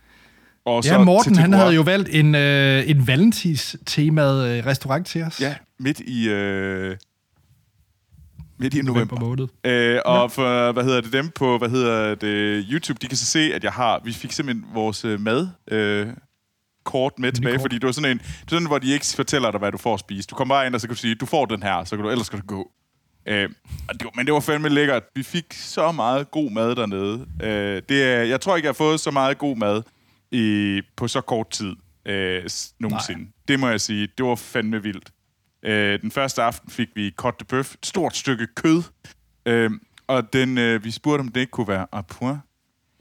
Og 0.65 0.86
Ja, 0.86 1.03
Morten, 1.03 1.34
til 1.34 1.41
han 1.41 1.53
havde 1.53 1.73
jo 1.75 1.81
valgt 1.81 2.10
en, 2.12 2.36
øh, 2.36 2.89
en 2.89 3.07
valentins-temaet 3.07 4.47
øh, 4.47 4.65
restaurant 4.65 5.07
til 5.07 5.23
os. 5.23 5.41
Ja, 5.41 5.55
midt 5.79 5.99
i... 5.99 6.29
Øh, 6.29 6.97
midt 8.57 8.73
i 8.73 8.81
november 8.81 9.19
november. 9.19 9.19
måned. 9.19 9.47
Øh, 9.63 9.99
og 10.05 10.31
for, 10.31 10.71
hvad 10.71 10.84
hedder 10.84 11.01
det, 11.01 11.13
dem 11.13 11.29
på, 11.29 11.57
hvad 11.57 11.69
hedder 11.69 12.15
det, 12.15 12.65
YouTube, 12.71 12.99
de 13.01 13.07
kan 13.07 13.17
så 13.17 13.25
se, 13.25 13.53
at 13.53 13.63
jeg 13.63 13.71
har, 13.71 14.01
vi 14.03 14.13
fik 14.13 14.31
simpelthen 14.31 14.65
vores 14.73 15.05
øh, 15.05 15.19
mad, 15.19 15.47
øh, 15.71 16.07
kort 16.84 17.20
med 17.20 17.32
tilbage, 17.32 17.56
kort. 17.56 17.62
fordi 17.62 17.76
det 17.76 17.86
var 17.86 17.91
sådan 17.91 18.12
en, 18.12 18.17
det 18.17 18.52
var 18.52 18.58
sådan, 18.58 18.67
hvor 18.67 18.80
de 18.80 18.94
ikke 18.94 19.06
fortæller 19.15 19.52
dig, 19.52 19.60
hvad 19.60 19.72
du 19.72 19.78
får 19.78 19.94
at 19.94 20.00
spise. 20.00 20.28
Du 20.28 20.36
kommer 20.36 20.56
bare 20.56 20.65
ind, 20.67 20.76
og 20.76 20.82
så 20.82 20.88
kan 20.88 20.96
du 20.96 21.00
sige, 21.00 21.15
du 21.15 21.26
får 21.26 21.46
den 21.46 21.63
her, 21.63 21.84
så 21.84 21.96
kan 21.96 22.04
du, 22.04 22.10
ellers 22.10 22.28
skal 22.28 22.39
du 22.39 22.46
gå. 22.46 22.72
Øh, 23.26 23.50
og 23.89 23.94
det 23.94 24.04
var, 24.04 24.12
men 24.15 24.26
det 24.26 24.34
var 24.34 24.39
fandme 24.39 24.70
lækkert. 24.70 25.04
Vi 25.15 25.24
fik 25.24 25.54
så 25.54 25.91
meget 25.91 26.32
god 26.32 26.52
mad 26.52 26.76
dernede. 26.76 27.26
Øh, 27.44 27.82
det 27.89 28.30
jeg 28.30 28.41
tror 28.41 28.56
ikke, 28.56 28.65
jeg 28.65 28.70
har 28.70 28.74
fået 28.74 29.00
så 29.00 29.12
meget 29.12 29.38
god 29.38 29.56
mad 29.56 29.84
i, 30.32 30.82
på 30.96 31.08
så 31.08 31.22
kort 31.22 31.50
tid 31.50 31.76
øh, 32.06 32.44
nogensinde. 32.80 33.22
Nej. 33.22 33.32
Det 33.48 33.60
må 33.60 33.70
jeg 33.70 33.82
sige. 33.82 34.08
Det 34.17 34.26
var 34.26 34.36
fandme 34.36 34.84
vildt. 34.84 35.12
Øh, 35.63 36.02
den 36.02 36.12
første 36.12 36.41
aften 36.41 36.70
fik 36.70 36.88
vi 36.96 37.12
cote 37.15 37.38
de 37.39 37.56
bœuf, 37.56 37.74
et 37.74 37.86
stort 37.86 38.15
stykke 38.15 38.48
kød. 38.56 38.84
Øh, 39.46 39.72
og 40.08 40.34
den, 40.34 40.58
øh, 40.58 40.84
vi 40.84 40.91
spurgte, 40.91 41.22
om 41.22 41.28
det 41.28 41.39
ikke 41.41 41.52
kunne 41.52 41.67
være 41.67 41.88
à 41.96 42.02
point, 42.02 42.39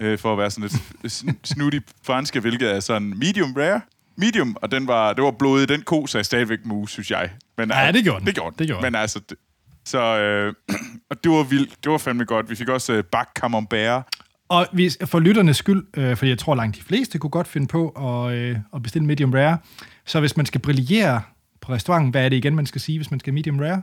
øh, 0.00 0.18
for 0.18 0.32
at 0.32 0.38
være 0.38 0.50
sådan 0.50 0.62
lidt 1.02 1.12
sn- 1.12 1.34
snuttig 1.44 1.82
franske, 2.02 2.40
hvilket 2.40 2.70
er 2.76 2.80
sådan 2.80 3.08
medium 3.18 3.52
rare. 3.56 3.80
Medium, 4.16 4.56
og 4.62 4.70
den 4.70 4.86
var, 4.86 5.12
det 5.12 5.24
var 5.24 5.30
blodet. 5.30 5.68
Den 5.68 5.82
ko 5.82 6.06
sagde 6.06 6.24
stadigvæk 6.24 6.58
mus, 6.64 6.90
synes 6.92 7.10
jeg. 7.10 7.30
Men, 7.58 7.70
Ja, 7.70 7.92
det 7.92 8.04
gjorde 8.04 8.18
den. 8.18 8.26
Det 8.26 8.34
gjorde 8.34 8.50
den. 8.50 8.58
Det 8.58 8.66
gjorde 8.66 8.82
Men 8.82 8.92
den. 8.92 9.00
altså, 9.00 9.20
det, 9.28 9.38
så, 9.84 10.18
øh, 10.18 10.54
og 11.10 11.24
det 11.24 11.32
var 11.32 11.42
vildt. 11.42 11.84
Det 11.84 11.92
var 11.92 11.98
fandme 11.98 12.24
godt. 12.24 12.50
Vi 12.50 12.54
fik 12.54 12.68
også 12.68 12.92
øh, 12.92 13.04
bak 13.04 13.28
camembert. 13.38 14.02
Og 14.48 14.66
hvis, 14.72 14.98
for 15.04 15.18
lytternes 15.20 15.56
skyld, 15.56 15.86
øh, 15.96 16.16
fordi 16.16 16.28
jeg 16.30 16.38
tror 16.38 16.54
langt 16.54 16.76
de 16.76 16.82
fleste 16.82 17.18
kunne 17.18 17.30
godt 17.30 17.48
finde 17.48 17.66
på 17.66 17.88
at, 17.88 18.34
øh, 18.34 18.56
at 18.74 18.82
bestille 18.82 19.06
medium 19.06 19.32
rare, 19.32 19.58
så 20.06 20.20
hvis 20.20 20.36
man 20.36 20.46
skal 20.46 20.60
brillere 20.60 21.22
på 21.60 21.72
restauranten, 21.72 22.10
hvad 22.10 22.24
er 22.24 22.28
det 22.28 22.36
igen, 22.36 22.54
man 22.56 22.66
skal 22.66 22.80
sige, 22.80 22.98
hvis 22.98 23.10
man 23.10 23.20
skal 23.20 23.34
medium 23.34 23.58
rare? 23.58 23.82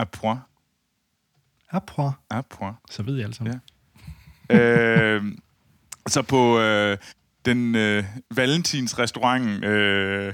À 0.00 0.04
point. 0.04 0.40
À 1.74 1.78
point. 1.78 2.14
À 2.34 2.40
point. 2.50 2.76
Så 2.90 3.02
ved 3.02 3.16
jeg 3.16 3.24
altså. 3.26 3.44
Ja. 4.50 4.56
øh, 4.58 5.24
så 6.08 6.22
på... 6.22 6.60
Øh, 6.60 6.98
den 7.46 7.74
øh, 7.74 8.04
Valentins 8.34 8.98
restaurant, 8.98 9.64
øh, 9.64 10.32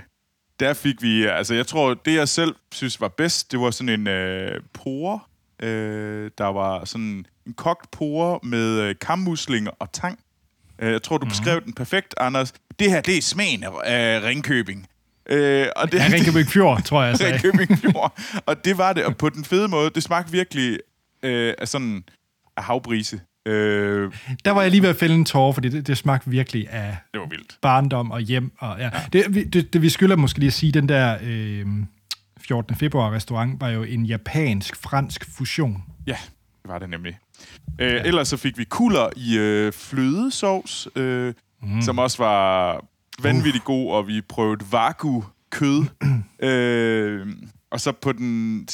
der 0.60 0.74
fik 0.74 1.02
vi, 1.02 1.24
altså 1.24 1.54
jeg 1.54 1.66
tror, 1.66 1.94
det 1.94 2.14
jeg 2.14 2.28
selv 2.28 2.54
synes 2.72 3.00
var 3.00 3.08
bedst, 3.08 3.52
det 3.52 3.60
var 3.60 3.70
sådan 3.70 4.00
en 4.00 4.06
øh, 4.06 4.60
pore, 4.72 5.20
øh, 5.62 6.30
der 6.38 6.46
var 6.46 6.84
sådan 6.84 7.26
en 7.46 7.54
kogt 7.54 7.90
pore 7.90 8.40
med 8.42 8.80
øh, 8.80 8.94
kammuslinger 9.00 9.70
og 9.78 9.92
tang. 9.92 10.18
Øh, 10.78 10.92
jeg 10.92 11.02
tror, 11.02 11.18
du 11.18 11.26
beskrev 11.26 11.64
den 11.64 11.72
perfekt, 11.72 12.14
Anders. 12.20 12.52
Det 12.78 12.90
her, 12.90 13.00
det 13.00 13.18
er 13.18 13.22
smagen 13.22 13.64
af 13.84 14.22
Ringkøbing. 14.22 14.86
Øh, 15.26 15.66
og 15.76 15.92
det, 15.92 15.98
Ja, 15.98 16.08
Ringkøbing 16.12 16.48
Fjord, 16.48 16.82
tror 16.82 17.02
jeg, 17.02 17.08
jeg 17.08 17.16
sagde. 17.16 17.32
Ringkøbing 17.34 17.78
Fjord. 17.78 18.20
Og 18.46 18.64
det 18.64 18.78
var 18.78 18.92
det, 18.92 19.04
og 19.04 19.16
på 19.16 19.28
den 19.28 19.44
fede 19.44 19.68
måde, 19.68 19.90
det 19.90 20.02
smagte 20.02 20.32
virkelig 20.32 20.78
øh, 21.22 21.54
af 21.58 21.68
sådan 21.68 22.04
af 22.56 22.64
havbrise. 22.64 23.20
Øh, 23.46 24.12
Der 24.44 24.50
var 24.50 24.62
jeg 24.62 24.70
lige 24.70 24.82
ved 24.82 24.88
at 24.88 24.96
fælde 24.96 25.14
en 25.14 25.24
tårer, 25.24 25.52
fordi 25.52 25.68
det, 25.68 25.86
det 25.86 25.98
smagte 25.98 26.30
virkelig 26.30 26.70
af 26.70 26.96
det 27.12 27.20
var 27.20 27.26
vildt. 27.26 27.58
barndom 27.62 28.10
og 28.10 28.20
hjem. 28.20 28.52
Og, 28.58 28.78
ja. 28.78 28.90
Det, 29.12 29.34
vi- 29.34 29.44
det, 29.44 29.72
det, 29.72 29.82
vi 29.82 29.88
skylder 29.88 30.16
måske 30.16 30.38
lige 30.38 30.46
at 30.46 30.52
sige, 30.52 30.72
den 30.72 30.88
der 30.88 31.18
øh, 31.22 31.66
14. 32.40 32.76
februar 32.76 33.12
restaurant 33.12 33.60
var 33.60 33.68
jo 33.68 33.82
en 33.82 34.06
japansk-fransk 34.06 35.30
fusion. 35.36 35.84
Ja, 36.06 36.16
det 36.62 36.70
var 36.70 36.78
det 36.78 36.90
nemlig. 36.90 37.18
Øh, 37.78 37.92
ja. 37.92 38.02
Ellers 38.02 38.28
så 38.28 38.36
fik 38.36 38.58
vi 38.58 38.64
kuller 38.64 39.08
i 39.16 39.38
øh, 39.38 39.72
flødesovs, 39.72 40.88
øh, 40.96 41.34
mm. 41.62 41.82
som 41.82 41.98
også 41.98 42.22
var 42.22 42.84
vanvittigt 43.22 43.64
god, 43.64 43.92
og 43.92 44.06
vi 44.06 44.20
prøvede 44.20 44.64
vaku 44.72 45.22
kød. 45.50 45.84
øh, 46.48 47.26
og 47.70 47.80
så 47.80 47.92
på 47.92 48.12
den... 48.12 48.68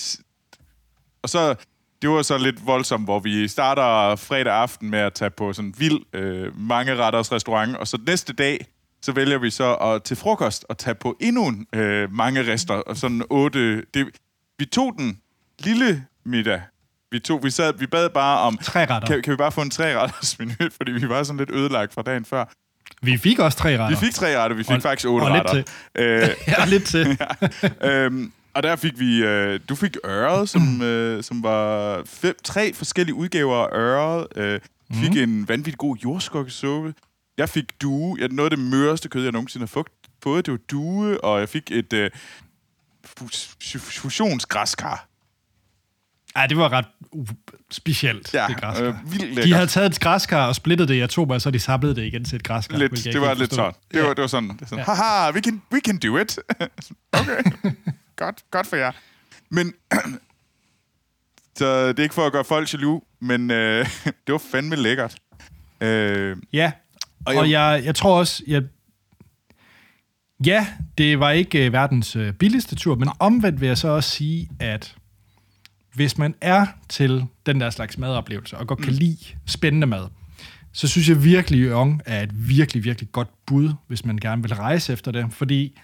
Og 1.22 1.28
så... 1.28 1.54
Det 2.02 2.10
var 2.10 2.22
så 2.22 2.38
lidt 2.38 2.66
voldsomt, 2.66 3.04
hvor 3.04 3.18
vi 3.20 3.48
starter 3.48 4.16
fredag 4.16 4.52
aften 4.54 4.90
med 4.90 4.98
at 4.98 5.12
tage 5.14 5.30
på 5.30 5.52
sådan 5.52 5.68
en 5.68 5.74
vild 5.78 5.98
øh, 6.12 6.60
mange 6.60 6.96
retters 6.96 7.32
restaurant, 7.32 7.76
og 7.76 7.88
så 7.88 7.98
næste 8.06 8.32
dag, 8.32 8.66
så 9.02 9.12
vælger 9.12 9.38
vi 9.38 9.50
så 9.50 9.74
at, 9.74 10.02
til 10.02 10.16
frokost 10.16 10.64
at 10.70 10.78
tage 10.78 10.94
på 10.94 11.16
endnu 11.20 11.46
en 11.48 11.66
øh, 11.74 12.12
mange 12.12 12.52
rester, 12.52 12.74
og 12.74 12.96
sådan 12.96 13.22
otte... 13.30 13.82
Det, 13.94 14.06
vi 14.58 14.64
tog 14.64 14.94
den 14.98 15.18
lille 15.58 16.04
middag. 16.24 16.62
Vi, 17.10 17.18
tog, 17.18 17.44
vi, 17.44 17.50
sad, 17.50 17.72
vi 17.78 17.86
bad 17.86 18.08
bare 18.10 18.38
om... 18.40 18.58
Tre 18.62 18.80
retter. 18.80 19.08
Kan, 19.08 19.22
kan 19.22 19.30
vi 19.30 19.36
bare 19.36 19.52
få 19.52 19.60
en 19.62 19.70
tre-retters 19.70 20.38
menu, 20.38 20.54
fordi 20.76 20.92
vi 20.92 21.08
var 21.08 21.22
sådan 21.22 21.38
lidt 21.38 21.50
ødelagt 21.50 21.94
fra 21.94 22.02
dagen 22.02 22.24
før. 22.24 22.44
Vi 23.02 23.16
fik 23.16 23.38
også 23.38 23.58
tre 23.58 23.70
retter. 23.70 23.88
Vi 23.88 23.96
fik 23.96 24.14
tre 24.14 24.38
retter, 24.42 24.56
vi 24.56 24.62
fik 24.64 24.76
Og- 24.76 24.82
faktisk 24.82 25.08
otte 25.08 25.24
og 25.24 25.30
lidt 25.32 25.44
retter. 25.44 25.62
Øh, 25.94 26.28
Ja, 26.58 26.64
lidt 26.66 26.84
til. 26.84 27.18
øhm, 27.90 28.32
og 28.54 28.62
der 28.62 28.76
fik 28.76 28.98
vi... 28.98 29.16
Øh, 29.24 29.60
du 29.68 29.74
fik 29.74 29.96
øret, 30.04 30.48
som, 30.48 30.82
øh, 30.82 31.22
som 31.22 31.42
var 31.42 32.02
fem, 32.06 32.34
tre 32.44 32.72
forskellige 32.74 33.14
udgaver 33.14 33.66
af 33.66 33.78
øret. 33.78 34.26
Øh, 34.36 34.60
fik 34.92 35.10
Mhm. 35.10 35.18
en 35.18 35.48
vanvittig 35.48 35.78
god 35.78 35.96
jordskokkesuppe. 35.96 36.94
Jeg 37.38 37.48
fik 37.48 37.64
due. 37.82 38.16
Ja, 38.20 38.26
noget 38.26 38.52
af 38.52 38.56
det 38.56 38.66
møreste 38.66 39.08
kød, 39.08 39.22
jeg 39.22 39.32
nogensinde 39.32 39.66
har 39.74 39.84
fået, 40.22 40.46
det 40.46 40.52
var 40.52 40.58
due. 40.70 41.24
Og 41.24 41.40
jeg 41.40 41.48
fik 41.48 41.70
et 41.70 41.92
øh, 41.92 42.10
fus- 43.06 43.56
fu- 43.64 44.00
fusionsgræskar. 44.00 45.08
Ej, 46.36 46.46
det 46.46 46.56
var 46.56 46.72
ret 46.72 46.84
specielt, 47.70 48.34
Ja, 48.34 48.46
det 48.48 48.56
græskar. 48.60 48.84
øh, 48.86 49.12
vildt 49.12 49.44
de 49.44 49.52
havde 49.52 49.66
taget 49.66 49.86
et 49.92 50.00
græskar 50.00 50.46
og 50.46 50.54
splittet 50.54 50.88
det 50.88 50.94
i 50.94 51.00
atomer, 51.00 51.34
og 51.34 51.40
så 51.40 51.50
de 51.50 51.58
samlet 51.58 51.96
det 51.96 52.04
igen 52.04 52.24
til 52.24 52.36
et 52.36 52.42
græskar. 52.44 52.78
Lidt, 52.78 53.06
jeg 53.06 53.12
det 53.12 53.20
var 53.20 53.34
lidt 53.34 53.54
sådan. 53.54 53.72
Det 53.92 54.02
var, 54.02 54.08
det 54.14 54.20
var 54.22 54.26
sådan. 54.26 54.48
Det 54.48 54.60
var 54.60 54.66
sådan 54.66 54.84
Haha, 54.84 55.30
we 55.32 55.40
can, 55.40 55.62
we 55.72 55.80
can 55.80 55.98
do 55.98 56.18
it. 56.18 56.38
okay, 57.12 57.42
godt, 58.18 58.44
godt 58.50 58.66
for 58.66 58.76
jer. 58.76 58.92
Men, 59.50 59.74
så 61.58 61.88
det 61.88 61.98
er 61.98 62.02
ikke 62.02 62.14
for 62.14 62.26
at 62.26 62.32
gøre 62.32 62.44
folk 62.44 62.72
jaloux, 62.72 63.02
men 63.20 63.50
øh, 63.50 63.86
det 64.26 64.32
var 64.32 64.42
fandme 64.52 64.76
lækkert. 64.76 65.16
Øh, 65.80 66.36
Ja, 66.52 66.72
Og 67.26 67.34
og, 67.34 67.50
jeg- 67.50 67.50
jeg, 67.50 67.82
jeg 67.84 67.94
tror 67.94 68.18
også, 68.18 68.42
jeg, 68.46 68.62
ja, 70.46 70.66
det 70.98 71.20
var 71.20 71.30
ikke 71.30 71.66
øh, 71.66 71.72
verdens 71.72 72.16
øh, 72.16 72.32
billigste 72.32 72.74
tur, 72.76 72.94
men 72.94 73.08
omvendt 73.18 73.60
vil 73.60 73.66
jeg 73.66 73.78
så 73.78 73.88
også 73.88 74.10
sige, 74.10 74.48
at 74.60 74.94
hvis 75.94 76.18
man 76.18 76.34
er 76.40 76.66
til 76.88 77.24
den 77.46 77.60
der 77.60 77.70
slags 77.70 77.98
madoplevelse, 77.98 78.56
og 78.58 78.66
godt 78.66 78.78
kan 78.82 78.92
Mm. 78.92 78.98
lide 78.98 79.18
spændende 79.46 79.86
mad, 79.86 80.06
så 80.72 80.88
synes 80.88 81.08
jeg 81.08 81.24
virkelig, 81.24 81.60
Yong 81.60 82.02
er 82.06 82.22
et 82.22 82.48
virkelig, 82.48 82.84
virkelig 82.84 83.12
godt 83.12 83.28
bud, 83.46 83.72
hvis 83.86 84.04
man 84.04 84.16
gerne 84.18 84.42
vil 84.42 84.54
rejse 84.54 84.92
efter 84.92 85.10
det. 85.12 85.26
Fordi 85.32 85.78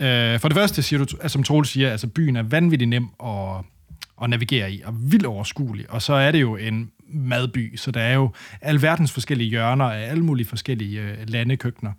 øh, 0.00 0.40
for 0.40 0.48
det 0.48 0.56
første 0.56 0.82
siger 0.82 1.04
du, 1.04 1.16
altså, 1.16 1.28
som 1.28 1.42
Troels 1.42 1.68
siger, 1.68 1.90
altså 1.90 2.06
byen 2.06 2.36
er 2.36 2.42
vanvittigt 2.42 2.88
nem 2.88 3.08
at, 3.24 3.64
at 4.22 4.30
navigere 4.30 4.72
i, 4.72 4.82
og 4.84 5.12
vildt 5.12 5.26
overskuelig. 5.26 5.90
Og 5.90 6.02
så 6.02 6.12
er 6.12 6.32
det 6.32 6.40
jo 6.40 6.56
en 6.56 6.90
madby, 7.08 7.76
så 7.76 7.90
der 7.90 8.00
er 8.00 8.14
jo 8.14 8.32
alverdens 8.60 9.12
forskellige 9.12 9.50
hjørner 9.50 9.84
af 9.84 10.10
alle 10.10 10.24
mulige 10.24 10.46
forskellige 10.46 11.00
øh, 11.00 11.16
landekøkkener. 11.28 11.92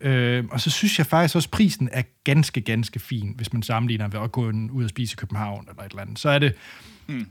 Øh, 0.00 0.44
og 0.50 0.60
så 0.60 0.70
synes 0.70 0.98
jeg 0.98 1.06
faktisk 1.06 1.36
også, 1.36 1.46
at 1.46 1.50
prisen 1.50 1.88
er 1.92 2.02
ganske, 2.24 2.60
ganske 2.60 2.98
fin, 2.98 3.32
hvis 3.36 3.52
man 3.52 3.62
sammenligner 3.62 4.08
ved 4.08 4.20
at 4.20 4.32
gå 4.32 4.52
ud 4.72 4.84
og 4.84 4.90
spise 4.90 5.14
i 5.14 5.16
København 5.16 5.66
eller 5.70 5.82
et 5.82 5.90
eller 5.90 6.02
andet. 6.02 6.18
Så 6.18 6.28
er 6.28 6.38
det... 6.38 6.54
Mm. 7.06 7.26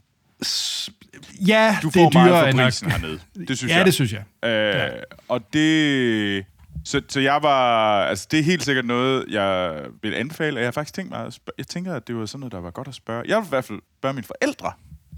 Ja, 1.47 1.77
du 1.81 1.87
det 1.87 1.95
er 1.95 1.99
får 1.99 2.11
meget 2.13 2.29
dyrere 2.29 2.41
for 2.41 2.47
end 2.47 2.59
prisen 2.59 2.91
hernede. 2.91 3.19
Det 3.47 3.57
synes 3.57 3.71
ja, 3.71 3.77
jeg. 3.77 3.85
det 3.85 3.93
synes 3.93 4.13
jeg. 4.13 4.23
Øh, 4.43 4.49
ja. 4.51 4.89
Og 5.27 5.53
det... 5.53 6.45
Så, 6.85 7.01
så 7.09 7.19
jeg 7.19 7.43
var... 7.43 8.05
Altså, 8.05 8.27
det 8.31 8.39
er 8.39 8.43
helt 8.43 8.63
sikkert 8.63 8.85
noget, 8.85 9.25
jeg 9.29 9.85
vil 10.01 10.13
anbefale, 10.13 10.57
og 10.57 10.59
jeg 10.59 10.67
har 10.67 10.71
faktisk 10.71 10.93
tænkt 10.93 11.11
mig 11.11 11.25
at 11.25 11.33
spørge, 11.33 11.55
Jeg 11.57 11.67
tænker, 11.67 11.93
at 11.93 12.07
det 12.07 12.15
var 12.15 12.25
sådan 12.25 12.39
noget, 12.39 12.51
der 12.51 12.59
var 12.59 12.71
godt 12.71 12.87
at 12.87 12.95
spørge. 12.95 13.23
Jeg 13.27 13.37
vil 13.37 13.45
i 13.45 13.49
hvert 13.49 13.65
fald 13.65 13.79
spørge 13.99 14.13
mine 14.13 14.25
forældre, 14.25 14.71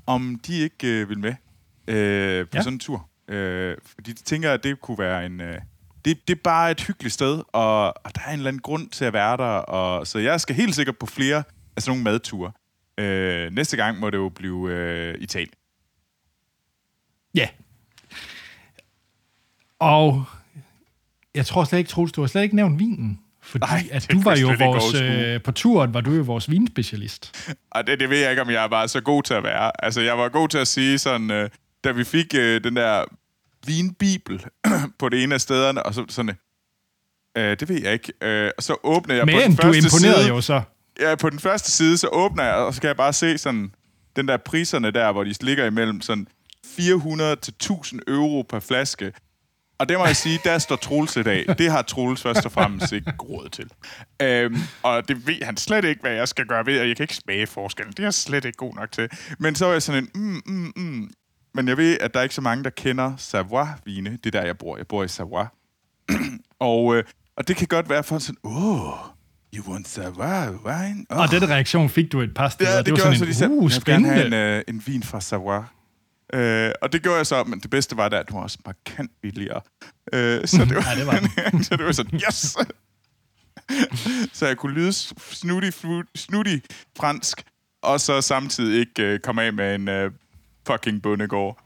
om 0.06 0.40
de 0.48 0.60
ikke 0.60 0.88
øh, 0.88 1.10
vil 1.10 1.20
med 1.20 1.34
øh, 1.88 2.46
på 2.48 2.58
ja. 2.58 2.62
Sådan 2.62 2.74
en 2.74 2.80
tur. 2.80 3.10
Øh, 3.28 3.78
fordi 3.86 4.14
de 4.14 4.24
tænker, 4.24 4.52
at 4.52 4.64
det 4.64 4.82
kunne 4.82 4.98
være 4.98 5.26
en... 5.26 5.42
Øh, 5.42 5.62
det, 6.06 6.28
det 6.28 6.36
er 6.36 6.42
bare 6.44 6.72
et 6.72 6.82
hyggeligt 6.82 7.14
sted, 7.14 7.44
og, 7.54 7.88
og 7.88 8.16
der 8.16 8.22
er 8.26 8.28
en 8.28 8.34
eller 8.34 8.48
anden 8.48 8.62
grund 8.62 8.90
til 8.90 9.06
at 9.06 9.14
være 9.14 9.38
der. 9.38 9.44
Og, 9.44 10.08
så 10.08 10.20
jeg 10.20 10.42
skal 10.42 10.56
helt 10.56 10.76
sikkert 10.76 10.98
på 10.98 11.06
flere 11.06 11.44
af 11.76 11.82
sådan 11.82 12.00
nogle 12.00 12.04
madture. 12.04 12.52
Øh, 12.98 13.52
næste 13.52 13.78
gang 13.78 14.00
må 14.00 14.10
det 14.10 14.18
jo 14.18 14.30
blive 14.30 14.72
øh, 14.72 15.16
Italien. 15.22 15.54
Ja. 17.36 17.48
Og 19.80 20.26
jeg 21.38 21.45
tror 21.45 21.63
slet 21.63 21.80
ikke, 21.80 21.89
Troels, 21.89 22.12
du 22.12 22.21
har 22.21 22.28
slet 22.28 22.43
ikke 22.43 22.56
nævnt 22.56 22.80
vinen. 22.80 23.19
Fordi 23.41 23.65
Nej, 23.65 23.84
at 23.91 24.08
du 24.12 24.21
var 24.21 24.36
jo 24.36 24.47
vores, 24.60 24.93
øh, 24.93 25.41
på 25.41 25.52
turen 25.52 25.93
var 25.93 26.02
du 26.02 26.12
jo 26.12 26.21
vores 26.21 26.50
vinspecialist. 26.52 27.54
Og 27.71 27.88
det, 27.88 28.00
det 28.00 28.10
ved 28.10 28.17
jeg 28.17 28.30
ikke, 28.30 28.41
om 28.41 28.50
jeg 28.50 28.71
var 28.71 28.88
så 28.88 29.02
god 29.02 29.23
til 29.23 29.34
at 29.34 29.43
være. 29.43 29.86
Altså, 29.86 30.02
jeg 30.02 30.17
var 30.17 30.30
god 30.30 30.47
til 30.50 30.58
at 30.58 30.67
sige 30.67 30.97
sådan, 30.97 31.32
øh, 31.32 31.50
da 31.84 31.91
vi 31.91 32.04
fik 32.04 32.36
øh, 32.36 32.63
den 32.63 32.76
der 32.76 33.06
vinbibel 33.65 34.45
på 35.00 35.10
det 35.10 35.23
ene 35.23 35.36
af 35.36 35.41
stederne, 35.41 35.84
og 35.84 35.93
så 35.93 36.06
sådan, 36.10 36.36
øh, 37.38 37.60
det 37.60 37.69
ved 37.69 37.82
jeg 37.82 37.93
ikke. 37.93 38.13
Øh, 38.21 38.52
og 38.58 38.63
så 38.63 38.76
åbner 38.84 39.15
jeg 39.15 39.26
på 39.26 39.32
den 39.32 39.38
Men 39.39 39.56
du 39.56 39.62
første 39.62 39.78
imponerede 39.78 40.23
side. 40.23 40.28
jo 40.28 40.41
så. 40.41 40.62
Ja, 41.00 41.15
på 41.15 41.30
den 41.30 41.39
første 41.39 41.71
side, 41.71 41.97
så 41.97 42.08
åbner 42.12 42.43
jeg, 42.43 42.54
og 42.54 42.73
så 42.73 42.82
kan 42.82 42.88
jeg 42.88 42.97
bare 42.97 43.13
se 43.13 43.38
sådan, 43.38 43.71
den 44.15 44.28
der 44.28 44.38
priserne 44.38 44.91
der, 44.91 45.12
hvor 45.12 45.23
de 45.23 45.34
ligger 45.41 45.65
imellem 45.65 46.02
sådan 46.02 46.28
400 46.65 47.36
til 47.36 47.54
1000 47.54 48.02
euro 48.08 48.45
per 48.50 48.60
flaske. 48.60 49.13
Og 49.80 49.90
det 49.90 49.98
må 49.98 50.06
jeg 50.06 50.16
sige, 50.16 50.40
der 50.44 50.58
står 50.58 50.76
Troels 50.76 51.18
i 51.18 51.24
dag. 51.24 51.46
Det 51.58 51.72
har 51.72 51.82
Troels 51.82 52.22
først 52.22 52.46
og 52.46 52.52
fremmest 52.52 52.94
ikke 52.94 53.12
råd 53.24 53.50
til. 53.50 53.70
Øhm, 54.22 54.58
og 54.84 55.08
det 55.08 55.28
ved 55.28 55.44
han 55.44 55.58
slet 55.58 55.86
ikke, 55.86 56.02
hvad 56.02 56.12
jeg 56.12 56.28
skal 56.28 56.46
gøre 56.46 56.66
ved, 56.66 56.80
og 56.80 56.88
jeg 56.88 56.96
kan 56.96 57.04
ikke 57.04 57.16
smage 57.16 57.48
forskellen. 57.48 57.92
Det 57.92 58.00
er 58.00 58.04
jeg 58.04 58.13
slet 58.13 58.46
ikke 58.46 58.58
god 58.58 58.74
nok 58.76 58.92
til. 58.92 59.10
Men 59.40 59.56
så 59.56 59.66
er 59.66 59.72
jeg 59.72 59.82
sådan 59.82 60.04
en, 60.04 60.22
mm, 60.22 60.42
mm, 60.46 60.72
mm. 60.76 61.10
Men 61.54 61.68
jeg 61.68 61.78
ved, 61.78 61.98
at 62.02 62.13
der 62.13 62.20
er 62.20 62.24
ikke 62.24 62.36
så 62.36 62.42
mange, 62.42 62.63
der 62.63 62.70
kender 62.70 63.13
Savoie-vine. 63.18 64.10
Det 64.24 64.36
er 64.36 64.40
der, 64.40 64.46
jeg 64.46 64.58
bor. 64.58 64.78
Jeg 64.78 64.88
bor 64.88 65.04
i 65.04 65.08
Savoie. 65.08 65.48
og, 66.60 66.96
øh, 66.96 67.04
og 67.38 67.48
det 67.48 67.56
kan 67.56 67.68
godt 67.68 67.90
være 67.90 68.04
for 68.04 68.20
sådan, 68.20 68.38
åh, 68.44 68.82
oh, 68.82 68.98
you 69.56 69.72
want 69.72 69.88
Savoie 69.88 70.66
wine? 70.66 71.06
Oh. 71.10 71.18
Og 71.18 71.32
den 71.32 71.50
reaktion 71.50 71.90
fik 71.90 72.12
du 72.12 72.22
et 72.22 72.34
par 72.34 72.50
steder. 72.50 72.72
Ja, 72.72 72.78
det, 72.78 72.86
det 72.86 72.94
var 72.94 73.00
sådan 73.00 73.28
jeg 73.28 73.36
så. 73.36 73.46
En, 73.46 73.52
uh, 73.52 73.72
jeg 73.72 73.82
vil 73.86 73.86
gerne 73.86 74.06
spændende. 74.06 74.10
have 74.10 74.56
en, 74.56 74.58
øh, 74.58 74.63
en 74.68 74.84
vin 74.86 75.04
fra 75.04 75.22
Savoie. 75.22 75.63
Øh, 76.34 76.72
og 76.82 76.94
det 76.94 77.04
gjorde 77.04 77.18
jeg 77.18 77.28
så, 77.28 77.44
men 77.44 77.60
det 77.60 77.70
bedste 77.70 77.98
var 77.98 78.10
da, 78.10 78.20
at 78.20 78.28
den 78.28 78.36
var 78.36 78.44
også 78.44 78.58
markant 78.66 79.12
billigere. 79.22 79.62
Øh, 80.13 80.48
så, 80.48 80.66
det 80.66 80.76
var, 80.76 80.90
Ja, 80.90 80.96
det 81.00 81.08
var 81.08 81.20
den. 81.52 81.63
så 81.68 81.76
det 81.76 81.86
var 81.86 81.92
sådan, 81.92 82.20
yes! 82.28 82.58
så 84.38 84.48
jeg 84.48 84.58
kunne 84.58 84.74
lyde 84.74 84.94
snutty, 84.94 85.70
snutty 86.16 86.58
fransk, 86.98 87.44
og 87.82 88.02
så 88.02 88.22
samtidig 88.22 88.80
ikke 88.80 89.04
øh, 89.04 89.20
komme 89.20 89.44
af 89.44 89.54
med 89.54 89.76
en 89.76 89.88
øh, 89.88 90.12
fucking 90.67 91.02
bundegård. 91.02 91.60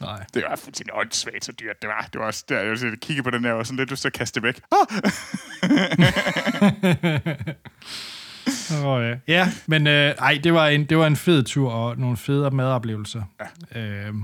Nej. 0.00 0.24
Det 0.34 0.44
var 0.48 0.56
fuldstændig 0.56 0.94
åndssvagt 0.94 1.44
så 1.44 1.52
dyrt. 1.52 1.82
Det 1.82 1.88
var, 1.88 2.08
det 2.12 2.20
var 2.20 2.26
også 2.26 2.44
der, 2.48 2.60
jeg 2.60 2.70
ville 2.70 2.96
kigge 2.96 3.22
på 3.22 3.30
den 3.30 3.44
her, 3.44 3.52
og 3.52 3.66
sådan 3.66 3.76
lidt, 3.76 3.90
du 3.90 3.96
så 3.96 4.10
kaste 4.10 4.40
det 4.40 4.42
væk. 4.42 4.60
Ah! 4.72 4.86
Oh, 8.84 9.02
ja. 9.02 9.14
ja, 9.28 9.52
men 9.66 9.86
øh, 9.86 10.14
ej, 10.18 10.40
det 10.44 10.54
var, 10.54 10.68
en, 10.68 10.84
det 10.84 10.98
var 10.98 11.06
en 11.06 11.16
fed 11.16 11.42
tur 11.42 11.70
og 11.70 11.98
nogle 11.98 12.16
fede 12.16 12.50
madoplevelser. 12.50 13.22
Ja. 13.74 13.80
Øhm, 13.80 14.22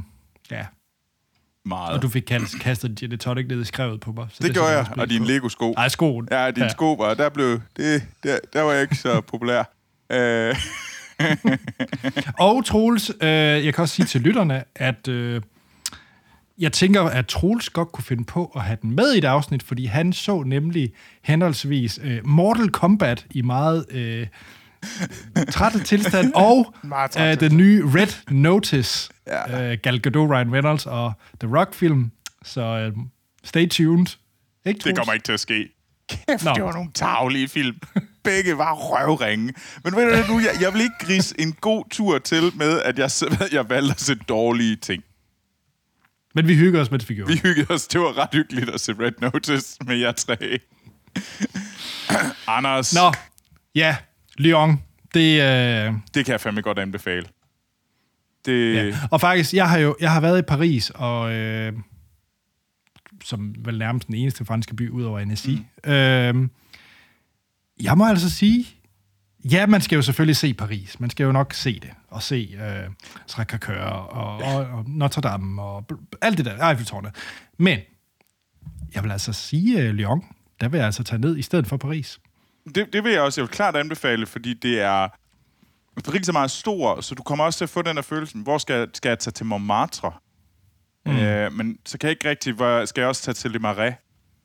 ja. 0.51 0.67
Meget. 1.67 1.95
Og 1.95 2.03
du 2.03 2.09
fik 2.09 2.23
kastet, 2.23 2.61
kastet 2.61 3.03
and 3.03 3.19
tonic 3.19 3.47
ned 3.49 3.61
i 3.61 3.65
skrevet 3.65 4.01
på 4.01 4.13
mig. 4.13 4.27
Så 4.31 4.37
det, 4.39 4.47
det 4.47 4.55
gjorde 4.55 4.71
jeg 4.71 4.87
og 4.97 5.11
dine 5.11 5.25
på. 5.25 5.29
Lego-sko. 5.31 5.73
Ej, 5.73 5.89
skoen. 5.89 6.29
Ja, 6.31 6.51
dine 6.51 6.65
ja. 6.65 6.71
sko 6.71 6.93
var, 6.93 7.15
der 7.15 7.29
blev, 7.29 7.61
det, 7.77 8.03
der, 8.23 8.39
der 8.53 8.63
var 8.63 8.73
jeg 8.73 8.83
ikke 8.83 8.97
så 8.97 9.21
populær. 9.21 9.65
Øh, 10.13 10.57
Og 12.39 12.65
Troels, 12.65 13.13
øh, 13.21 13.29
jeg 13.29 13.75
kan 13.75 13.83
også 13.83 13.95
sige 13.95 14.07
til 14.07 14.21
lytterne, 14.21 14.65
at 14.77 15.09
øh, 15.09 15.43
jeg 16.59 16.73
tænker, 16.73 17.03
at 17.03 17.27
Troels 17.27 17.71
godt 17.71 17.93
kunne 17.93 18.05
finde 18.05 18.25
på 18.25 18.53
at 18.57 18.63
have 18.63 18.79
den 18.83 18.91
med 18.97 19.15
i 19.15 19.19
et 19.19 19.25
afsnit, 19.25 19.63
fordi 19.63 19.85
han 19.85 20.13
så 20.13 20.43
nemlig 20.43 20.93
henholdsvis 21.23 21.99
uh, 21.99 22.27
Mortal 22.29 22.71
Kombat 22.71 23.27
i 23.31 23.43
meget 23.43 23.87
uh, 23.95 24.27
trætte 25.51 25.83
tilstand, 25.83 26.33
og 26.51 26.75
træt 27.13 27.43
uh, 27.43 27.49
den 27.49 27.57
nye 27.57 27.85
Red 27.85 28.33
Notice, 28.35 29.11
ja. 29.27 29.73
uh, 29.73 29.79
Gal 29.83 30.01
Gadot, 30.01 30.31
Ryan 30.31 30.53
Reynolds 30.53 30.87
og 30.87 31.13
The 31.41 31.59
Rock-film. 31.59 32.11
Så 32.43 32.93
uh, 32.97 33.05
stay 33.45 33.69
tuned. 33.69 34.07
Ikke, 34.67 34.81
Det 34.85 34.97
kommer 34.97 35.13
ikke 35.13 35.25
til 35.25 35.33
at 35.33 35.41
ske. 35.41 35.69
Kæft, 36.09 36.45
Nå. 36.45 36.53
det 36.55 36.65
var 36.65 36.73
nogle 36.73 36.91
tavlige 36.95 37.49
film. 37.49 37.77
Begge 38.25 38.59
var 38.59 38.75
røvringe. 38.75 39.55
Men 39.85 39.97
ved 39.97 40.27
du 40.27 40.33
nu, 40.33 40.41
jeg, 40.41 40.51
jeg 40.61 40.73
vil 40.73 40.81
ikke 40.81 40.95
grise 41.01 41.35
en 41.41 41.53
god 41.53 41.85
tur 41.91 42.19
til 42.19 42.53
med, 42.55 42.81
at 42.81 42.99
jeg, 42.99 43.11
jeg 43.57 43.71
valgte 43.71 43.91
at 43.91 44.01
se 44.01 44.15
dårlige 44.15 44.77
ting. 44.77 45.03
Men 46.35 46.49
vi 46.49 46.55
hygger 46.55 46.81
os, 46.81 47.09
vi 47.09 47.15
gjorde 47.15 47.33
Vi 47.33 47.41
hyggede 47.43 47.67
os. 47.71 47.87
Det 47.87 48.01
var 48.01 48.19
ret 48.19 48.29
hyggeligt 48.33 48.71
at 48.71 48.81
se 48.81 48.93
Red 48.93 49.13
Notice 49.21 49.79
med 49.87 49.97
jer 49.97 50.13
tre. 50.13 50.59
Anders, 52.57 52.95
Nå, 52.95 53.13
ja, 53.75 53.97
Lyon. 54.39 54.83
Det, 55.15 55.41
øh, 55.43 55.93
det 56.15 56.25
kan 56.25 56.33
jeg 56.33 56.41
fandme 56.41 56.63
godt 56.63 56.79
anbefale. 56.79 57.27
Det, 58.47 58.75
Ja. 58.75 58.97
Og 59.11 59.21
faktisk, 59.21 59.55
jeg 59.55 59.69
har 59.69 59.79
jo 59.79 59.97
jeg 60.01 60.13
har 60.13 60.21
været 60.21 60.39
i 60.39 60.43
Paris, 60.43 60.91
og 60.95 61.33
øh, 61.33 61.73
som 63.25 63.55
vel 63.59 63.79
nærmest 63.79 64.07
den 64.07 64.15
eneste 64.15 64.45
franske 64.45 64.77
by, 64.77 64.91
ud 64.91 65.03
over 65.03 65.25
NSI. 65.25 65.67
Mm. 65.85 65.91
Øh, 65.91 66.49
jeg 67.83 67.99
må 67.99 68.07
altså 68.07 68.31
sige, 68.31 68.67
ja, 69.45 69.67
man 69.67 69.81
skal 69.81 69.97
jo 69.97 70.03
selvfølgelig 70.03 70.37
se 70.37 70.55
Paris. 70.55 71.01
Man 71.01 71.11
skal 71.11 71.25
jo 71.25 71.33
nok 71.33 71.55
se 71.55 71.81
det, 71.81 71.91
og 72.09 72.23
se 72.23 72.59
øh, 72.61 72.91
Sacré-Cœur 73.31 73.83
og, 73.83 74.39
og, 74.39 74.67
og 74.67 74.85
Notre 74.87 75.21
Dame, 75.21 75.63
og 75.63 75.85
alt 76.23 76.39
det 76.39 76.47
der, 76.47 76.69
Eiffeltårnet. 76.69 77.15
Men, 77.59 77.79
jeg 78.95 79.03
vil 79.03 79.13
altså 79.13 79.33
sige, 79.33 79.83
øh, 79.83 79.91
Lyon, 79.91 80.25
der 80.61 80.69
vil 80.69 80.79
jeg 80.79 80.87
altså 80.87 81.05
tage 81.05 81.21
ned 81.21 81.37
i 81.37 81.43
stedet 81.43 81.67
for 81.67 81.77
Paris. 81.77 82.21
det, 82.75 82.93
det 82.93 83.05
vil 83.05 83.13
jeg 83.13 83.21
også 83.21 83.41
jeg 83.41 83.49
vil 83.49 83.55
klart 83.55 83.77
anbefale, 83.77 84.27
fordi 84.27 84.55
det 84.55 84.81
er... 84.81 85.09
Paris 86.05 86.29
er 86.29 86.33
meget 86.33 86.51
stor, 86.51 87.01
så 87.01 87.15
du 87.15 87.23
kommer 87.23 87.45
også 87.45 87.59
til 87.59 87.65
at 87.65 87.71
få 87.71 87.83
den 87.83 87.97
her 87.97 88.03
følelse, 88.03 88.39
hvor 88.39 88.59
skal, 88.59 88.91
skal 88.95 89.09
jeg 89.09 89.19
tage 89.19 89.33
til 89.33 89.47
Montmartre? 89.47 90.13
Mm. 91.07 91.17
Øh, 91.17 91.53
men 91.53 91.79
så 91.85 91.99
kan 91.99 92.09
jeg 92.09 92.11
ikke 92.11 92.29
rigtig, 92.29 92.53
hvor 92.53 92.85
skal 92.85 93.01
jeg 93.01 93.09
også 93.09 93.23
tage 93.23 93.35
til 93.35 93.51
Le 93.51 93.59
Marais? 93.59 93.95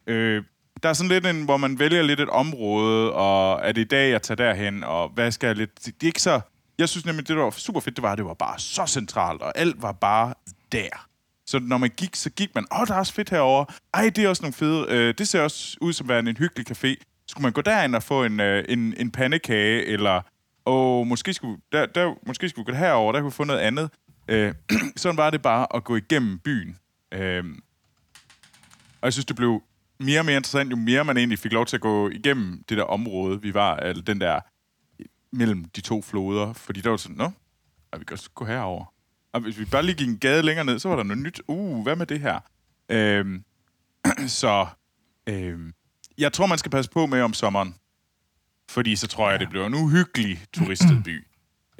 Øh, 0.07 0.43
der 0.83 0.89
er 0.89 0.93
sådan 0.93 1.09
lidt 1.09 1.25
en, 1.25 1.45
hvor 1.45 1.57
man 1.57 1.79
vælger 1.79 2.01
lidt 2.01 2.19
et 2.19 2.29
område, 2.29 3.13
og 3.13 3.59
er 3.63 3.71
det 3.71 3.81
i 3.81 3.87
dag, 3.87 4.11
jeg 4.11 4.21
tager 4.21 4.35
derhen, 4.35 4.83
og 4.83 5.09
hvad 5.09 5.31
skal 5.31 5.47
jeg 5.47 5.55
lidt... 5.55 5.85
Det 5.85 5.93
er 6.03 6.07
ikke 6.07 6.21
så... 6.21 6.41
Jeg 6.77 6.89
synes 6.89 7.05
nemlig, 7.05 7.27
det 7.27 7.37
der 7.37 7.43
var 7.43 7.49
super 7.49 7.79
fedt, 7.79 7.95
det 7.95 8.03
var, 8.03 8.11
at 8.11 8.17
det 8.17 8.25
var 8.25 8.33
bare 8.33 8.59
så 8.59 8.85
centralt, 8.85 9.41
og 9.41 9.57
alt 9.57 9.81
var 9.81 9.91
bare 9.91 10.33
der. 10.71 11.07
Så 11.45 11.59
når 11.59 11.77
man 11.77 11.89
gik, 11.97 12.15
så 12.15 12.29
gik 12.29 12.55
man, 12.55 12.65
åh, 12.71 12.81
oh, 12.81 12.87
der 12.87 12.93
er 12.93 12.97
også 12.99 13.13
fedt 13.13 13.29
herover. 13.29 13.65
Ej, 13.93 14.09
det 14.15 14.25
er 14.25 14.29
også 14.29 14.41
nogle 14.41 14.53
fede... 14.53 14.85
Øh, 14.89 15.13
det 15.17 15.27
ser 15.27 15.41
også 15.41 15.77
ud 15.81 15.93
som 15.93 16.09
værende 16.09 16.29
en 16.29 16.37
hyggelig 16.37 16.71
café. 16.71 16.95
Skulle 17.27 17.43
man 17.43 17.51
gå 17.51 17.61
derind 17.61 17.95
og 17.95 18.03
få 18.03 18.23
en, 18.23 18.39
øh, 18.39 18.65
en, 18.69 18.93
en 18.97 19.11
pandekage, 19.11 19.85
eller 19.85 20.21
åh, 20.65 21.07
måske 21.07 21.33
skulle, 21.33 21.61
der, 21.71 21.85
der, 21.85 22.13
måske 22.27 22.49
skulle 22.49 22.65
vi 22.65 22.71
gå 22.71 22.77
herover, 22.77 23.11
der 23.11 23.19
kunne 23.19 23.31
vi 23.31 23.35
få 23.35 23.43
noget 23.43 23.59
andet. 23.59 23.89
Øh, 24.27 24.53
sådan 24.95 25.17
var 25.17 25.29
det 25.29 25.41
bare 25.41 25.75
at 25.75 25.83
gå 25.83 25.95
igennem 25.95 26.39
byen. 26.39 26.77
Øh, 27.11 27.43
og 29.01 29.05
jeg 29.05 29.13
synes, 29.13 29.25
det 29.25 29.35
blev 29.35 29.63
mere 29.99 30.19
og 30.19 30.25
mere 30.25 30.35
interessant, 30.35 30.71
jo 30.71 30.75
mere 30.75 31.05
man 31.05 31.17
egentlig 31.17 31.39
fik 31.39 31.51
lov 31.53 31.65
til 31.65 31.77
at 31.77 31.81
gå 31.81 32.09
igennem 32.09 32.63
det 32.69 32.77
der 32.77 32.83
område, 32.83 33.41
vi 33.41 33.53
var, 33.53 33.75
eller 33.75 34.03
den 34.03 34.21
der 34.21 34.39
mellem 35.31 35.65
de 35.65 35.81
to 35.81 36.01
floder. 36.01 36.53
Fordi 36.53 36.81
der 36.81 36.89
var 36.89 36.97
sådan, 36.97 37.17
nå, 37.17 37.31
ej, 37.93 37.99
vi 37.99 38.05
kan 38.05 38.13
også 38.13 38.29
gå 38.35 38.45
herover. 38.45 38.93
Og 39.33 39.41
hvis 39.41 39.59
vi 39.59 39.65
bare 39.65 39.83
lige 39.83 39.95
gik 39.95 40.07
en 40.07 40.17
gade 40.17 40.43
længere 40.43 40.65
ned, 40.65 40.79
så 40.79 40.89
var 40.89 40.95
der 40.95 41.03
noget 41.03 41.23
nyt. 41.23 41.41
Uh, 41.47 41.83
hvad 41.83 41.95
med 41.95 42.05
det 42.05 42.19
her? 42.19 42.39
Øhm, 42.89 43.43
så 44.27 44.67
øhm, 45.29 45.73
jeg 46.17 46.33
tror, 46.33 46.45
man 46.45 46.57
skal 46.57 46.71
passe 46.71 46.91
på 46.91 47.05
med 47.05 47.21
om 47.21 47.33
sommeren. 47.33 47.75
Fordi 48.69 48.95
så 48.95 49.07
tror 49.07 49.29
jeg, 49.29 49.39
det 49.39 49.49
bliver 49.49 49.67
en 49.67 49.73
uhyggelig 49.73 50.39
turistet 50.53 51.03
by. 51.03 51.23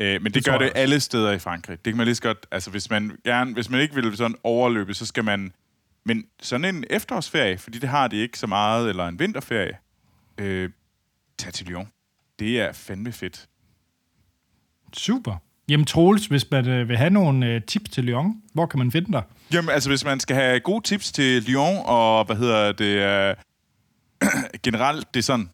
Øh, 0.02 0.22
men 0.22 0.26
det, 0.26 0.34
det 0.34 0.46
gør 0.46 0.58
det 0.58 0.72
alle 0.76 1.00
steder 1.00 1.32
i 1.32 1.40
Frankrig. 1.40 1.78
Det 1.86 1.94
kan 1.94 1.98
man 1.98 2.08
lige 2.08 2.16
så 2.16 2.22
godt... 2.22 2.48
Altså, 2.52 2.72
hvis 2.72 2.90
man, 2.90 3.18
gerne, 3.24 3.54
hvis 3.54 3.70
man 3.70 3.82
ikke 3.82 3.96
vil 3.96 4.18
sådan 4.18 4.36
overløbe, 4.44 4.94
så 4.94 5.06
skal 5.06 5.24
man... 5.24 5.54
Men 6.10 6.26
sådan 6.42 6.76
en 6.76 6.84
efterårsferie, 6.90 7.58
fordi 7.58 7.80
det 7.80 7.90
har 7.90 8.08
de 8.08 8.16
ikke 8.18 8.40
så 8.40 8.48
meget, 8.48 8.90
eller 8.90 9.08
en 9.08 9.20
vinterferie, 9.20 9.78
øh, 10.38 10.70
tag 11.38 11.54
til 11.54 11.66
Lyon. 11.68 11.88
Det 12.40 12.62
er 12.62 12.72
fandme 12.74 13.12
fedt. 13.12 13.48
Super. 14.94 15.36
Jamen 15.70 15.86
Troels, 15.86 16.26
hvis 16.26 16.52
man 16.52 16.68
øh, 16.68 16.90
vil 16.90 16.98
have 16.98 17.10
nogle 17.10 17.46
øh, 17.48 17.62
tips 17.64 17.90
til 17.90 18.04
Lyon, 18.04 18.42
hvor 18.54 18.66
kan 18.66 18.80
man 18.80 18.92
finde 18.92 19.12
dig? 19.12 19.24
Jamen, 19.54 19.70
altså, 19.70 19.90
hvis 19.90 20.06
man 20.06 20.20
skal 20.20 20.36
have 20.36 20.60
gode 20.60 20.84
tips 20.84 21.12
til 21.12 21.44
Lyon, 21.44 21.78
og 21.86 22.26
hvad 22.26 22.36
hedder 22.36 22.72
det, 22.72 22.86
øh, 22.86 23.36
generelt 24.66 25.14
det 25.14 25.24
sådan 25.26 25.50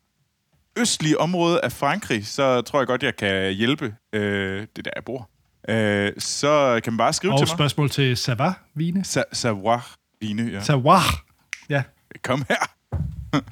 østlige 0.77 1.19
område 1.19 1.61
af 1.63 1.71
Frankrig, 1.71 2.27
så 2.27 2.61
tror 2.61 2.79
jeg 2.79 2.87
godt, 2.87 3.03
jeg 3.03 3.15
kan 3.15 3.53
hjælpe. 3.53 3.95
Øh, 4.13 4.21
det 4.61 4.77
er 4.77 4.81
der, 4.83 4.91
jeg 4.95 5.03
bor. 5.05 5.29
Øh, 5.69 6.11
så 6.17 6.79
kan 6.83 6.93
man 6.93 6.97
bare 6.97 7.13
skrive 7.13 7.33
Og 7.33 7.39
til 7.39 7.45
mig. 7.47 7.55
spørgsmål 7.57 7.89
til 7.89 8.17
Savar 8.17 8.63
Vine. 8.73 9.01
Sa- 9.07 9.29
savoir 9.33 9.95
vine, 10.27 10.51
ja. 10.51 10.61
Savar. 10.61 11.25
Ja. 11.69 11.83
Kom 12.23 12.45
her. 12.49 12.69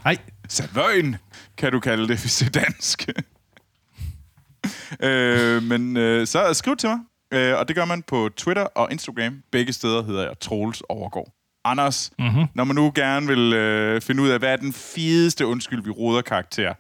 Hej. 0.04 0.18
Savøjen, 0.50 1.16
kan 1.58 1.72
du 1.72 1.80
kalde 1.80 2.08
det, 2.08 2.22
hvis 2.22 2.38
det 2.38 2.56
er 2.56 2.62
dansk. 2.62 3.10
øh, 5.08 5.64
men 5.64 5.98
øh, 5.98 6.28
så 6.28 6.54
skriv 6.54 6.78
til 6.78 6.90
mig, 6.90 7.00
øh, 7.34 7.60
og 7.60 7.68
det 7.68 7.76
gør 7.76 7.86
man 7.86 8.04
på 8.04 8.30
Twitter 8.38 8.64
og 8.64 8.92
Instagram. 8.92 9.44
Begge 9.52 9.74
steder 9.74 10.04
hedder 10.04 10.24
jeg 10.24 10.40
Troels 10.40 10.82
Overgaard. 10.90 11.34
Anders, 11.66 12.12
mm-hmm. 12.20 12.46
når 12.56 12.64
man 12.64 12.76
nu 12.76 12.92
gerne 12.96 13.28
vil 13.28 13.54
øh, 13.54 14.02
finde 14.02 14.24
ud 14.24 14.30
af, 14.30 14.40
hvad 14.40 14.54
er 14.54 14.56
den 14.56 14.74
fedeste 14.74 15.46
undskyld, 15.46 15.84
vi 15.84 15.90
råder 15.90 16.22
karakter, 16.22 16.74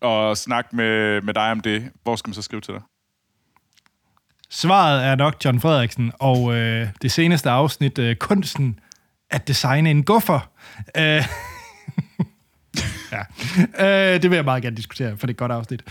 og 0.00 0.36
snakke 0.36 0.76
med, 0.76 1.22
med 1.22 1.34
dig 1.34 1.50
om 1.50 1.60
det, 1.60 1.90
hvor 2.02 2.16
skal 2.16 2.28
man 2.28 2.34
så 2.34 2.42
skrive 2.42 2.60
til 2.60 2.74
dig? 2.74 2.82
Svaret 4.50 5.04
er 5.04 5.14
nok 5.14 5.44
John 5.44 5.60
Frederiksen, 5.60 6.12
og 6.18 6.54
øh, 6.56 6.88
det 7.02 7.12
seneste 7.12 7.50
afsnit, 7.50 7.98
øh, 7.98 8.16
kunsten 8.16 8.78
at 9.30 9.48
designe 9.48 9.90
en 9.90 10.04
guffer. 10.04 10.50
Øh, 10.96 11.02
ja. 13.12 14.14
øh, 14.14 14.22
det 14.22 14.30
vil 14.30 14.36
jeg 14.36 14.44
meget 14.44 14.62
gerne 14.62 14.76
diskutere, 14.76 15.16
for 15.16 15.26
det 15.26 15.30
er 15.30 15.34
et 15.34 15.38
godt 15.38 15.52
afsnit. 15.52 15.82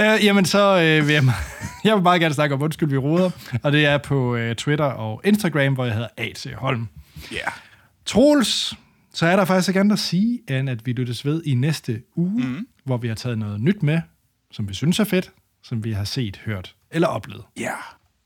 Øh, 0.00 0.24
jamen, 0.24 0.44
så 0.44 0.80
øh, 0.80 1.06
vil 1.06 1.14
jeg, 1.14 1.24
jeg 1.84 1.94
vil 1.94 2.02
meget 2.02 2.20
gerne 2.20 2.34
snakke 2.34 2.54
om 2.54 2.62
Undskyld, 2.62 2.88
vi 2.88 2.96
roder, 2.96 3.30
og 3.62 3.72
det 3.72 3.86
er 3.86 3.98
på 3.98 4.36
øh, 4.36 4.56
Twitter 4.56 4.84
og 4.84 5.20
Instagram, 5.24 5.74
hvor 5.74 5.84
jeg 5.84 5.94
hedder 5.94 6.08
A.T. 6.16 6.46
Holm. 6.54 6.88
Ja. 7.32 7.36
Yeah. 7.36 7.52
Troels, 8.06 8.74
så 9.14 9.26
er 9.26 9.36
der 9.36 9.44
faktisk 9.44 9.68
ikke 9.68 9.80
andet 9.80 9.92
at 9.92 9.98
sige, 9.98 10.40
end 10.48 10.70
at 10.70 10.86
vi 10.86 10.92
lyttes 10.92 11.24
ved 11.24 11.42
i 11.44 11.54
næste 11.54 12.02
uge, 12.16 12.46
mm. 12.46 12.66
hvor 12.84 12.96
vi 12.96 13.08
har 13.08 13.14
taget 13.14 13.38
noget 13.38 13.60
nyt 13.60 13.82
med, 13.82 14.00
som 14.50 14.68
vi 14.68 14.74
synes 14.74 15.00
er 15.00 15.04
fedt, 15.04 15.32
som 15.62 15.84
vi 15.84 15.92
har 15.92 16.04
set, 16.04 16.40
hørt 16.44 16.74
eller 16.90 17.08
oplevet. 17.08 17.44
Ja. 17.56 17.62
Yeah. 17.62 17.97